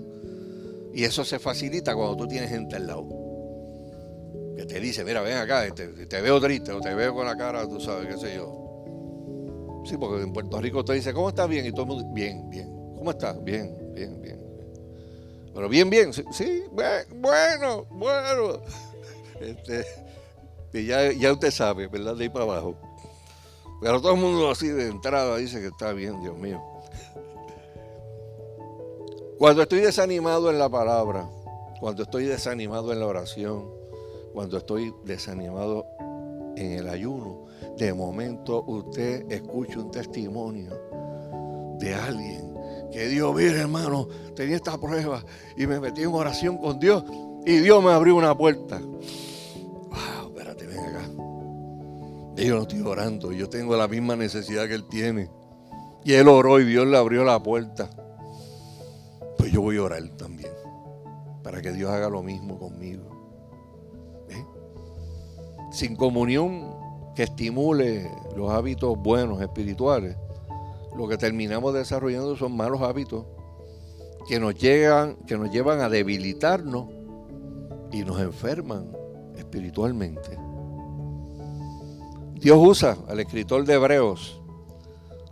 Y 0.93 1.05
eso 1.05 1.25
se 1.25 1.39
facilita 1.39 1.95
cuando 1.95 2.17
tú 2.17 2.29
tienes 2.29 2.51
gente 2.51 2.77
al 2.77 2.87
lado. 2.87 3.09
Que 4.55 4.67
te 4.67 4.79
dice, 4.79 5.05
mira, 5.05 5.23
ven 5.23 5.39
acá, 5.39 5.73
te, 5.75 5.89
te 5.89 6.21
veo 6.21 6.39
triste 6.39 6.73
o 6.73 6.81
te 6.81 6.95
veo 6.95 7.15
con 7.15 7.25
la 7.25 7.35
cara, 7.35 7.67
tú 7.67 7.81
sabes, 7.81 8.09
qué 8.09 8.19
sé 8.19 8.35
yo 8.35 8.60
Sí, 9.85 9.97
porque 9.97 10.23
en 10.23 10.33
Puerto 10.33 10.61
Rico 10.61 10.85
te 10.85 10.95
dice, 10.95 11.13
¿cómo 11.13 11.31
estás 11.31 11.49
bien? 11.49 11.67
Y 11.67 11.73
todo 11.73 11.83
el 11.83 11.89
mundo, 11.89 12.05
bien, 12.13 12.49
bien. 12.51 12.69
¿Cómo 12.97 13.11
estás? 13.11 13.43
Bien, 13.43 13.93
bien, 13.95 14.21
bien. 14.21 14.39
Pero 15.55 15.69
bien, 15.69 15.91
bien. 15.91 16.13
Sí, 16.13 16.65
bueno, 16.71 17.87
bueno. 17.91 18.61
Este, 19.41 20.85
ya, 20.85 21.11
ya 21.13 21.33
usted 21.33 21.51
sabe, 21.51 21.87
¿verdad? 21.87 22.15
De 22.15 22.25
ahí 22.25 22.29
para 22.29 22.45
abajo. 22.45 22.77
Pero 23.81 24.03
todo 24.03 24.13
el 24.13 24.21
mundo 24.21 24.51
así 24.51 24.69
de 24.69 24.89
entrada 24.89 25.39
dice 25.39 25.61
que 25.61 25.69
está 25.69 25.95
bien, 25.95 26.21
Dios 26.21 26.37
mío. 26.37 26.63
Cuando 29.39 29.63
estoy 29.63 29.81
desanimado 29.81 30.51
en 30.51 30.59
la 30.59 30.69
palabra, 30.69 31.27
cuando 31.81 32.03
estoy 32.03 32.27
desanimado 32.27 32.93
en 32.93 33.01
la 33.01 33.07
oración, 33.07 33.71
cuando 34.35 34.59
estoy 34.59 34.95
desanimado 35.05 35.87
en 36.57 36.73
el 36.73 36.89
ayuno, 36.91 37.47
de 37.85 37.95
momento 37.95 38.63
usted 38.67 39.31
escucha 39.33 39.79
un 39.79 39.91
testimonio 39.91 40.71
de 41.79 41.95
alguien 41.95 42.55
que 42.93 43.09
Dios, 43.09 43.35
mire 43.35 43.61
hermano, 43.61 44.07
tenía 44.37 44.57
esta 44.57 44.79
prueba 44.79 45.25
y 45.57 45.67
me 45.67 45.81
metí 45.81 46.03
en 46.03 46.09
oración 46.09 46.59
con 46.59 46.79
Dios 46.79 47.05
y 47.47 47.57
Dios 47.57 47.83
me 47.83 47.91
abrió 47.91 48.17
una 48.17 48.37
puerta. 48.37 48.81
Wow, 48.81 50.29
espérate, 50.29 50.67
ven 50.67 50.79
acá. 50.79 51.09
Yo 52.37 52.57
no 52.57 52.63
estoy 52.63 52.83
orando, 52.83 53.33
yo 53.33 53.49
tengo 53.49 53.75
la 53.77 53.89
misma 53.89 54.15
necesidad 54.15 54.67
que 54.69 54.75
Él 54.75 54.85
tiene. 54.85 55.31
Y 56.05 56.13
Él 56.15 56.29
oró 56.29 56.61
y 56.61 56.65
Dios 56.65 56.87
le 56.87 56.99
abrió 56.99 57.25
la 57.25 57.43
puerta. 57.43 57.89
Pues 59.39 59.53
yo 59.53 59.63
voy 59.63 59.79
a 59.79 59.85
orar 59.85 60.07
también, 60.19 60.53
para 61.43 61.63
que 61.63 61.73
Dios 61.73 61.91
haga 61.91 62.11
lo 62.11 62.23
mismo 62.23 62.59
conmigo. 62.59 63.05
¿Eh? 64.29 64.45
Sin 65.73 65.97
comunión 65.97 66.80
que 67.15 67.25
estimule 67.25 68.11
los 68.37 68.51
hábitos 68.51 68.97
buenos, 68.99 69.41
espirituales, 69.41 70.17
lo 70.97 71.09
que 71.09 71.17
terminamos 71.17 71.75
desarrollando 71.75 72.37
son 72.37 72.57
malos 72.57 72.83
hábitos 72.83 73.27
que 74.29 74.39
nos, 74.39 74.55
llegan, 74.55 75.17
que 75.27 75.37
nos 75.37 75.51
llevan 75.51 75.81
a 75.81 75.89
debilitarnos 75.89 76.87
y 77.93 78.05
nos 78.05 78.21
enferman 78.21 78.93
espiritualmente. 79.37 80.39
Dios 82.35 82.59
usa 82.61 82.97
al 83.09 83.21
escritor 83.21 83.65
de 83.65 83.75
Hebreos 83.75 84.41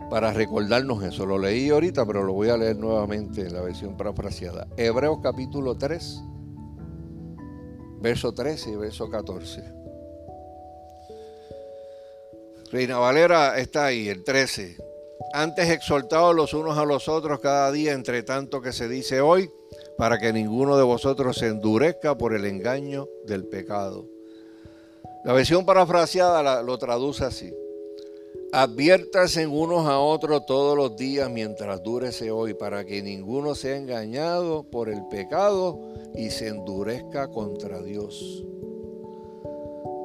para 0.09 0.33
recordarnos 0.33 1.03
eso. 1.03 1.25
Lo 1.25 1.37
leí 1.37 1.69
ahorita, 1.69 2.05
pero 2.05 2.23
lo 2.23 2.33
voy 2.33 2.49
a 2.49 2.57
leer 2.57 2.77
nuevamente 2.77 3.41
en 3.41 3.53
la 3.53 3.61
versión 3.61 3.95
parafraseada. 3.95 4.67
Hebreos 4.77 5.19
capítulo 5.21 5.75
3, 5.75 6.23
verso 8.01 8.33
13 8.33 8.71
y 8.71 8.75
verso 8.75 9.09
14. 9.09 9.78
Reina 12.71 12.99
Valera 12.99 13.57
está 13.57 13.85
ahí, 13.85 14.09
el 14.09 14.23
13. 14.23 14.77
Antes 15.33 15.69
exhortados 15.69 16.35
los 16.35 16.53
unos 16.53 16.77
a 16.77 16.85
los 16.85 17.09
otros 17.09 17.39
cada 17.39 17.71
día, 17.71 17.93
entre 17.93 18.21
tanto 18.21 18.61
que 18.61 18.73
se 18.73 18.87
dice 18.87 19.21
hoy, 19.21 19.49
para 19.97 20.19
que 20.19 20.31
ninguno 20.31 20.77
de 20.77 20.83
vosotros 20.83 21.37
se 21.37 21.47
endurezca 21.47 22.15
por 22.15 22.35
el 22.35 22.45
engaño 22.45 23.07
del 23.25 23.45
pecado. 23.45 24.05
La 25.25 25.33
versión 25.33 25.65
parafraseada 25.65 26.61
lo 26.61 26.77
traduce 26.77 27.25
así. 27.25 27.51
Adviértase 28.51 29.47
unos 29.47 29.87
a 29.87 29.99
otros 29.99 30.45
todos 30.45 30.77
los 30.77 30.95
días 30.95 31.29
mientras 31.29 31.81
dure 31.81 32.09
ese 32.09 32.29
hoy, 32.29 32.53
para 32.53 32.85
que 32.85 33.01
ninguno 33.01 33.55
sea 33.55 33.77
engañado 33.77 34.63
por 34.63 34.89
el 34.89 35.07
pecado 35.07 35.79
y 36.15 36.29
se 36.29 36.49
endurezca 36.49 37.29
contra 37.29 37.81
Dios. 37.81 38.43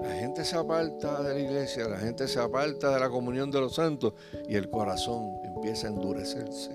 La 0.05 0.13
gente 0.17 0.45
se 0.45 0.55
aparta 0.55 1.23
de 1.23 1.33
la 1.33 1.41
iglesia, 1.41 1.89
la 1.89 1.97
gente 1.97 2.29
se 2.29 2.39
aparta 2.39 2.93
de 2.93 3.01
la 3.01 3.09
comunión 3.09 3.51
de 3.51 3.59
los 3.59 3.77
santos 3.77 4.13
y 4.47 4.55
el 4.55 4.69
corazón 4.69 5.31
empieza 5.45 5.87
a 5.87 5.91
endurecerse. 5.91 6.71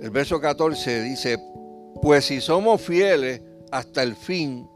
El 0.00 0.10
verso 0.10 0.40
14 0.40 1.02
dice, 1.02 1.36
pues 2.00 2.26
si 2.26 2.40
somos 2.40 2.80
fieles 2.80 3.42
hasta 3.72 4.04
el 4.04 4.14
fin, 4.14 4.68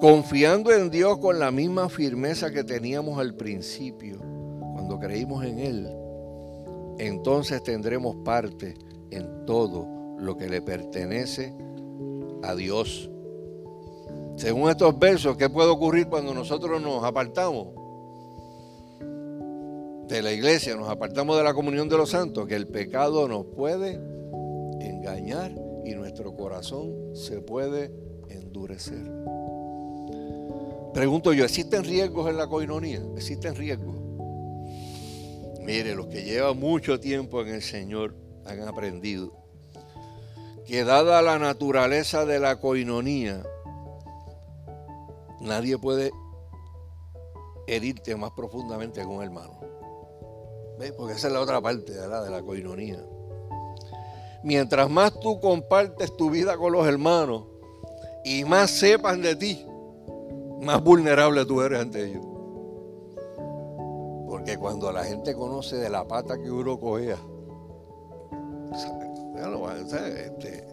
confiando 0.00 0.72
en 0.72 0.88
Dios 0.88 1.18
con 1.18 1.38
la 1.38 1.50
misma 1.50 1.90
firmeza 1.90 2.50
que 2.50 2.64
teníamos 2.64 3.18
al 3.18 3.34
principio, 3.34 4.18
cuando 4.72 4.98
creímos 4.98 5.44
en 5.44 5.58
Él, 5.58 5.88
entonces 6.98 7.62
tendremos 7.62 8.16
parte 8.24 8.74
en 9.10 9.44
todo 9.44 10.16
lo 10.18 10.38
que 10.38 10.48
le 10.48 10.62
pertenece 10.62 11.54
a 12.42 12.54
Dios 12.54 13.11
según 14.36 14.70
estos 14.70 14.98
versos, 14.98 15.36
¿qué 15.36 15.48
puede 15.48 15.68
ocurrir 15.70 16.08
cuando 16.08 16.34
nosotros 16.34 16.80
nos 16.80 17.04
apartamos 17.04 17.68
de 20.08 20.22
la 20.22 20.32
iglesia, 20.32 20.74
nos 20.76 20.88
apartamos 20.88 21.36
de 21.36 21.44
la 21.44 21.54
comunión 21.54 21.88
de 21.88 21.96
los 21.96 22.10
santos? 22.10 22.46
Que 22.46 22.56
el 22.56 22.66
pecado 22.66 23.28
nos 23.28 23.46
puede 23.46 24.00
engañar 24.80 25.52
y 25.84 25.94
nuestro 25.94 26.34
corazón 26.34 27.14
se 27.14 27.40
puede 27.40 27.92
endurecer. 28.28 29.10
Pregunto 30.92 31.32
yo, 31.32 31.44
¿existen 31.44 31.84
riesgos 31.84 32.28
en 32.28 32.36
la 32.36 32.46
coinonía? 32.46 33.02
¿Existen 33.16 33.54
riesgos? 33.54 33.96
Mire, 35.60 35.94
los 35.94 36.06
que 36.06 36.24
llevan 36.24 36.58
mucho 36.58 36.98
tiempo 36.98 37.40
en 37.40 37.48
el 37.48 37.62
Señor 37.62 38.14
han 38.44 38.60
aprendido 38.62 39.32
que 40.66 40.84
dada 40.84 41.22
la 41.22 41.38
naturaleza 41.38 42.24
de 42.26 42.38
la 42.38 42.60
coinonía, 42.60 43.42
Nadie 45.42 45.76
puede 45.76 46.12
herirte 47.66 48.14
más 48.16 48.30
profundamente 48.30 49.00
que 49.00 49.06
un 49.06 49.22
hermano. 49.22 49.58
¿Ves? 50.78 50.92
Porque 50.92 51.14
esa 51.14 51.26
es 51.26 51.32
la 51.32 51.40
otra 51.40 51.60
parte 51.60 51.92
de 51.92 52.30
la 52.30 52.42
coinonía. 52.42 53.04
mientras 54.44 54.90
más 54.90 55.18
tú 55.20 55.40
compartes 55.40 56.16
tu 56.16 56.30
vida 56.30 56.56
con 56.56 56.72
los 56.72 56.86
hermanos 56.86 57.44
y 58.24 58.44
más 58.44 58.70
sepan 58.70 59.22
de 59.22 59.36
ti, 59.36 59.66
más 60.60 60.82
vulnerable 60.82 61.44
tú 61.44 61.60
eres 61.60 61.80
ante 61.80 62.04
ellos. 62.04 62.24
Porque 64.28 64.56
cuando 64.58 64.90
la 64.90 65.04
gente 65.04 65.34
conoce 65.34 65.76
de 65.76 65.90
la 65.90 66.06
pata 66.06 66.40
que 66.40 66.50
uno 66.50 66.78
cogía, 66.78 67.16
este, 70.26 70.66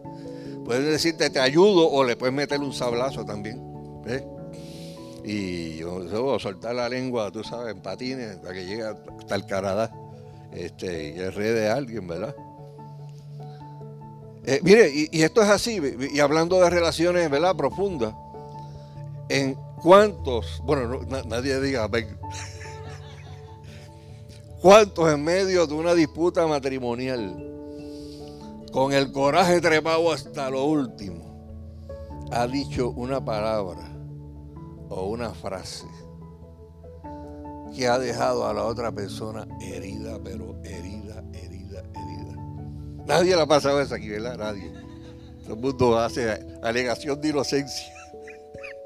puedes 0.63 0.86
decirte 0.86 1.30
te 1.30 1.39
ayudo 1.39 1.89
o 1.89 2.03
le 2.03 2.15
puedes 2.15 2.34
meter 2.34 2.59
un 2.59 2.74
sablazo 2.74 3.26
también. 3.26 3.63
Y 5.32 5.77
yo, 5.77 6.39
soltar 6.39 6.73
la 6.73 6.89
lengua, 6.89 7.30
tú 7.30 7.43
sabes, 7.43 7.75
en 7.75 7.84
patines, 7.84 8.38
para 8.38 8.51
que 8.51 8.65
llegue 8.65 8.82
hasta 8.84 9.36
el 9.36 9.45
Canadá 9.45 9.93
este, 10.51 11.09
y 11.09 11.19
el 11.19 11.32
rey 11.32 11.51
de 11.51 11.69
alguien, 11.69 12.07
¿verdad? 12.07 12.36
Eh, 14.43 14.59
mire, 14.63 14.89
y, 14.91 15.21
esto 15.21 15.43
es 15.43 15.49
así, 15.49 15.80
y 16.11 16.19
hablando 16.19 16.59
de 16.59 16.71
relaciones, 16.71 17.30
¿verdad? 17.30 17.55
Profundas. 17.55 18.15
¿En 19.30 19.55
cuántos, 19.84 20.63
bueno, 20.65 21.01
nadie 21.27 21.59
diga, 21.61 21.88
ven, 21.88 22.17
cuántos 24.63 25.13
en 25.13 25.23
medio 25.23 25.67
de 25.67 25.75
una 25.75 25.93
disputa 25.93 26.47
matrimonial, 26.47 27.45
con 28.71 28.93
el 28.93 29.11
coraje 29.11 29.61
trepado 29.61 30.11
hasta 30.11 30.49
lo 30.49 30.63
último, 30.63 31.86
ha 32.32 32.47
dicho 32.47 32.89
una 32.89 33.23
palabra 33.23 33.99
o 34.90 35.06
una 35.08 35.34
frase 35.34 35.86
que 37.76 37.88
ha 37.88 38.00
dejado 38.00 38.48
a 38.48 38.54
la 38.54 38.66
otra 38.66 38.92
persona 38.92 39.48
herida, 39.62 40.20
pero 40.24 40.56
herida, 40.64 41.24
herida, 41.34 41.84
herida. 41.96 42.36
Nadie 43.06 43.36
la 43.36 43.44
ha 43.44 43.48
pasado 43.48 43.80
esa 43.82 43.96
aquí, 43.96 44.10
¿verdad? 44.10 44.38
Nadie. 44.38 44.72
Todo 45.44 45.54
el 45.54 45.60
mundo 45.60 45.98
hace 45.98 46.46
alegación 46.62 47.22
de 47.22 47.30
inocencia. 47.30 47.94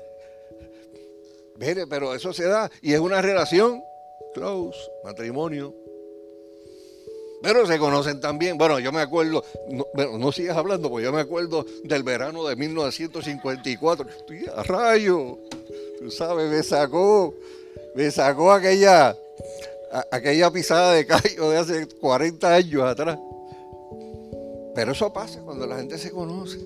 Mire, 1.58 1.88
pero 1.88 2.14
eso 2.14 2.34
se 2.34 2.46
da 2.46 2.70
y 2.82 2.94
es 2.94 3.00
una 3.00 3.22
relación 3.22 3.82
close, 4.34 4.80
matrimonio. 5.04 5.74
Pero 7.42 7.68
se 7.68 7.78
conocen 7.78 8.22
también. 8.22 8.58
Bueno, 8.58 8.80
yo 8.80 8.94
me 8.94 9.02
acuerdo, 9.02 9.44
no, 9.70 9.86
no 10.18 10.32
sigas 10.32 10.56
hablando, 10.56 10.90
porque 10.90 11.04
yo 11.04 11.12
me 11.12 11.20
acuerdo 11.20 11.66
del 11.84 12.02
verano 12.04 12.46
de 12.46 12.56
1954. 12.56 14.08
Estoy 14.08 14.46
a 14.56 14.64
rayo, 14.64 15.40
tú 16.04 16.12
sabes, 16.12 16.50
me 16.50 16.62
sacó 16.62 17.34
me 17.96 18.10
sacó 18.10 18.52
aquella, 18.52 19.16
aquella 20.12 20.52
pisada 20.52 20.94
de 20.94 21.06
callo 21.06 21.50
de 21.50 21.58
hace 21.58 21.88
40 21.88 22.54
años 22.54 22.84
atrás. 22.84 23.20
Pero 24.76 24.92
eso 24.94 25.14
pasa 25.14 25.42
cuando 25.42 25.68
la 25.68 25.78
gente 25.78 25.98
se 25.98 26.12
conoce. 26.12 26.60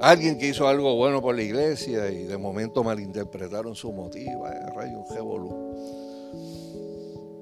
Alguien 0.00 0.38
que 0.38 0.48
hizo 0.48 0.68
algo 0.68 0.94
bueno 0.96 1.22
por 1.22 1.34
la 1.34 1.42
iglesia 1.42 2.10
y 2.10 2.24
de 2.24 2.36
momento 2.36 2.84
malinterpretaron 2.84 3.74
su 3.74 3.90
motivo, 3.92 4.44
rayo, 4.74 4.98
un 4.98 5.84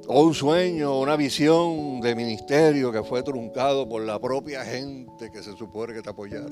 O 0.07 0.22
un 0.22 0.34
sueño, 0.34 1.01
una 1.01 1.16
visión 1.16 2.01
de 2.01 2.14
ministerio 2.14 2.93
que 2.93 3.03
fue 3.03 3.24
truncado 3.24 3.88
por 3.88 4.03
la 4.03 4.20
propia 4.20 4.64
gente 4.64 5.32
que 5.32 5.43
se 5.43 5.57
supone 5.57 5.95
que 5.95 6.03
te 6.03 6.11
apoyara. 6.11 6.47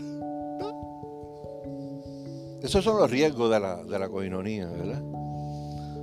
Esos 2.63 2.85
son 2.85 2.99
los 2.99 3.11
riesgos 3.11 3.51
de 3.51 3.61
la, 3.61 3.83
de 3.83 3.99
la 3.99 4.09
coinonía, 4.09 4.67
¿verdad? 4.67 5.03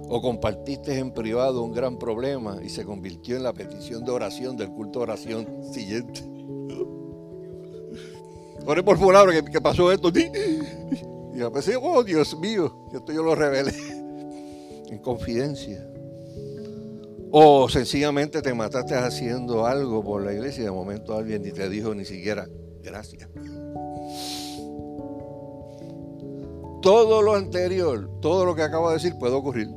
o 0.09 0.21
compartiste 0.21 0.97
en 0.97 1.11
privado 1.11 1.63
un 1.63 1.73
gran 1.73 1.97
problema 1.97 2.59
y 2.63 2.69
se 2.69 2.85
convirtió 2.85 3.35
en 3.35 3.43
la 3.43 3.53
petición 3.53 4.05
de 4.05 4.11
oración 4.11 4.55
del 4.55 4.69
culto 4.69 4.99
de 4.99 5.03
oración 5.03 5.63
siguiente. 5.73 6.21
Oré 8.65 8.83
por 8.83 8.97
fulano 8.97 9.31
que, 9.31 9.43
que 9.43 9.61
pasó 9.61 9.91
esto. 9.91 10.11
Y 11.35 11.41
a 11.41 11.49
veces, 11.49 11.77
oh 11.81 12.03
Dios 12.03 12.37
mío, 12.39 12.89
esto 12.93 13.13
yo 13.13 13.23
lo 13.23 13.35
revelé 13.35 13.73
en 14.89 14.97
confidencia. 14.99 15.85
O 17.31 17.67
sencillamente 17.69 18.41
te 18.41 18.53
mataste 18.53 18.95
haciendo 18.95 19.65
algo 19.65 20.03
por 20.03 20.23
la 20.23 20.33
iglesia 20.33 20.61
y 20.61 20.65
de 20.65 20.71
momento 20.71 21.15
alguien 21.15 21.43
ni 21.43 21.51
te 21.51 21.67
dijo 21.69 21.93
ni 21.93 22.05
siquiera 22.05 22.47
gracias. 22.81 23.29
Todo 26.81 27.21
lo 27.21 27.33
anterior, 27.33 28.09
todo 28.21 28.45
lo 28.45 28.55
que 28.55 28.61
acabo 28.61 28.89
de 28.89 28.95
decir 28.95 29.17
puede 29.17 29.33
ocurrir. 29.33 29.67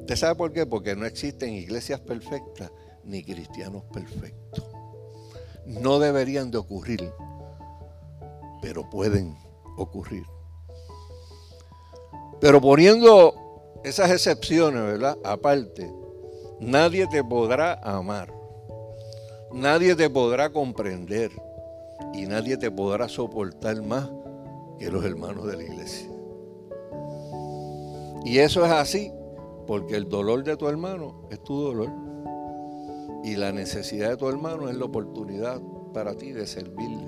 ¿Usted 0.00 0.16
sabe 0.16 0.34
por 0.34 0.52
qué? 0.52 0.66
Porque 0.66 0.94
no 0.94 1.06
existen 1.06 1.52
iglesias 1.54 2.00
perfectas 2.00 2.70
ni 3.04 3.24
cristianos 3.24 3.84
perfectos. 3.92 4.64
No 5.66 5.98
deberían 5.98 6.50
de 6.50 6.58
ocurrir, 6.58 7.12
pero 8.60 8.88
pueden 8.90 9.36
ocurrir. 9.76 10.24
Pero 12.40 12.60
poniendo 12.60 13.34
esas 13.84 14.10
excepciones, 14.10 14.82
¿verdad? 14.82 15.16
Aparte, 15.24 15.92
nadie 16.60 17.06
te 17.06 17.22
podrá 17.22 17.74
amar, 17.82 18.32
nadie 19.52 19.94
te 19.94 20.10
podrá 20.10 20.50
comprender 20.50 21.30
y 22.14 22.26
nadie 22.26 22.56
te 22.56 22.70
podrá 22.70 23.08
soportar 23.08 23.80
más 23.82 24.08
que 24.82 24.90
los 24.90 25.04
hermanos 25.04 25.46
de 25.46 25.56
la 25.56 25.62
iglesia. 25.62 26.10
Y 28.24 28.38
eso 28.38 28.64
es 28.64 28.72
así 28.72 29.12
porque 29.64 29.94
el 29.94 30.08
dolor 30.08 30.42
de 30.42 30.56
tu 30.56 30.66
hermano 30.66 31.28
es 31.30 31.40
tu 31.44 31.60
dolor. 31.60 31.88
Y 33.22 33.36
la 33.36 33.52
necesidad 33.52 34.10
de 34.10 34.16
tu 34.16 34.28
hermano 34.28 34.68
es 34.68 34.74
la 34.74 34.84
oportunidad 34.84 35.60
para 35.94 36.16
ti 36.16 36.32
de 36.32 36.48
servirle. 36.48 37.06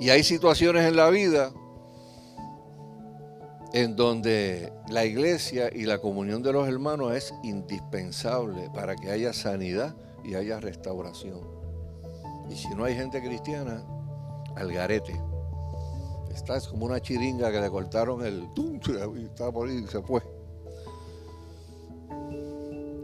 Y 0.00 0.10
hay 0.10 0.22
situaciones 0.22 0.84
en 0.84 0.96
la 0.96 1.08
vida 1.08 1.50
en 3.72 3.96
donde 3.96 4.70
la 4.90 5.06
iglesia 5.06 5.70
y 5.74 5.84
la 5.84 5.98
comunión 5.98 6.42
de 6.42 6.52
los 6.52 6.68
hermanos 6.68 7.14
es 7.14 7.32
indispensable 7.42 8.68
para 8.74 8.96
que 8.96 9.10
haya 9.10 9.32
sanidad 9.32 9.96
y 10.24 10.34
haya 10.34 10.60
restauración. 10.60 11.40
Y 12.50 12.54
si 12.54 12.68
no 12.74 12.84
hay 12.84 12.94
gente 12.94 13.22
cristiana, 13.22 13.82
al 14.56 14.72
garete. 14.72 15.18
Esta 16.34 16.56
es 16.56 16.68
como 16.68 16.86
una 16.86 17.00
chiringa 17.00 17.50
que 17.50 17.60
le 17.60 17.70
cortaron 17.70 18.24
el 18.24 18.48
y 18.56 19.24
estaba 19.24 19.52
por 19.52 19.68
ahí 19.68 19.82
y 19.84 19.86
se 19.86 20.02
fue. 20.02 20.22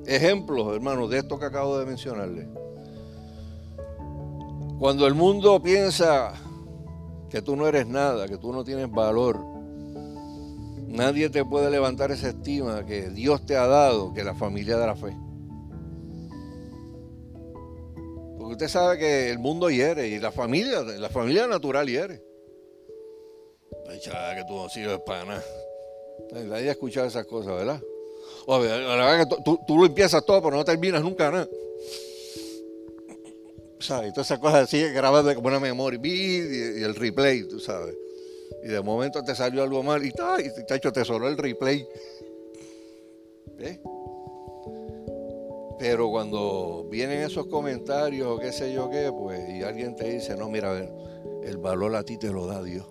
Ejemplos, 0.07 0.75
hermanos, 0.75 1.11
de 1.11 1.19
esto 1.19 1.39
que 1.39 1.47
acabo 1.47 1.79
de 1.79 1.87
mencionarle. 1.87 2.49
Cuando 4.79 5.07
el 5.07 5.15
mundo 5.15 5.63
piensa 5.63 6.35
que 7.31 7.41
tú 7.41 7.57
no 7.57 7.67
eres 7.67 7.87
nada, 7.87 8.29
que 8.29 8.37
tú 8.37 8.53
no 8.53 8.65
tienes 8.65 8.91
valor, 8.91 9.41
nadie 10.87 11.31
te 11.31 11.45
puede 11.45 11.71
levantar 11.71 12.11
esa 12.11 12.29
estima 12.29 12.85
que 12.85 13.09
Dios 13.11 13.47
te 13.47 13.57
ha 13.57 13.67
dado, 13.67 14.13
que 14.13 14.23
la 14.23 14.35
familia 14.35 14.77
de 14.77 14.87
la 14.87 14.95
fe. 14.95 15.17
Porque 18.37 18.53
usted 18.53 18.69
sabe 18.69 18.99
que 18.99 19.31
el 19.31 19.39
mundo 19.39 19.71
hiere 19.71 20.09
y 20.09 20.19
la 20.19 20.31
familia, 20.31 20.83
la 20.83 21.09
familia 21.09 21.47
natural 21.47 21.89
hiere 21.89 22.34
que 24.35 24.45
tú 24.47 24.55
no 24.55 24.69
sirves 24.69 25.01
para 25.01 25.25
nada. 25.25 25.45
Nadie 26.33 26.69
ha 26.69 26.73
escuchado 26.73 27.07
esas 27.07 27.27
cosas, 27.27 27.55
¿verdad? 27.55 27.81
O, 28.47 28.59
la 28.59 28.77
verdad 28.77 29.29
que 29.29 29.37
tú, 29.67 29.79
lo 29.79 29.87
empiezas 29.87 30.25
todo, 30.25 30.43
pero 30.43 30.57
no 30.57 30.65
terminas 30.65 31.03
nunca 31.03 31.31
nada. 31.31 31.49
¿Sabes? 33.79 34.13
Todas 34.13 34.29
esas 34.29 34.39
cosas 34.39 34.65
así 34.65 34.81
grabadas 34.93 35.35
como 35.35 35.49
una 35.49 35.61
memoria 35.61 36.01
y, 36.03 36.83
el 36.83 36.95
replay, 36.95 37.45
tú 37.45 37.61
sabes. 37.61 37.97
Y 38.63 38.69
de 38.69 38.81
momento 38.81 39.23
te 39.23 39.35
salió 39.35 39.63
algo 39.63 39.83
mal 39.83 40.05
y, 40.05 40.11
ta, 40.11 40.41
y 40.41 40.49
te 40.65 40.75
hecho 40.75 40.93
tesoro 40.93 41.29
el 41.29 41.37
replay. 41.37 41.87
¿Eh? 43.59 43.81
Pero 45.79 46.09
cuando 46.11 46.87
vienen 46.89 47.21
esos 47.21 47.47
comentarios 47.47 48.29
o 48.29 48.39
qué 48.39 48.53
sé 48.53 48.73
yo 48.73 48.89
qué, 48.89 49.11
pues, 49.13 49.49
y 49.51 49.63
alguien 49.63 49.95
te 49.97 50.09
dice, 50.09 50.37
no, 50.37 50.49
mira, 50.49 50.71
a 50.71 50.75
ver, 50.75 50.91
el 51.43 51.59
valor 51.59 51.95
a 51.97 52.05
ti 52.05 52.17
te 52.17 52.29
lo 52.29 52.47
da 52.47 52.63
Dios. 52.63 52.87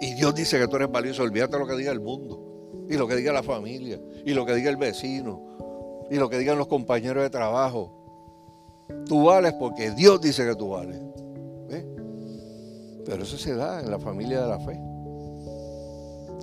Y 0.00 0.14
Dios 0.14 0.34
dice 0.34 0.58
que 0.58 0.68
tú 0.68 0.76
eres 0.76 0.90
valioso. 0.90 1.22
Olvídate 1.22 1.58
lo 1.58 1.66
que 1.66 1.76
diga 1.76 1.92
el 1.92 2.00
mundo. 2.00 2.86
Y 2.88 2.96
lo 2.96 3.06
que 3.06 3.16
diga 3.16 3.32
la 3.32 3.42
familia. 3.42 4.00
Y 4.24 4.34
lo 4.34 4.44
que 4.44 4.54
diga 4.54 4.70
el 4.70 4.76
vecino. 4.76 6.06
Y 6.10 6.16
lo 6.16 6.28
que 6.28 6.38
digan 6.38 6.58
los 6.58 6.68
compañeros 6.68 7.22
de 7.22 7.30
trabajo. 7.30 7.92
Tú 9.06 9.24
vales 9.24 9.54
porque 9.54 9.90
Dios 9.90 10.20
dice 10.20 10.46
que 10.46 10.54
tú 10.54 10.70
vales. 10.70 11.00
Pero 13.06 13.22
eso 13.22 13.38
se 13.38 13.54
da 13.54 13.80
en 13.80 13.90
la 13.90 14.00
familia 14.00 14.42
de 14.42 14.48
la 14.48 14.58
fe. 14.58 14.80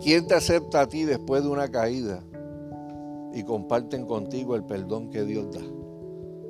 ¿Quién 0.02 0.28
te 0.28 0.34
acepta 0.34 0.82
a 0.82 0.88
ti 0.88 1.04
después 1.04 1.44
de 1.44 1.50
una 1.50 1.70
caída 1.70 2.24
y 3.34 3.44
comparten 3.44 4.06
contigo 4.06 4.56
el 4.56 4.64
perdón 4.64 5.10
que 5.10 5.24
Dios 5.24 5.52
da? 5.52 5.62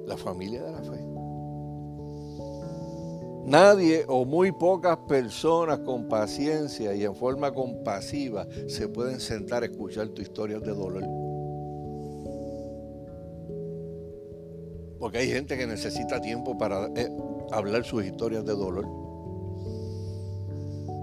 La 0.06 0.16
familia 0.16 0.64
de 0.64 0.72
la 0.72 0.84
fe. 0.84 0.93
Nadie 3.46 4.06
o 4.08 4.24
muy 4.24 4.54
pocas 4.54 4.98
personas 5.08 5.80
con 5.80 6.08
paciencia 6.08 6.96
y 6.96 7.04
en 7.04 7.14
forma 7.14 7.54
compasiva 7.54 8.48
se 8.68 8.88
pueden 8.88 9.20
sentar 9.20 9.64
a 9.64 9.66
escuchar 9.66 10.08
tu 10.10 10.22
historia 10.22 10.60
de 10.60 10.72
dolor. 10.72 11.04
Porque 14.98 15.18
hay 15.18 15.30
gente 15.30 15.58
que 15.58 15.68
necesita 15.68 16.22
tiempo 16.22 16.58
para 16.58 16.88
eh, 16.96 17.10
hablar 17.52 17.84
sus 17.84 18.06
historias 18.06 18.46
de 18.46 18.54
dolor. 18.54 18.86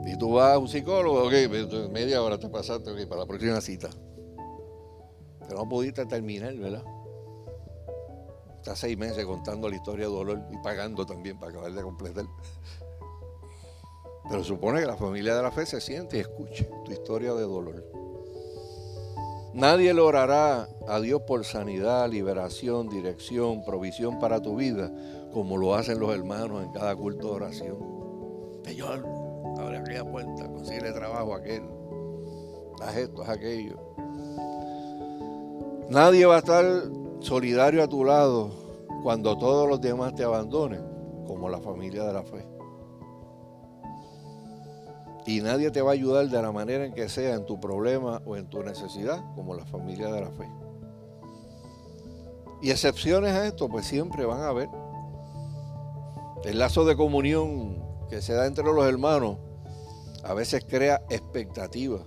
Y 0.07 0.17
tú 0.17 0.33
vas 0.33 0.55
a 0.55 0.59
un 0.59 0.69
psicólogo, 0.69 1.25
ok, 1.25 1.91
media 1.93 2.23
hora 2.23 2.39
te 2.39 2.49
pasaste, 2.49 2.91
ok, 2.91 3.07
para 3.07 3.21
la 3.21 3.27
próxima 3.27 3.61
cita. 3.61 3.91
Pero 5.47 5.59
no 5.59 5.69
pudiste 5.69 6.07
terminar, 6.07 6.57
¿verdad? 6.57 6.85
Estás 8.61 8.79
seis 8.79 8.99
meses 8.99 9.25
contando 9.25 9.71
la 9.71 9.77
historia 9.77 10.05
de 10.05 10.13
dolor 10.13 10.39
y 10.51 10.59
pagando 10.59 11.07
también 11.07 11.39
para 11.39 11.51
acabar 11.51 11.73
de 11.73 11.83
completar. 11.83 12.27
Pero 14.29 14.45
supone 14.45 14.81
que 14.81 14.87
la 14.87 14.99
familia 14.99 15.35
de 15.35 15.43
la 15.43 15.51
fe 15.51 15.65
se 15.65 15.81
siente 15.81 16.19
y 16.19 16.21
escuche 16.21 16.69
tu 16.85 16.93
historia 16.93 17.33
de 17.33 17.41
dolor. 17.41 17.83
Nadie 19.55 19.95
le 19.95 20.03
orará 20.03 20.69
a 20.87 21.01
Dios 21.01 21.23
por 21.23 21.47
sanidad, 21.47 22.11
liberación, 22.11 22.91
dirección, 22.91 23.65
provisión 23.65 24.19
para 24.19 24.43
tu 24.43 24.57
vida, 24.57 24.93
como 25.33 25.57
lo 25.57 25.75
hacen 25.75 25.99
los 25.99 26.13
hermanos 26.13 26.63
en 26.63 26.71
cada 26.73 26.95
culto 26.95 27.29
de 27.29 27.33
oración. 27.33 27.79
Señor, 28.63 29.07
abre 29.59 29.79
aquella 29.79 30.05
puerta, 30.05 30.47
consigue 30.49 30.93
trabajo 30.93 31.33
a 31.33 31.39
aquel, 31.39 31.63
haz 32.83 32.95
esto, 32.95 33.23
haz 33.23 33.31
aquello. 33.31 33.79
Nadie 35.89 36.27
va 36.27 36.37
a 36.37 36.39
estar 36.41 36.65
solidario 37.21 37.83
a 37.83 37.89
tu 37.89 38.05
lado 38.05 38.51
cuando 39.03 39.39
todos 39.39 39.69
los 39.69 39.81
demás 39.81 40.15
te 40.15 40.25
abandonen, 40.25 40.83
como 41.27 41.49
la 41.49 41.61
familia 41.61 42.05
de 42.05 42.13
la 42.13 42.23
fe. 42.23 42.47
Y 45.27 45.41
nadie 45.41 45.71
te 45.71 45.83
va 45.83 45.91
a 45.91 45.95
ayudar 45.95 46.29
de 46.29 46.43
la 46.43 46.51
manera 46.51 46.85
en 46.85 46.93
que 46.93 47.09
sea 47.09 47.35
en 47.35 47.47
tu 47.47 47.61
problema 47.61 48.21
o 48.25 48.37
en 48.37 48.49
tu 48.49 48.63
necesidad, 48.63 49.23
como 49.35 49.55
la 49.55 49.65
familia 49.65 50.09
de 50.09 50.21
la 50.21 50.31
fe. 50.31 50.49
Y 52.63 52.71
excepciones 52.71 53.33
a 53.33 53.47
esto, 53.47 53.69
pues 53.69 53.87
siempre 53.87 54.25
van 54.25 54.41
a 54.41 54.49
haber. 54.49 54.69
El 56.45 56.59
lazo 56.59 56.85
de 56.85 56.97
comunión 56.97 57.83
que 58.09 58.23
se 58.23 58.33
da 58.33 58.47
entre 58.47 58.65
los 58.65 58.85
hermanos 58.87 59.37
a 60.25 60.35
veces 60.35 60.65
crea 60.67 61.03
expectativas. 61.11 62.03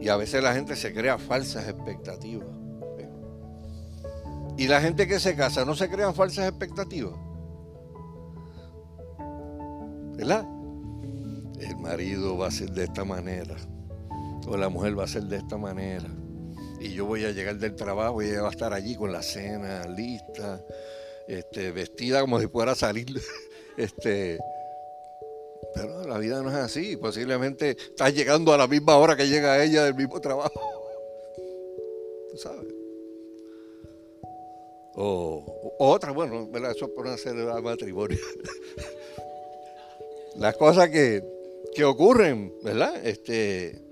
Y 0.00 0.08
a 0.08 0.16
veces 0.16 0.42
la 0.42 0.54
gente 0.54 0.76
se 0.76 0.92
crea 0.92 1.18
falsas 1.18 1.68
expectativas. 1.68 2.55
Y 4.56 4.68
la 4.68 4.80
gente 4.80 5.06
que 5.06 5.20
se 5.20 5.36
casa 5.36 5.64
no 5.64 5.74
se 5.74 5.88
crean 5.88 6.14
falsas 6.14 6.48
expectativas. 6.48 7.14
¿Verdad? 10.16 10.46
el 11.60 11.76
marido 11.76 12.36
va 12.36 12.48
a 12.48 12.50
ser 12.50 12.70
de 12.70 12.84
esta 12.84 13.04
manera, 13.04 13.56
o 14.46 14.56
la 14.56 14.68
mujer 14.68 14.98
va 14.98 15.04
a 15.04 15.08
ser 15.08 15.24
de 15.24 15.36
esta 15.36 15.56
manera, 15.56 16.08
y 16.80 16.92
yo 16.92 17.06
voy 17.06 17.24
a 17.24 17.30
llegar 17.30 17.56
del 17.56 17.74
trabajo 17.74 18.22
y 18.22 18.26
ella 18.26 18.42
va 18.42 18.48
a 18.48 18.52
estar 18.52 18.72
allí 18.72 18.94
con 18.94 19.12
la 19.12 19.22
cena 19.22 19.86
lista, 19.88 20.62
este, 21.26 21.72
vestida 21.72 22.20
como 22.20 22.40
si 22.40 22.46
fuera 22.46 22.72
a 22.72 22.76
salir. 22.76 23.06
Este, 23.76 24.38
pero 25.74 26.08
la 26.08 26.16
vida 26.16 26.40
no 26.40 26.48
es 26.48 26.54
así, 26.54 26.96
posiblemente 26.96 27.72
estás 27.72 28.14
llegando 28.14 28.54
a 28.54 28.56
la 28.56 28.66
misma 28.66 28.96
hora 28.96 29.14
que 29.14 29.28
llega 29.28 29.62
ella 29.62 29.84
del 29.84 29.94
mismo 29.94 30.18
trabajo. 30.18 30.58
Tú 32.30 32.38
sabes. 32.42 32.65
O, 34.96 35.44
otra, 35.78 36.10
bueno, 36.12 36.48
eso 36.70 36.86
es 36.86 36.90
por 36.92 37.06
hacer 37.08 37.36
el 37.36 37.62
matrimonio. 37.62 38.18
Las 40.36 40.56
cosas 40.56 40.88
que, 40.88 41.22
que 41.74 41.84
ocurren, 41.84 42.52
¿verdad? 42.62 42.94
Este, 43.04 43.86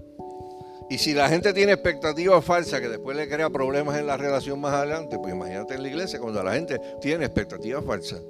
y 0.89 0.99
si 0.99 1.15
la 1.15 1.29
gente 1.29 1.53
tiene 1.53 1.73
expectativas 1.73 2.45
falsas 2.45 2.81
que 2.81 2.89
después 2.89 3.17
le 3.17 3.29
crea 3.29 3.51
problemas 3.51 3.99
en 3.99 4.07
la 4.07 4.17
relación 4.17 4.61
más 4.61 4.75
adelante, 4.75 5.19
pues 5.19 5.35
imagínate 5.35 5.75
en 5.75 5.83
la 5.83 5.89
iglesia 5.89 6.19
cuando 6.19 6.43
la 6.43 6.55
gente 6.55 6.81
tiene 7.01 7.25
expectativas 7.27 7.85
falsas. 7.85 8.23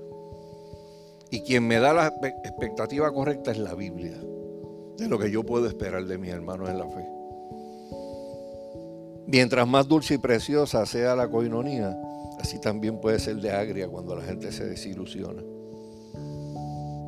Y 1.31 1.43
quien 1.43 1.67
me 1.67 1.79
da 1.79 1.93
la 1.93 2.07
expectativa 2.45 3.13
correcta 3.13 3.51
es 3.51 3.59
la 3.59 3.75
Biblia, 3.75 4.17
de 4.97 5.09
lo 5.09 5.19
que 5.19 5.31
yo 5.31 5.43
puedo 5.43 5.67
esperar 5.67 6.05
de 6.05 6.19
mis 6.19 6.31
hermanos 6.31 6.69
en 6.69 6.79
la 6.79 6.89
fe. 6.89 7.05
Mientras 9.27 9.67
más 9.67 9.89
dulce 9.89 10.15
y 10.15 10.19
preciosa 10.19 10.87
sea 10.87 11.17
la 11.17 11.29
coinonía, 11.29 11.97
así 12.45 12.61
también 12.61 13.01
puede 13.01 13.19
ser 13.19 13.37
de 13.37 13.51
agria 13.51 13.89
cuando 13.89 14.15
la 14.15 14.23
gente 14.23 14.53
se 14.53 14.65
desilusiona 14.65 15.43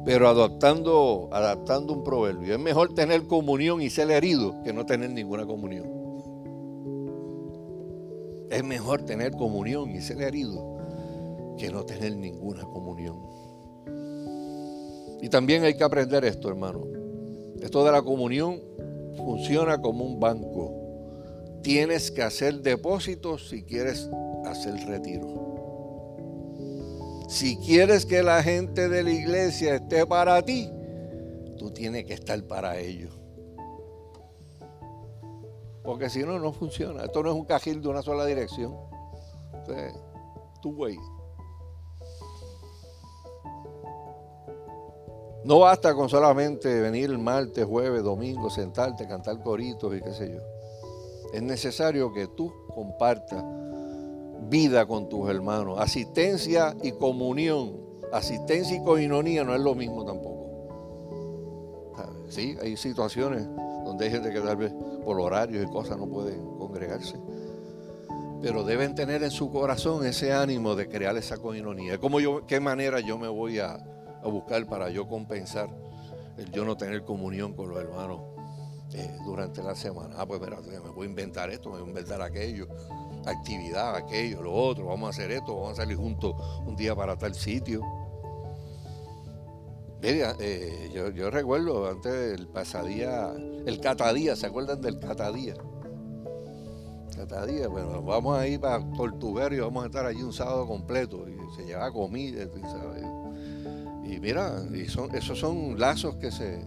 pero 0.07 0.29
adaptando, 0.29 1.29
adaptando 1.33 1.93
un 1.93 2.05
proverbio. 2.05 2.55
Es 2.55 2.61
mejor 2.61 2.95
tener 2.95 3.27
comunión 3.27 3.83
y 3.83 3.91
ser 3.91 4.09
herido 4.13 4.55
que 4.63 4.73
no 4.73 4.87
tener 4.87 5.11
ninguna 5.11 5.45
comunión. 5.45 5.85
Es 8.49 8.63
mejor 8.63 9.03
tener 9.03 9.33
comunión 9.33 9.91
y 9.91 10.01
ser 10.01 10.23
herido 10.23 11.57
que 11.59 11.71
no 11.71 11.85
tener 11.85 12.17
ninguna 12.17 12.63
comunión. 12.63 13.17
Y 15.21 15.29
también 15.29 15.65
hay 15.65 15.77
que 15.77 15.83
aprender 15.83 16.25
esto, 16.25 16.49
hermano. 16.51 16.85
Esto 17.61 17.85
de 17.85 17.91
la 17.91 18.01
comunión 18.01 18.63
funciona 19.17 19.83
como 19.83 20.05
un 20.05 20.21
banco. 20.21 20.73
Tienes 21.65 22.13
que 22.13 22.23
hacer 22.23 22.61
depósitos 22.61 23.49
si 23.49 23.65
quieres 23.65 24.09
hacer 24.51 24.75
retiro. 24.87 25.57
Si 27.29 27.57
quieres 27.57 28.07
que 28.07 28.23
la 28.23 28.43
gente 28.43 28.89
de 28.89 29.03
la 29.03 29.11
iglesia 29.11 29.77
esté 29.77 30.07
para 30.07 30.43
ti, 30.43 30.71
tú 31.59 31.71
tienes 31.73 32.05
que 32.05 32.15
estar 32.15 32.41
para 32.45 32.79
ellos. 32.79 33.19
Porque 35.83 36.11
si 36.11 36.25
no, 36.25 36.39
no 36.39 36.53
funciona. 36.53 37.05
Esto 37.05 37.23
no 37.23 37.31
es 37.31 37.37
un 37.37 37.45
cajil 37.45 37.81
de 37.81 37.89
una 37.89 38.03
sola 38.03 38.25
dirección. 38.27 38.77
Entonces, 39.55 39.95
tú, 40.61 40.75
güey. 40.75 40.99
No 45.45 45.61
basta 45.61 45.95
con 45.95 46.09
solamente 46.09 46.81
venir 46.81 47.11
el 47.11 47.19
martes, 47.19 47.65
jueves, 47.65 48.03
domingo, 48.03 48.51
sentarte, 48.51 49.07
cantar 49.07 49.41
coritos 49.43 49.97
y 49.97 50.01
qué 50.01 50.13
sé 50.13 50.33
yo. 50.33 50.41
Es 51.33 51.43
necesario 51.43 52.13
que 52.13 52.27
tú 52.27 52.53
compartas 52.75 53.45
vida 54.43 54.87
con 54.87 55.09
tus 55.09 55.29
hermanos. 55.29 55.79
Asistencia 55.81 56.77
y 56.83 56.93
comunión. 56.93 57.87
Asistencia 58.13 58.77
y 58.77 58.83
coinonía 58.83 59.45
no 59.45 59.55
es 59.55 59.61
lo 59.61 59.75
mismo 59.75 60.05
tampoco. 60.05 60.37
Sí, 62.29 62.57
hay 62.61 62.77
situaciones 62.77 63.47
donde 63.85 64.07
hay 64.07 64.11
gente 64.11 64.33
que 64.33 64.41
tal 64.41 64.57
vez 64.57 64.73
por 65.05 65.21
horarios 65.21 65.65
y 65.65 65.71
cosas 65.71 65.97
no 65.97 66.07
pueden 66.07 66.45
congregarse. 66.59 67.17
Pero 68.43 68.65
deben 68.65 68.95
tener 68.95 69.23
en 69.23 69.31
su 69.31 69.51
corazón 69.51 70.05
ese 70.05 70.33
ánimo 70.33 70.75
de 70.75 70.89
crear 70.89 71.17
esa 71.17 71.39
coinonía. 71.39 71.99
¿Cómo 71.99 72.21
yo, 72.21 72.45
¿Qué 72.47 72.61
manera 72.61 73.01
yo 73.01 73.17
me 73.17 73.29
voy 73.29 73.59
a, 73.59 73.79
buscar 74.25 74.67
para 74.67 74.91
yo 74.91 75.07
compensar 75.07 75.69
el 76.37 76.51
yo 76.51 76.65
no 76.65 76.77
tener 76.77 77.05
comunión 77.05 77.55
con 77.55 77.69
los 77.69 77.79
hermanos 77.79 78.23
eh, 78.93 79.17
durante 79.25 79.63
la 79.63 79.77
semana? 79.77 80.17
Ah, 80.19 80.27
pues 80.27 80.41
mira, 80.41 80.59
me 80.61 80.91
voy 80.91 81.07
a 81.07 81.11
inventar 81.11 81.49
esto, 81.51 81.71
me 81.71 81.77
voy 81.77 81.87
a 81.87 81.89
inventar 81.89 82.21
aquello 82.21 82.67
actividad, 83.27 83.97
aquello, 83.97 84.43
lo 84.43 84.53
otro, 84.53 84.87
vamos 84.87 85.07
a 85.07 85.11
hacer 85.11 85.31
esto, 85.31 85.55
vamos 85.55 85.73
a 85.73 85.83
salir 85.83 85.97
juntos 85.97 86.35
un 86.67 86.77
día 86.77 86.95
para 86.95 87.17
tal 87.17 87.35
sitio. 87.35 87.81
Mira, 90.03 90.37
eh, 90.39 90.91
yo, 90.93 91.31
recuerdo 91.31 91.89
antes 91.89 92.13
del 92.13 92.49
pasadía, 92.49 93.33
el 93.67 93.81
catadía, 93.81 94.37
¿se 94.37 94.47
acuerdan 94.47 94.81
del 94.81 95.01
catadía? 95.01 95.55
Catadía, 97.17 97.69
bueno, 97.69 98.03
vamos 98.03 98.39
a 98.39 98.47
ir 98.47 98.61
para 98.61 98.85
Tortuguero 98.93 99.55
y 99.55 99.61
vamos 99.61 99.85
a 99.85 99.87
estar 99.87 100.05
allí 100.05 100.23
un 100.23 100.35
sábado 100.35 100.67
completo 100.67 101.27
y 101.29 101.57
se 101.57 101.65
lleva 101.65 101.91
comida, 101.91 102.47
¿sabes? 102.63 103.05
Y 104.05 104.21
mira, 104.21 104.63
y 104.73 104.87
son, 104.87 105.13
esos 105.15 105.39
son 105.39 105.79
lazos 105.81 106.17
que 106.17 106.31
se, 106.31 106.63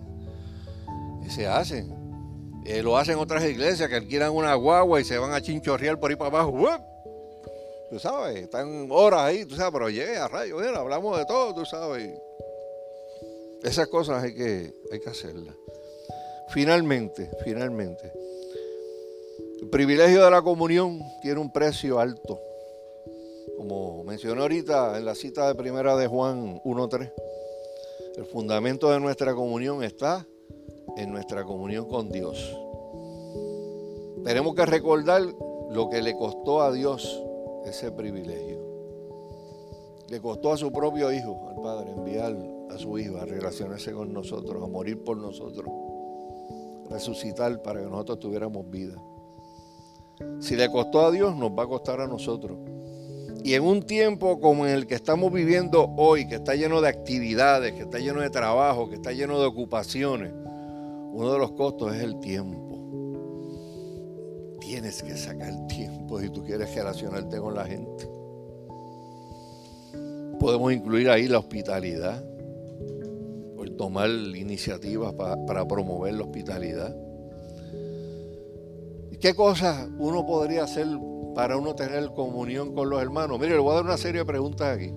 que 1.23 1.29
se 1.29 1.47
hacen. 1.47 1.98
Eh, 2.65 2.83
lo 2.83 2.97
hacen 2.97 3.17
otras 3.17 3.43
iglesias 3.43 3.89
que 3.89 3.95
alquilan 3.95 4.31
una 4.31 4.53
guagua 4.55 4.99
y 5.01 5.03
se 5.03 5.17
van 5.17 5.33
a 5.33 5.41
chinchorrear 5.41 5.99
por 5.99 6.11
ahí 6.11 6.15
para 6.15 6.29
abajo. 6.29 6.53
Tú 7.89 7.97
sabes, 7.97 8.35
están 8.43 8.87
horas 8.91 9.21
ahí, 9.21 9.45
tú 9.45 9.55
sabes, 9.55 9.73
pero 9.73 9.89
llega 9.89 10.27
rayo, 10.27 10.59
hablamos 10.77 11.17
de 11.17 11.25
todo, 11.25 11.55
tú 11.55 11.65
sabes. 11.65 12.13
Esas 13.63 13.87
cosas 13.87 14.23
hay 14.23 14.35
que, 14.35 14.73
hay 14.91 14.99
que 14.99 15.09
hacerlas. 15.09 15.55
Finalmente, 16.49 17.29
finalmente, 17.43 18.11
el 19.61 19.69
privilegio 19.69 20.23
de 20.23 20.31
la 20.31 20.41
comunión 20.41 21.01
tiene 21.21 21.39
un 21.39 21.51
precio 21.51 21.99
alto. 21.99 22.39
Como 23.57 24.03
mencioné 24.03 24.41
ahorita 24.41 24.97
en 24.97 25.05
la 25.05 25.15
cita 25.15 25.47
de 25.47 25.55
primera 25.55 25.95
de 25.95 26.07
Juan 26.07 26.61
1.3, 26.63 27.11
el 28.17 28.25
fundamento 28.25 28.91
de 28.91 28.99
nuestra 28.99 29.33
comunión 29.33 29.83
está 29.83 30.25
en 30.99 31.11
nuestra 31.11 31.43
comunión 31.43 31.85
con 31.85 32.09
Dios. 32.09 32.55
Tenemos 34.23 34.53
que 34.53 34.65
recordar 34.65 35.21
lo 35.71 35.89
que 35.89 36.01
le 36.01 36.15
costó 36.15 36.61
a 36.61 36.71
Dios 36.71 37.23
ese 37.65 37.91
privilegio. 37.91 38.59
Le 40.09 40.19
costó 40.19 40.51
a 40.51 40.57
su 40.57 40.71
propio 40.71 41.11
hijo, 41.11 41.49
al 41.49 41.61
Padre, 41.61 41.91
enviar 41.91 42.35
a 42.69 42.77
su 42.77 42.97
hijo 42.97 43.17
a 43.17 43.25
relacionarse 43.25 43.93
con 43.93 44.11
nosotros, 44.11 44.61
a 44.61 44.67
morir 44.67 45.03
por 45.03 45.17
nosotros, 45.17 45.67
resucitar 46.89 47.61
para 47.61 47.81
que 47.81 47.87
nosotros 47.87 48.19
tuviéramos 48.19 48.69
vida. 48.69 48.95
Si 50.39 50.55
le 50.55 50.69
costó 50.69 51.05
a 51.05 51.11
Dios, 51.11 51.35
nos 51.35 51.51
va 51.51 51.63
a 51.63 51.67
costar 51.67 52.01
a 52.01 52.07
nosotros. 52.07 52.57
Y 53.43 53.53
en 53.53 53.63
un 53.63 53.83
tiempo 53.83 54.39
como 54.41 54.65
en 54.65 54.73
el 54.73 54.85
que 54.85 54.95
estamos 54.95 55.31
viviendo 55.31 55.93
hoy, 55.95 56.27
que 56.27 56.35
está 56.35 56.55
lleno 56.55 56.81
de 56.81 56.89
actividades, 56.89 57.73
que 57.73 57.83
está 57.83 57.99
lleno 57.99 58.19
de 58.19 58.29
trabajo, 58.29 58.89
que 58.89 58.95
está 58.95 59.13
lleno 59.13 59.39
de 59.39 59.45
ocupaciones, 59.45 60.33
uno 61.11 61.33
de 61.33 61.39
los 61.39 61.51
costos 61.51 61.95
es 61.95 62.03
el 62.03 62.19
tiempo. 62.19 62.77
Tienes 64.59 65.01
que 65.01 65.17
sacar 65.17 65.67
tiempo 65.67 66.19
si 66.19 66.29
tú 66.29 66.43
quieres 66.43 66.73
relacionarte 66.73 67.37
con 67.39 67.55
la 67.55 67.65
gente. 67.65 68.09
Podemos 70.39 70.71
incluir 70.71 71.09
ahí 71.09 71.27
la 71.27 71.39
hospitalidad, 71.39 72.23
tomar 73.79 74.09
iniciativas 74.09 75.13
para, 75.13 75.65
promover 75.65 76.13
la 76.13 76.23
hospitalidad. 76.23 76.93
¿Y 79.09 79.15
qué 79.15 79.33
cosas 79.33 79.87
uno 79.97 80.25
podría 80.25 80.65
hacer 80.65 80.85
para 81.33 81.55
uno 81.55 81.73
tener 81.75 82.11
comunión 82.11 82.75
con 82.75 82.89
los 82.89 83.01
hermanos? 83.01 83.39
Mire, 83.39 83.53
le 83.53 83.59
voy 83.59 83.71
a 83.71 83.75
dar 83.75 83.85
una 83.85 83.97
serie 83.97 84.19
de 84.19 84.25
preguntas 84.25 84.75
aquí. 84.75 84.91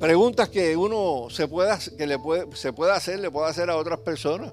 Preguntas 0.00 0.48
que 0.48 0.76
uno 0.76 1.28
se 1.30 1.48
pueda, 1.48 1.78
que 1.96 2.06
le 2.06 2.18
puede, 2.18 2.54
se 2.54 2.72
puede 2.72 2.92
hacer, 2.92 3.20
le 3.20 3.30
puede 3.30 3.48
hacer 3.48 3.70
a 3.70 3.76
otras 3.76 4.00
personas. 4.00 4.52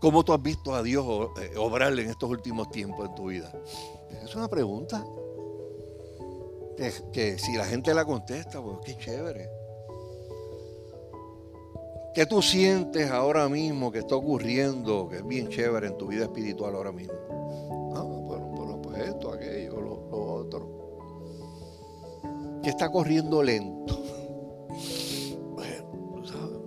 ¿Cómo 0.00 0.24
tú 0.24 0.32
has 0.32 0.42
visto 0.42 0.74
a 0.74 0.82
Dios 0.82 1.04
eh, 1.40 1.56
obrar 1.56 1.92
en 1.98 2.08
estos 2.08 2.30
últimos 2.30 2.70
tiempos 2.70 3.08
en 3.08 3.14
tu 3.14 3.26
vida? 3.26 3.52
Es 4.22 4.34
una 4.34 4.48
pregunta. 4.48 5.04
Que, 7.12 7.36
si 7.38 7.56
la 7.56 7.64
gente 7.64 7.92
la 7.92 8.04
contesta, 8.04 8.62
pues 8.62 8.78
qué 8.84 8.96
chévere. 8.96 9.50
¿Qué 12.14 12.24
tú 12.26 12.40
sientes 12.40 13.10
ahora 13.10 13.48
mismo 13.48 13.90
que 13.90 13.98
está 13.98 14.14
ocurriendo, 14.14 15.08
que 15.08 15.16
es 15.16 15.26
bien 15.26 15.48
chévere 15.48 15.88
en 15.88 15.98
tu 15.98 16.06
vida 16.06 16.24
espiritual 16.24 16.76
ahora 16.76 16.92
mismo? 16.92 17.14
¿Qué 22.62 22.70
está 22.70 22.90
corriendo 22.90 23.42
lento? 23.42 23.98
Bueno, 25.50 26.24
sabes, 26.24 26.60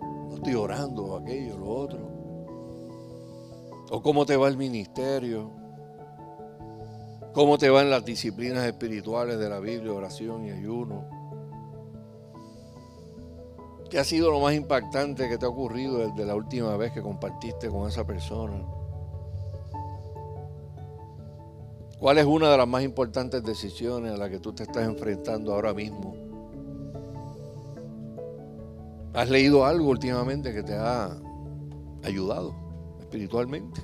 no 0.00 0.34
estoy 0.34 0.54
orando, 0.54 1.16
aquello, 1.16 1.58
lo 1.58 1.68
otro. 1.68 1.98
¿O 3.90 4.02
cómo 4.02 4.26
te 4.26 4.36
va 4.36 4.48
el 4.48 4.56
ministerio? 4.56 5.50
¿Cómo 7.32 7.58
te 7.58 7.68
van 7.70 7.90
las 7.90 8.04
disciplinas 8.04 8.64
espirituales 8.64 9.38
de 9.38 9.48
la 9.48 9.60
Biblia, 9.60 9.92
oración 9.92 10.44
y 10.44 10.50
ayuno? 10.50 11.04
¿Qué 13.90 13.98
ha 13.98 14.04
sido 14.04 14.30
lo 14.30 14.40
más 14.40 14.54
impactante 14.54 15.28
que 15.28 15.38
te 15.38 15.46
ha 15.46 15.48
ocurrido 15.48 15.98
desde 15.98 16.24
la 16.24 16.34
última 16.34 16.76
vez 16.76 16.92
que 16.92 17.02
compartiste 17.02 17.68
con 17.68 17.88
esa 17.88 18.06
persona? 18.06 18.64
¿Cuál 22.04 22.18
es 22.18 22.26
una 22.26 22.50
de 22.50 22.58
las 22.58 22.68
más 22.68 22.82
importantes 22.82 23.42
decisiones 23.42 24.12
a 24.12 24.18
las 24.18 24.28
que 24.28 24.38
tú 24.38 24.52
te 24.52 24.64
estás 24.64 24.86
enfrentando 24.86 25.54
ahora 25.54 25.72
mismo? 25.72 26.14
¿Has 29.14 29.30
leído 29.30 29.64
algo 29.64 29.88
últimamente 29.88 30.52
que 30.52 30.62
te 30.62 30.74
ha 30.74 31.16
ayudado? 32.02 32.54
espiritualmente? 33.00 33.80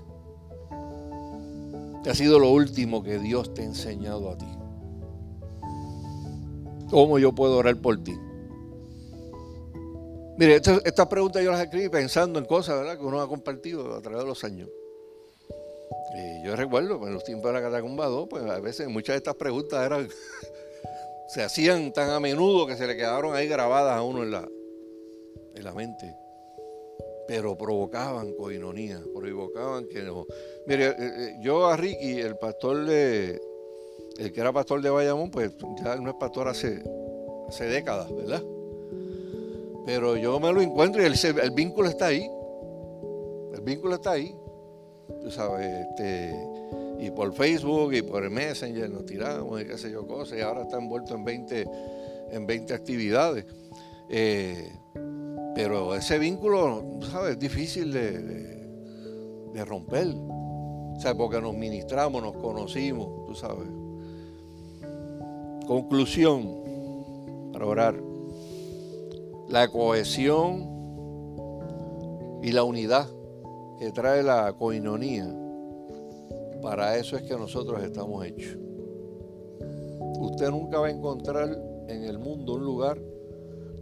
¿Qué 2.05 2.11
ha 2.11 2.15
sido 2.15 2.39
lo 2.39 2.51
último 2.51 3.03
que 3.03 3.19
Dios 3.19 3.55
te 3.55 3.63
ha 3.63 3.65
enseñado 3.65 4.31
a 4.31 4.37
ti? 4.37 4.49
¿Cómo 6.91 7.19
yo 7.19 7.35
puedo 7.35 7.57
orar 7.57 7.81
por 7.81 8.05
ti? 8.05 8.15
Mire, 10.37 10.57
estas 10.57 10.83
esta 10.85 11.09
preguntas 11.09 11.43
yo 11.43 11.53
las 11.53 11.63
escribí 11.63 11.89
pensando 11.89 12.39
en 12.39 12.45
cosas 12.45 12.81
¿verdad? 12.81 12.99
que 12.99 13.05
uno 13.07 13.23
ha 13.23 13.29
compartido 13.29 13.97
a 13.97 14.03
través 14.03 14.21
de 14.21 14.29
los 14.29 14.45
años. 14.45 14.69
Y 16.15 16.43
yo 16.45 16.57
recuerdo, 16.57 17.07
en 17.07 17.15
los 17.15 17.25
tiempos 17.25 17.53
de 17.53 17.61
la 17.61 17.63
Catacumba 17.63 18.07
2, 18.07 18.29
pues 18.29 18.45
a 18.45 18.61
veces 18.61 18.89
muchas 18.89 19.15
de 19.15 19.19
estas 19.19 19.37
preguntas 19.37 19.85
eran, 19.85 20.09
se 21.29 21.43
hacían 21.43 21.93
tan 21.93 22.11
a 22.11 22.21
menudo 22.21 22.67
que 22.67 22.77
se 22.77 22.87
le 22.87 22.97
quedaron 22.97 23.35
ahí 23.35 23.47
grabadas 23.47 23.97
a 23.97 24.03
uno 24.03 24.23
en 24.23 24.31
la, 24.33 24.49
en 25.55 25.65
la 25.65 25.73
mente 25.73 26.17
pero 27.31 27.57
provocaban 27.57 28.33
coinonía, 28.33 29.01
provocaban 29.15 29.87
que 29.87 30.03
no. 30.03 30.27
Mire, 30.67 30.89
eh, 30.89 30.95
eh, 30.99 31.37
yo 31.41 31.65
a 31.69 31.77
Ricky, 31.77 32.19
el 32.19 32.37
pastor 32.37 32.85
de, 32.87 33.41
el 34.19 34.33
que 34.33 34.41
era 34.41 34.53
pastor 34.53 34.83
de 34.83 34.91
Bayamón, 34.91 35.31
pues 35.31 35.53
ya 35.81 35.95
no 35.95 36.11
es 36.11 36.17
pastor 36.17 36.49
hace, 36.49 36.83
hace 37.49 37.67
décadas, 37.67 38.13
¿verdad? 38.13 38.43
Pero 39.87 40.17
yo 40.17 40.41
me 40.41 40.53
lo 40.53 40.61
encuentro 40.61 41.03
y 41.03 41.07
el, 41.07 41.15
el 41.41 41.51
vínculo 41.53 41.89
está 41.89 42.07
ahí. 42.07 42.29
El 43.55 43.61
vínculo 43.61 43.95
está 43.95 44.11
ahí. 44.11 44.35
Tú 45.23 45.31
sabes, 45.31 45.87
este, 45.89 46.35
y 47.01 47.11
por 47.11 47.33
Facebook 47.33 47.95
y 47.95 48.03
por 48.03 48.29
Messenger 48.29 48.91
nos 48.91 49.07
tiramos 49.07 49.61
y 49.61 49.65
qué 49.65 49.79
sé 49.79 49.91
yo 49.91 50.07
cosas, 50.07 50.39
y 50.39 50.43
ahora 50.43 50.63
está 50.63 50.77
envuelto 50.79 51.15
en 51.15 51.25
20, 51.25 51.67
en 52.33 52.47
20 52.47 52.75
actividades. 52.75 53.47
Eh, 54.09 54.71
pero 55.55 55.95
ese 55.95 56.19
vínculo, 56.19 56.85
¿sabes? 57.11 57.33
Es 57.33 57.39
difícil 57.39 57.93
de, 57.93 59.65
romper. 59.65 60.09
O 60.09 61.01
sea, 61.01 61.15
porque 61.15 61.41
nos 61.41 61.55
ministramos, 61.55 62.23
nos 62.23 62.37
conocimos, 62.37 63.27
tú 63.27 63.35
sabes. 63.35 63.69
Conclusión, 65.67 67.51
para 67.53 67.67
orar. 67.67 67.95
La 69.49 69.69
cohesión 69.69 70.69
y 72.43 72.53
la 72.53 72.65
unidad 72.65 73.09
que 73.81 73.91
trae 73.93 74.23
la 74.23 74.53
coinonía, 74.53 75.27
para 76.61 76.99
eso 76.99 77.17
es 77.17 77.23
que 77.23 77.35
nosotros 77.35 77.83
estamos 77.83 78.27
hechos. 78.27 78.59
Usted 80.19 80.51
nunca 80.51 80.81
va 80.81 80.89
a 80.89 80.91
encontrar 80.91 81.49
en 81.89 82.05
el 82.05 82.19
mundo 82.19 82.57
un 82.57 82.65
lugar 82.65 83.01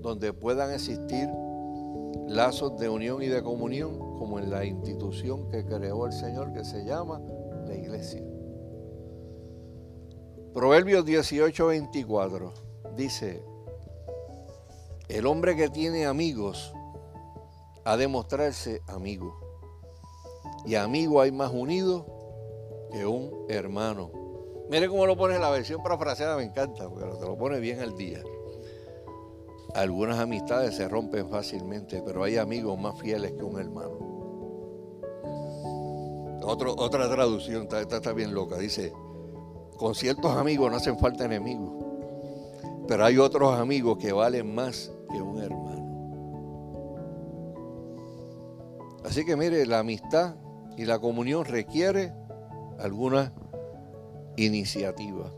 donde 0.01 0.33
puedan 0.33 0.73
existir 0.73 1.29
lazos 2.29 2.79
de 2.79 2.89
unión 2.89 3.21
y 3.25 3.27
de 3.27 3.43
comunión 3.43 3.99
como 4.21 4.39
en 4.39 4.51
la 4.51 4.65
institución 4.65 5.51
que 5.51 5.65
creó 5.65 6.07
el 6.07 6.13
Señor 6.13 6.53
que 6.53 6.65
se 6.65 6.85
llama 6.85 7.21
la 7.67 7.75
iglesia. 7.75 8.23
Proverbios 10.55 11.05
18, 11.05 11.67
24 11.67 12.53
dice, 12.97 13.43
el 15.09 15.27
hombre 15.27 15.57
que 15.57 15.69
tiene 15.69 16.07
amigos 16.07 16.73
ha 17.85 17.97
de 17.97 18.07
mostrarse 18.07 18.81
amigo. 18.87 19.48
Y 20.65 20.75
amigo 20.75 21.21
hay 21.21 21.33
más 21.33 21.53
unido 21.53 22.07
que 22.91 23.07
un 23.07 23.47
hermano. 23.49 24.11
Mire 24.71 24.89
cómo 24.89 25.07
lo 25.07 25.17
pone 25.17 25.39
la 25.39 25.51
versión 25.51 25.83
parafraseada, 25.83 26.37
me 26.37 26.45
encanta, 26.45 26.89
porque 26.89 27.07
te 27.19 27.27
lo 27.27 27.37
pone 27.37 27.59
bien 27.59 27.81
al 27.81 27.97
día. 27.97 28.23
Algunas 29.75 30.19
amistades 30.19 30.77
se 30.77 30.89
rompen 30.89 31.29
fácilmente, 31.29 32.03
pero 32.05 32.23
hay 32.23 32.37
amigos 32.37 32.79
más 32.79 32.99
fieles 32.99 33.33
que 33.33 33.45
un 33.45 33.59
hermano. 33.59 34.07
otra 36.43 37.11
traducción, 37.11 37.69
está 37.71 38.13
bien 38.13 38.35
loca, 38.35 38.57
dice, 38.57 38.93
con 39.77 39.95
ciertos 39.95 40.37
amigos 40.37 40.71
no 40.71 40.79
hacen 40.79 40.99
falta 40.99 41.25
enemigos, 41.25 41.85
pero 42.87 43.05
hay 43.05 43.19
otros 43.19 43.59
amigos 43.59 43.99
que 43.99 44.13
valen 44.13 44.55
más 44.55 44.91
que 45.11 45.21
un 45.21 45.39
hermano. 45.43 45.79
Así 49.05 49.25
que 49.25 49.37
mire, 49.37 49.65
la 49.67 49.79
amistad 49.79 50.35
y 50.79 50.85
la 50.85 51.01
comunión 51.01 51.45
requiere 51.45 52.13
alguna 52.79 53.33
iniciativa. 54.37 55.33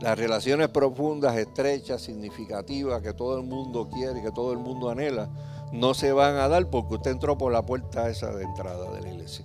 Las 0.00 0.18
relaciones 0.18 0.68
profundas, 0.68 1.36
estrechas, 1.36 2.00
significativas, 2.00 3.02
que 3.02 3.12
todo 3.12 3.36
el 3.38 3.46
mundo 3.46 3.90
quiere, 3.90 4.22
que 4.22 4.32
todo 4.32 4.52
el 4.52 4.58
mundo 4.58 4.88
anhela, 4.88 5.28
no 5.72 5.92
se 5.92 6.12
van 6.12 6.36
a 6.36 6.48
dar 6.48 6.70
porque 6.70 6.94
usted 6.94 7.10
entró 7.10 7.36
por 7.36 7.52
la 7.52 7.66
puerta 7.66 8.08
esa 8.08 8.34
de 8.34 8.44
entrada 8.44 8.90
de 8.90 9.02
la 9.02 9.08
iglesia. 9.10 9.44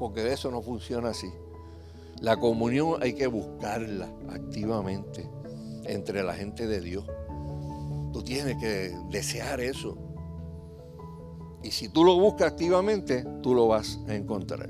Porque 0.00 0.32
eso 0.32 0.50
no 0.50 0.60
funciona 0.60 1.10
así. 1.10 1.30
La 2.20 2.38
comunión 2.38 3.00
hay 3.00 3.12
que 3.12 3.28
buscarla 3.28 4.08
activamente 4.30 5.30
entre 5.84 6.24
la 6.24 6.34
gente 6.34 6.66
de 6.66 6.80
Dios. 6.80 7.04
Tú 8.12 8.24
tienes 8.24 8.56
que 8.56 8.92
desear 9.10 9.60
eso. 9.60 9.96
Y 11.62 11.70
si 11.70 11.88
tú 11.88 12.04
lo 12.04 12.18
buscas 12.18 12.52
activamente, 12.52 13.24
tú 13.42 13.54
lo 13.54 13.66
vas 13.68 13.98
a 14.08 14.14
encontrar. 14.14 14.68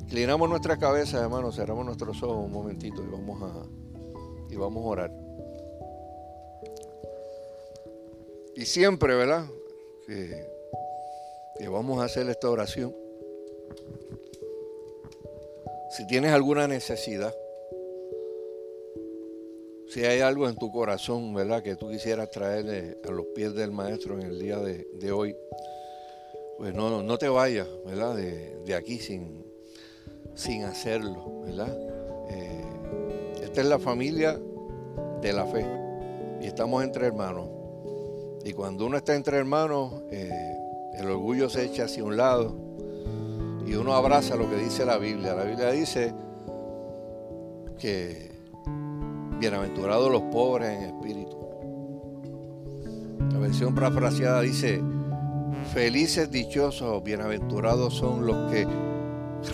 Inclinamos 0.00 0.48
nuestra 0.48 0.78
cabeza, 0.78 1.20
hermanos, 1.20 1.56
cerramos 1.56 1.84
nuestros 1.84 2.22
ojos 2.22 2.46
un 2.46 2.52
momentito 2.52 3.02
y 3.02 3.06
vamos 3.06 3.42
a, 3.42 3.66
y 4.50 4.56
vamos 4.56 4.84
a 4.84 4.88
orar. 4.88 5.12
Y 8.56 8.64
siempre, 8.64 9.14
¿verdad? 9.14 9.46
Que, 10.06 10.48
que 11.58 11.68
vamos 11.68 12.00
a 12.00 12.04
hacer 12.04 12.28
esta 12.28 12.48
oración. 12.48 12.94
Si 15.90 16.06
tienes 16.06 16.32
alguna 16.32 16.66
necesidad, 16.66 17.34
si 19.88 20.04
hay 20.04 20.20
algo 20.20 20.48
en 20.48 20.56
tu 20.56 20.70
corazón, 20.70 21.32
¿verdad? 21.32 21.62
Que 21.62 21.76
tú 21.76 21.88
quisieras 21.88 22.30
traerle 22.30 22.98
a 23.06 23.10
los 23.10 23.26
pies 23.34 23.54
del 23.54 23.72
Maestro 23.72 24.14
en 24.14 24.22
el 24.22 24.38
día 24.38 24.58
de, 24.58 25.12
hoy, 25.12 25.34
pues 26.58 26.74
no, 26.74 27.02
no 27.02 27.18
te 27.18 27.28
vayas, 27.28 27.66
¿verdad? 27.86 28.14
De, 28.14 28.74
aquí 28.74 28.98
sin, 28.98 29.44
sin 30.34 30.64
hacerlo, 30.64 31.40
¿verdad? 31.40 31.74
Eh, 32.30 32.64
esta 33.42 33.62
es 33.62 33.66
la 33.66 33.78
familia 33.78 34.38
de 35.22 35.32
la 35.32 35.46
fe 35.46 35.66
y 36.42 36.46
estamos 36.46 36.84
entre 36.84 37.06
hermanos. 37.06 37.48
Y 38.44 38.52
cuando 38.52 38.86
uno 38.86 38.98
está 38.98 39.14
entre 39.14 39.38
hermanos, 39.38 40.02
eh, 40.10 40.56
el 40.98 41.10
orgullo 41.10 41.48
se 41.48 41.64
echa 41.64 41.84
hacia 41.84 42.04
un 42.04 42.16
lado 42.16 42.54
y 43.66 43.74
uno 43.74 43.94
abraza 43.94 44.36
lo 44.36 44.48
que 44.50 44.56
dice 44.56 44.84
la 44.84 44.98
Biblia. 44.98 45.34
La 45.34 45.44
Biblia 45.44 45.70
dice 45.70 46.12
que 47.78 48.27
bienaventurados 49.38 50.10
los 50.10 50.22
pobres 50.22 50.70
en 50.70 50.82
espíritu. 50.84 51.36
La 53.32 53.38
versión 53.38 53.74
parafraseada 53.74 54.40
dice, 54.40 54.82
felices, 55.72 56.30
dichosos, 56.30 57.02
bienaventurados 57.02 57.94
son 57.94 58.26
los 58.26 58.50
que 58.50 58.66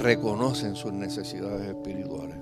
reconocen 0.00 0.74
sus 0.74 0.92
necesidades 0.92 1.68
espirituales. 1.68 2.36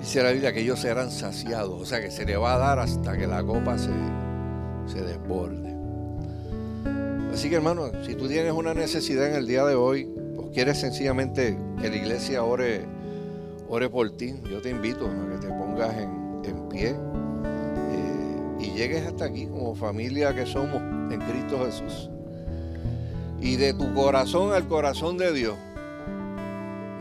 Dice 0.00 0.22
la 0.22 0.32
Biblia 0.32 0.52
que 0.52 0.60
ellos 0.60 0.80
serán 0.80 1.10
saciados, 1.10 1.80
o 1.80 1.84
sea 1.84 2.00
que 2.00 2.10
se 2.10 2.24
le 2.24 2.36
va 2.36 2.54
a 2.54 2.58
dar 2.58 2.78
hasta 2.78 3.16
que 3.16 3.26
la 3.26 3.42
copa 3.44 3.78
se, 3.78 3.90
se 4.86 5.02
desborde. 5.02 5.76
Así 7.32 7.48
que 7.48 7.56
hermano, 7.56 7.90
si 8.04 8.14
tú 8.14 8.28
tienes 8.28 8.52
una 8.52 8.74
necesidad 8.74 9.28
en 9.28 9.36
el 9.36 9.46
día 9.46 9.64
de 9.64 9.74
hoy, 9.74 10.08
o 10.36 10.50
quieres 10.50 10.78
sencillamente 10.78 11.56
que 11.80 11.88
la 11.88 11.96
iglesia 11.96 12.42
ore, 12.42 12.84
ore 13.74 13.88
por 13.88 14.10
ti, 14.16 14.34
yo 14.50 14.60
te 14.60 14.70
invito 14.70 15.06
a 15.06 15.30
que 15.30 15.46
te 15.46 15.48
pongas 15.48 15.96
en, 15.96 16.22
pie 16.68 16.90
eh, 16.90 18.56
y 18.60 18.70
llegues 18.72 19.06
hasta 19.06 19.26
aquí 19.26 19.46
como 19.46 19.74
familia 19.74 20.34
que 20.34 20.46
somos 20.46 20.76
en 21.12 21.20
Cristo 21.20 21.64
Jesús. 21.64 22.10
Y 23.40 23.56
de 23.56 23.74
tu 23.74 23.92
corazón 23.94 24.52
al 24.52 24.66
corazón 24.68 25.18
de 25.18 25.32
Dios, 25.32 25.56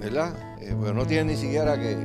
¿verdad? 0.01 0.34
Eh, 0.61 0.76
pues 0.78 0.93
no 0.93 1.05
tienes 1.05 1.26
ni 1.26 1.36
siquiera 1.38 1.80
que, 1.80 1.97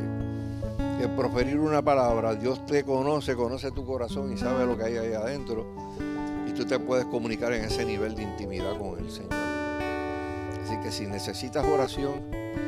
que 1.01 1.09
proferir 1.09 1.59
una 1.59 1.83
palabra. 1.83 2.35
Dios 2.35 2.65
te 2.67 2.85
conoce, 2.85 3.35
conoce 3.35 3.71
tu 3.73 3.85
corazón 3.85 4.33
y 4.33 4.37
sabe 4.37 4.67
lo 4.67 4.77
que 4.77 4.85
hay 4.85 4.97
ahí 4.97 5.13
adentro 5.13 5.67
tú 6.57 6.65
te 6.65 6.79
puedes 6.79 7.05
comunicar 7.07 7.53
en 7.53 7.65
ese 7.65 7.85
nivel 7.85 8.15
de 8.15 8.23
intimidad 8.23 8.79
con 8.79 8.99
el 8.99 9.11
Señor. 9.11 9.35
Así 10.65 10.77
que 10.83 10.91
si 10.91 11.07
necesitas 11.07 11.65
oración 11.67 12.15
en 12.33 12.66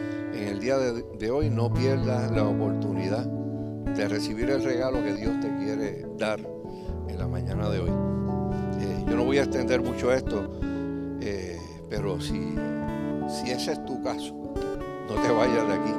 el 0.58 0.64
día 0.64 0.78
de, 0.78 1.30
hoy, 1.30 1.50
no 1.50 1.72
pierdas 1.72 2.32
la 2.32 2.42
oportunidad 2.42 3.24
de 3.24 4.08
recibir 4.08 4.50
el 4.50 4.64
regalo 4.64 5.04
que 5.04 5.14
Dios 5.14 5.38
te 5.40 5.56
quiere 5.56 6.04
dar 6.18 6.40
en 7.08 7.16
la 7.16 7.28
mañana 7.28 7.70
de 7.70 7.78
hoy. 7.78 7.90
Eh, 8.80 9.04
yo 9.08 9.16
no 9.16 9.24
voy 9.24 9.38
a 9.38 9.44
extender 9.44 9.80
mucho 9.80 10.12
esto, 10.12 10.50
eh, 11.20 11.60
pero 11.88 12.20
si, 12.20 12.56
si 13.28 13.52
ese 13.52 13.72
es 13.72 13.84
tu 13.84 14.02
caso, 14.02 14.34
no 15.08 15.22
te 15.22 15.30
vayas 15.30 15.68
de 15.68 15.74
aquí 15.74 15.94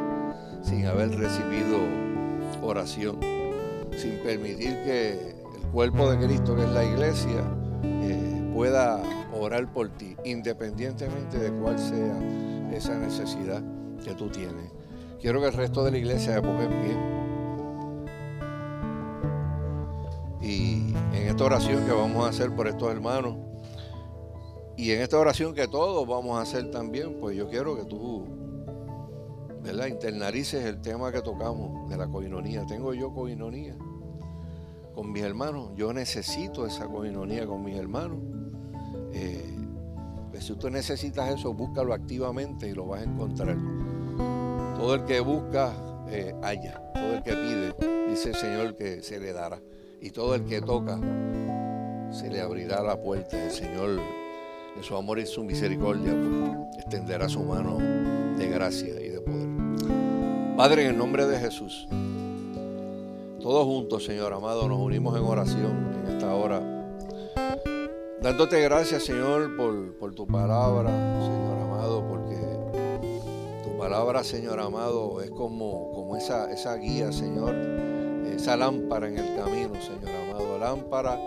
sin 0.62 0.86
haber 0.88 1.18
recibido 1.18 1.78
oración, 2.62 3.18
sin 3.96 4.20
permitir 4.26 4.72
que 4.84 5.36
el 5.56 5.68
cuerpo 5.72 6.12
de 6.12 6.26
Cristo, 6.26 6.54
que 6.58 6.64
es 6.64 6.72
la 6.72 6.84
iglesia, 6.84 7.44
pueda 8.54 9.02
orar 9.32 9.72
por 9.72 9.88
ti, 9.88 10.18
independientemente 10.26 11.40
de 11.40 11.50
cuál 11.50 11.80
sea 11.80 12.20
esa 12.74 12.96
necesidad 12.96 13.64
que 14.04 14.14
tú 14.14 14.30
tienes. 14.30 14.72
Quiero 15.20 15.40
que 15.42 15.48
el 15.48 15.54
resto 15.54 15.84
de 15.84 15.92
la 15.92 15.98
iglesia 15.98 16.36
se 16.36 16.42
ponga 16.42 16.64
en 16.64 16.82
pie. 16.82 16.98
Y 20.42 20.94
en 21.14 21.28
esta 21.28 21.44
oración 21.44 21.86
que 21.86 21.92
vamos 21.92 22.26
a 22.26 22.30
hacer 22.30 22.56
por 22.56 22.68
estos 22.68 22.92
hermanos, 22.92 23.36
y 24.78 24.92
en 24.92 25.02
esta 25.02 25.20
oración 25.20 25.54
que 25.54 25.68
todos 25.68 26.08
vamos 26.08 26.40
a 26.40 26.42
hacer 26.42 26.72
también, 26.72 27.20
pues 27.20 27.36
yo 27.36 27.50
quiero 27.50 27.76
que 27.76 27.84
tú, 27.84 28.26
¿verdad? 29.62 29.88
Internalices 29.88 30.64
el 30.64 30.80
tema 30.80 31.12
que 31.12 31.22
tocamos 31.22 31.90
de 31.90 31.98
la 31.98 32.08
coinonía. 32.08 32.66
Tengo 32.66 32.94
yo 32.94 33.14
coinonía 33.14 33.76
con 34.96 35.12
mis 35.12 35.24
hermanos. 35.24 35.72
Yo 35.76 35.92
necesito 35.92 36.66
esa 36.66 36.88
coinonía 36.88 37.46
con 37.46 37.62
mis 37.62 37.78
hermanos. 37.78 38.20
Eh, 39.12 39.59
si 40.42 40.56
tú 40.56 40.70
necesitas 40.70 41.34
eso, 41.34 41.54
búscalo 41.54 41.94
activamente 41.94 42.68
y 42.68 42.74
lo 42.74 42.88
vas 42.88 43.02
a 43.02 43.04
encontrar. 43.04 43.58
Todo 44.76 44.96
el 44.96 45.06
que 45.06 45.20
busca, 45.20 45.74
eh. 46.10 46.34
Todo 46.94 47.14
el 47.14 47.24
que 47.24 47.32
pide, 47.32 48.10
dice 48.10 48.30
el 48.30 48.36
Señor 48.36 48.76
que 48.76 49.02
se 49.02 49.20
le 49.20 49.34
dará. 49.34 49.60
Y 50.02 50.12
todo 50.12 50.36
el 50.36 50.46
que 50.46 50.62
toca, 50.62 51.00
se 52.12 52.30
le 52.30 52.42
abrirá 52.42 52.82
la 52.82 53.02
puerta. 53.02 53.44
El 53.44 53.52
Señor, 53.52 54.00
en 54.76 54.84
su 54.84 54.96
amor 54.96 55.20
y 55.20 55.26
su 55.26 55.44
misericordia, 55.44 56.14
extenderá 56.78 57.28
su 57.28 57.44
mano 57.44 57.78
de 58.38 58.48
gracia 58.48 59.00
y 59.00 59.10
de 59.10 59.22
poder. 59.22 60.56
Padre, 60.56 60.84
en 60.86 60.92
el 60.92 60.98
nombre 60.98 61.26
de 61.26 61.40
Jesús, 61.40 61.88
todos 63.42 63.66
juntos, 63.66 64.06
Señor 64.06 64.34
amado, 64.34 64.68
nos 64.68 64.80
unimos 64.80 65.18
en 65.18 65.24
oración 65.24 65.94
en 66.06 66.14
esta 66.14 66.34
hora 66.34 66.80
Dándote 68.22 68.62
gracias, 68.62 69.06
Señor, 69.06 69.56
por, 69.56 70.14
tu 70.14 70.28
palabra, 70.28 70.90
Señor 71.22 71.58
amado, 71.62 72.06
porque 72.06 72.36
tu 73.64 73.78
palabra, 73.78 74.26
Señor 74.26 74.60
amado, 74.60 75.22
es 75.22 75.32
como, 75.32 76.18
esa, 76.18 76.76
guía, 76.76 77.14
Señor, 77.14 77.56
esa 78.26 78.58
lámpara 78.58 79.08
en 79.08 79.20
el 79.20 79.36
camino, 79.38 79.74
Señor 79.76 80.10
amado. 80.10 80.58
Lámpara 80.60 81.18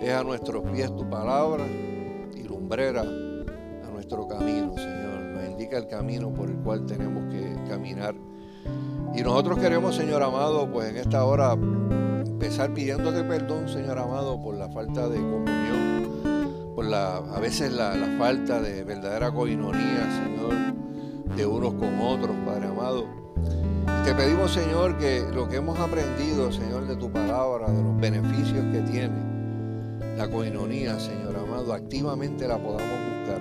es 0.00 0.10
a 0.10 0.24
nuestros 0.24 0.64
pies 0.70 0.96
tu 0.96 1.06
palabra 1.10 1.66
y 1.66 2.42
lumbrera 2.44 3.02
a 3.02 3.90
nuestro 3.92 4.26
camino, 4.26 4.72
Señor. 4.74 5.20
Nos 5.34 5.44
indica 5.50 5.76
el 5.76 5.86
camino 5.86 6.32
por 6.32 6.48
el 6.48 6.56
cual 6.56 6.86
tenemos 6.86 7.30
que 7.30 7.54
caminar. 7.68 8.14
Y 9.14 9.20
nosotros 9.20 9.58
queremos, 9.58 9.96
Señor 9.96 10.22
amado, 10.22 10.66
pues 10.72 10.88
en 10.88 10.96
esta 10.96 11.26
hora 11.26 11.52
empezar 11.52 12.72
pidiéndote 12.72 13.22
perdón, 13.22 13.68
Señor 13.68 13.98
amado, 13.98 14.40
por 14.40 14.56
la 14.56 14.70
falta 14.70 15.10
de 15.10 15.18
comunión 15.18 15.61
por 16.74 16.86
la, 16.86 17.16
a 17.16 17.40
veces 17.40 17.72
la, 17.72 17.92
falta 18.18 18.60
de 18.60 18.84
verdadera 18.84 19.30
coinonía, 19.30 20.24
Señor, 20.24 21.34
de 21.36 21.46
unos 21.46 21.74
con 21.74 21.98
otros, 22.00 22.36
Padre 22.46 22.66
amado. 22.66 23.06
Te 24.04 24.14
pedimos, 24.14 24.52
Señor, 24.52 24.96
que 24.98 25.24
lo 25.32 25.48
que 25.48 25.56
hemos 25.56 25.78
aprendido, 25.78 26.50
Señor, 26.52 26.86
de 26.86 26.96
tu 26.96 27.10
palabra, 27.10 27.70
de 27.70 27.82
los 27.82 27.96
beneficios 27.98 28.64
que 28.72 28.80
tiene 28.90 29.32
la 30.16 30.28
coinonía, 30.28 30.98
Señor 30.98 31.36
amado, 31.36 31.72
activamente 31.72 32.46
la 32.48 32.58
podamos 32.58 32.98
buscar. 33.18 33.40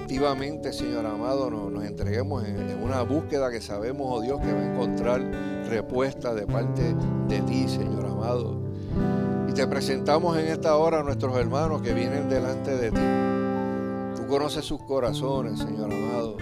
Activamente, 0.00 0.72
Señor 0.72 1.06
amado, 1.06 1.50
nos, 1.50 1.70
nos 1.70 1.84
entreguemos 1.84 2.44
en, 2.44 2.70
en, 2.70 2.82
una 2.82 3.02
búsqueda 3.02 3.50
que 3.50 3.60
sabemos, 3.60 4.06
oh 4.08 4.20
Dios, 4.20 4.40
que 4.40 4.52
va 4.52 4.60
a 4.60 4.72
encontrar 4.72 5.20
respuesta 5.68 6.34
de 6.34 6.46
parte 6.46 6.94
de 7.28 7.40
ti, 7.42 7.68
Señor 7.68 8.06
amado 8.06 8.68
te 9.58 9.66
presentamos 9.66 10.38
en 10.38 10.46
esta 10.46 10.76
hora 10.76 11.00
a 11.00 11.02
nuestros 11.02 11.36
hermanos 11.36 11.82
que 11.82 11.92
vienen 11.92 12.28
delante 12.28 12.76
de 12.76 12.92
ti. 12.92 14.16
Tú 14.16 14.28
conoces 14.28 14.64
sus 14.64 14.80
corazones, 14.84 15.58
Señor 15.58 15.92
amado. 15.92 16.36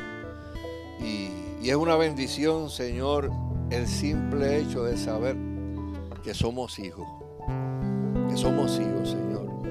Y, 1.01 1.31
es 1.67 1.75
una 1.77 1.97
bendición, 1.97 2.69
Señor, 2.69 3.31
el 3.71 3.89
simple 3.89 4.59
hecho 4.59 4.85
de 4.85 4.99
saber 4.99 5.35
que 6.23 6.35
somos 6.35 6.79
hijos. 6.79 7.07
Que 8.29 8.37
somos 8.37 8.79
hijos, 8.79 9.09
Señor. 9.13 9.63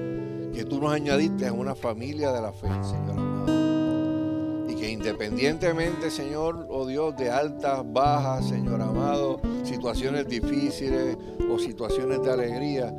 Que 0.52 0.64
tú 0.64 0.80
nos 0.80 0.92
añadiste 0.92 1.46
a 1.46 1.52
una 1.52 1.76
familia 1.76 2.32
de 2.32 2.42
la 2.42 2.52
fe, 2.52 2.66
Señor 2.82 3.16
amado. 3.16 4.68
Y 4.68 4.74
que 4.74 4.90
independientemente, 4.90 6.10
Señor, 6.10 6.66
oh 6.68 6.84
Dios, 6.84 7.16
de 7.16 7.30
altas, 7.30 7.84
bajas, 7.92 8.48
Señor 8.48 8.82
amado, 8.82 9.40
situaciones 9.62 10.26
difíciles 10.26 11.16
o 11.48 11.60
situaciones 11.60 12.20
de 12.22 12.32
alegría, 12.32 12.92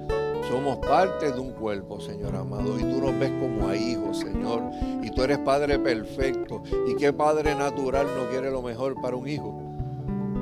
somos 0.47 0.77
parte 0.77 1.31
de 1.31 1.39
un 1.39 1.51
cuerpo, 1.51 1.99
Señor 1.99 2.35
amado, 2.35 2.79
y 2.79 2.83
tú 2.83 3.01
nos 3.01 3.17
ves 3.19 3.31
como 3.39 3.67
a 3.67 3.75
hijos, 3.75 4.19
Señor. 4.19 4.63
Y 5.03 5.11
tú 5.11 5.23
eres 5.23 5.39
Padre 5.39 5.77
perfecto. 5.79 6.63
¿Y 6.87 6.95
qué 6.95 7.11
Padre 7.13 7.55
natural 7.55 8.07
no 8.17 8.29
quiere 8.29 8.51
lo 8.51 8.61
mejor 8.61 8.99
para 9.01 9.15
un 9.15 9.27
hijo? 9.27 9.59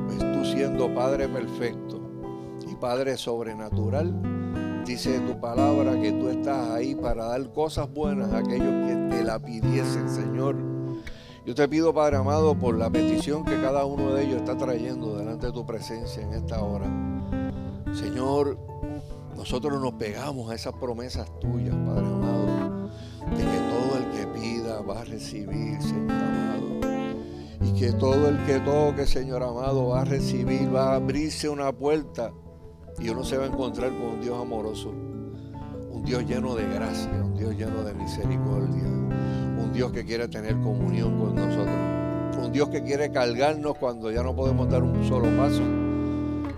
Pues 0.08 0.20
tú 0.20 0.46
siendo 0.46 0.94
Padre 0.94 1.28
perfecto 1.28 2.02
y 2.70 2.76
Padre 2.76 3.18
sobrenatural, 3.18 4.84
dice 4.86 5.20
tu 5.22 5.40
palabra 5.40 6.00
que 6.00 6.12
tú 6.12 6.30
estás 6.30 6.70
ahí 6.70 6.96
para 6.96 7.26
dar 7.26 7.52
cosas 7.52 7.92
buenas 7.92 8.32
a 8.32 8.40
aquellos 8.40 8.88
que 8.88 9.08
te 9.10 9.24
la 9.24 9.40
pidiesen, 9.40 10.10
Señor. 10.10 10.56
Yo 11.46 11.54
te 11.54 11.68
pido, 11.68 11.94
Padre 11.94 12.18
amado, 12.18 12.56
por 12.56 12.78
la 12.78 12.90
petición 12.90 13.46
que 13.46 13.60
cada 13.62 13.86
uno 13.86 14.14
de 14.14 14.24
ellos 14.24 14.38
está 14.38 14.58
trayendo 14.58 15.16
delante 15.16 15.48
de 15.48 15.54
tu 15.54 15.66
presencia 15.66 16.24
en 16.24 16.34
esta 16.34 16.62
hora. 16.64 16.88
Señor, 17.94 18.58
nosotros 19.36 19.82
nos 19.82 19.94
pegamos 19.94 20.50
a 20.50 20.56
esas 20.56 20.74
promesas 20.74 21.30
tuyas, 21.40 21.76
Padre 21.86 22.06
amado, 22.06 22.90
de 23.36 23.44
que 23.44 23.60
todo 23.70 23.98
el 23.98 24.12
que 24.12 24.28
pida 24.40 24.82
va 24.82 25.02
a 25.02 25.04
recibir, 25.04 25.82
Señor 25.82 26.12
amado. 26.12 26.66
Y 27.62 27.80
que 27.80 27.92
todo 27.94 28.30
el 28.30 28.38
que 28.46 28.60
toque, 28.60 29.06
Señor 29.06 29.44
amado, 29.44 29.88
va 29.90 30.02
a 30.02 30.06
recibir, 30.06 30.74
va 30.74 30.94
a 30.94 30.96
abrirse 30.96 31.50
una 31.50 31.72
puerta 31.72 32.32
y 33.00 33.10
uno 33.10 33.24
se 33.24 33.38
va 33.38 33.44
a 33.44 33.48
encontrar 33.48 33.92
con 33.92 34.02
un 34.02 34.22
Dios 34.22 34.40
amoroso. 34.40 34.90
Un 34.90 36.04
Dios 36.06 36.26
lleno 36.26 36.56
de 36.56 36.68
gracia, 36.68 37.24
un 37.24 37.36
Dios 37.36 37.56
lleno 37.56 37.84
de 37.84 37.94
misericordia, 37.94 38.84
un 38.84 39.72
Dios 39.74 39.92
que 39.92 40.06
quiere 40.06 40.28
tener 40.28 40.54
comunión 40.62 41.20
con 41.20 41.36
nosotros, 41.36 41.76
un 42.44 42.52
Dios 42.52 42.70
que 42.70 42.84
quiere 42.84 43.12
cargarnos 43.12 43.78
cuando 43.78 44.12
ya 44.12 44.24
no 44.24 44.36
podemos 44.36 44.70
dar 44.70 44.84
un 44.84 45.08
solo 45.08 45.28
paso 45.38 45.64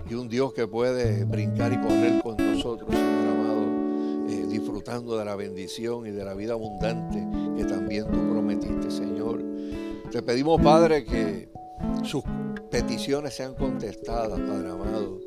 y 0.08 0.14
un 0.14 0.28
Dios 0.28 0.52
que 0.52 0.66
puede 0.66 1.24
brincar 1.24 1.72
y 1.72 1.76
correr 1.80 2.22
con 2.22 2.47
nosotros, 2.58 2.90
Señor 2.90 3.28
amado, 3.28 4.28
eh, 4.28 4.46
disfrutando 4.48 5.16
de 5.16 5.24
la 5.24 5.36
bendición 5.36 6.06
y 6.06 6.10
de 6.10 6.24
la 6.24 6.34
vida 6.34 6.54
abundante 6.54 7.24
que 7.56 7.64
también 7.64 8.06
tú 8.06 8.18
prometiste, 8.32 8.90
Señor. 8.90 9.40
Te 10.10 10.22
pedimos, 10.22 10.60
Padre, 10.60 11.04
que 11.04 11.48
sus 12.02 12.24
peticiones 12.68 13.34
sean 13.34 13.54
contestadas, 13.54 14.40
Padre 14.40 14.70
amado 14.70 15.18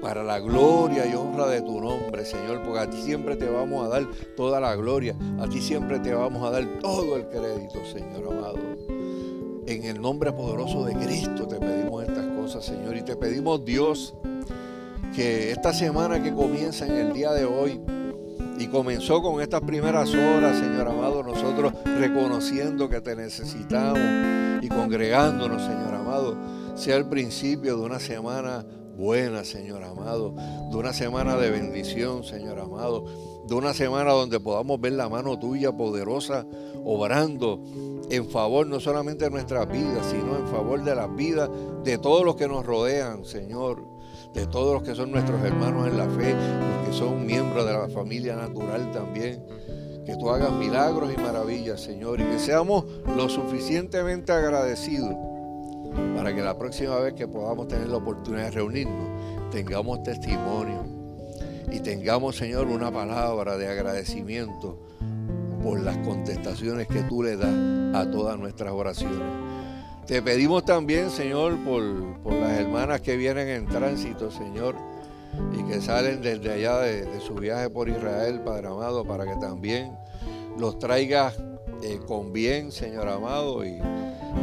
para 0.00 0.22
la 0.22 0.38
gloria 0.38 1.06
y 1.06 1.14
honra 1.14 1.48
de 1.48 1.60
tu 1.60 1.80
nombre, 1.80 2.24
Señor, 2.24 2.62
porque 2.62 2.78
a 2.78 2.88
ti 2.88 2.98
siempre 3.02 3.36
te 3.36 3.48
vamos 3.48 3.84
a 3.84 3.88
dar 3.88 4.06
toda 4.36 4.60
la 4.60 4.74
gloria, 4.76 5.16
a 5.38 5.48
ti 5.48 5.60
siempre 5.60 5.98
te 5.98 6.14
vamos 6.14 6.46
a 6.46 6.50
dar 6.50 6.66
todo 6.80 7.16
el 7.16 7.26
crédito, 7.26 7.84
Señor 7.84 8.32
amado. 8.32 8.58
En 9.66 9.84
el 9.84 10.00
nombre 10.00 10.32
poderoso 10.32 10.84
de 10.84 10.94
Cristo 10.94 11.48
te 11.48 11.56
pedimos 11.56 12.04
estas 12.04 12.24
cosas, 12.36 12.64
Señor, 12.64 12.96
y 12.96 13.02
te 13.02 13.16
pedimos, 13.16 13.64
Dios, 13.64 14.14
que 15.16 15.50
esta 15.50 15.72
semana 15.72 16.22
que 16.22 16.34
comienza 16.34 16.84
en 16.84 16.92
el 16.92 17.14
día 17.14 17.32
de 17.32 17.46
hoy, 17.46 17.80
y 18.58 18.66
comenzó 18.66 19.22
con 19.22 19.40
estas 19.40 19.62
primeras 19.62 20.10
horas, 20.10 20.58
Señor 20.58 20.88
amado, 20.88 21.22
nosotros 21.22 21.72
reconociendo 21.84 22.90
que 22.90 23.00
te 23.00 23.16
necesitamos 23.16 23.98
y 24.62 24.68
congregándonos, 24.68 25.62
Señor 25.62 25.94
amado, 25.94 26.36
sea 26.74 26.96
el 26.96 27.06
principio 27.06 27.78
de 27.78 27.82
una 27.82 27.98
semana 27.98 28.66
buena, 28.96 29.42
Señor 29.44 29.84
amado, 29.84 30.34
de 30.70 30.76
una 30.76 30.92
semana 30.92 31.36
de 31.36 31.50
bendición, 31.50 32.22
Señor 32.22 32.60
amado, 32.60 33.06
de 33.46 33.54
una 33.54 33.72
semana 33.72 34.12
donde 34.12 34.38
podamos 34.38 34.78
ver 34.82 34.92
la 34.92 35.08
mano 35.08 35.38
tuya 35.38 35.72
poderosa 35.72 36.44
obrando 36.84 37.62
en 38.10 38.28
favor 38.28 38.66
no 38.66 38.80
solamente 38.80 39.24
de 39.24 39.30
nuestras 39.30 39.70
vidas, 39.70 40.06
sino 40.10 40.36
en 40.36 40.46
favor 40.48 40.84
de 40.84 40.94
las 40.94 41.14
vidas 41.16 41.48
de 41.84 41.96
todos 41.96 42.22
los 42.22 42.36
que 42.36 42.48
nos 42.48 42.66
rodean, 42.66 43.24
Señor, 43.24 43.95
de 44.36 44.46
todos 44.46 44.74
los 44.74 44.82
que 44.82 44.94
son 44.94 45.10
nuestros 45.10 45.42
hermanos 45.42 45.88
en 45.88 45.96
la 45.96 46.08
fe, 46.10 46.34
los 46.34 46.86
que 46.86 46.92
son 46.92 47.24
miembros 47.24 47.66
de 47.66 47.72
la 47.72 47.88
familia 47.88 48.36
natural 48.36 48.92
también. 48.92 49.42
Que 50.04 50.14
tú 50.16 50.30
hagas 50.30 50.52
milagros 50.52 51.10
y 51.12 51.20
maravillas, 51.20 51.80
Señor, 51.80 52.20
y 52.20 52.24
que 52.24 52.38
seamos 52.38 52.84
lo 53.16 53.28
suficientemente 53.28 54.32
agradecidos 54.32 55.16
para 56.14 56.34
que 56.34 56.42
la 56.42 56.56
próxima 56.56 56.96
vez 56.98 57.14
que 57.14 57.26
podamos 57.26 57.66
tener 57.66 57.88
la 57.88 57.96
oportunidad 57.96 58.44
de 58.44 58.50
reunirnos, 58.52 59.50
tengamos 59.50 60.02
testimonio 60.02 60.84
y 61.72 61.80
tengamos, 61.80 62.36
Señor, 62.36 62.66
una 62.66 62.92
palabra 62.92 63.56
de 63.56 63.68
agradecimiento 63.68 64.78
por 65.62 65.80
las 65.80 65.96
contestaciones 65.98 66.86
que 66.86 67.02
tú 67.02 67.22
le 67.22 67.36
das 67.36 67.96
a 67.96 68.08
todas 68.10 68.38
nuestras 68.38 68.72
oraciones. 68.72 69.65
Te 70.06 70.22
pedimos 70.22 70.64
también, 70.64 71.10
Señor, 71.10 71.58
por, 71.64 71.82
las 72.32 72.60
hermanas 72.60 73.00
que 73.00 73.16
vienen 73.16 73.48
en 73.48 73.66
tránsito, 73.66 74.30
Señor, 74.30 74.76
y 75.52 75.64
que 75.64 75.80
salen 75.80 76.22
desde 76.22 76.52
allá 76.52 76.78
de, 76.78 77.20
su 77.20 77.34
viaje 77.34 77.68
por 77.70 77.88
Israel, 77.88 78.40
Padre 78.40 78.68
amado, 78.68 79.04
para 79.04 79.24
que 79.24 79.34
también 79.40 79.98
los 80.58 80.78
traigas 80.78 81.36
eh, 81.82 81.98
con 82.06 82.32
bien, 82.32 82.70
Señor 82.70 83.08
amado, 83.08 83.64
y 83.64 83.80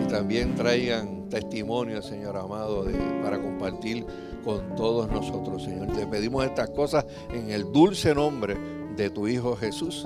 también 0.10 0.54
traigan 0.56 1.30
testimonio, 1.30 2.02
Señor 2.02 2.36
amado, 2.36 2.86
para 3.24 3.42
compartir 3.42 4.06
con 4.44 4.76
todos 4.76 5.10
nosotros, 5.10 5.64
Señor. 5.64 5.88
Te 5.96 6.06
pedimos 6.06 6.46
estas 6.46 6.70
cosas 6.72 7.06
en 7.34 7.50
el 7.52 7.72
dulce 7.72 8.14
nombre 8.14 8.58
de 8.98 9.10
tu 9.10 9.30
Hijo 9.30 9.56
Jesús, 9.56 10.06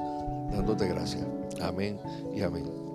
dándote 0.52 0.88
gracias. 0.88 1.26
Amén 1.60 2.00
y 2.36 2.42
amén. 2.42 2.87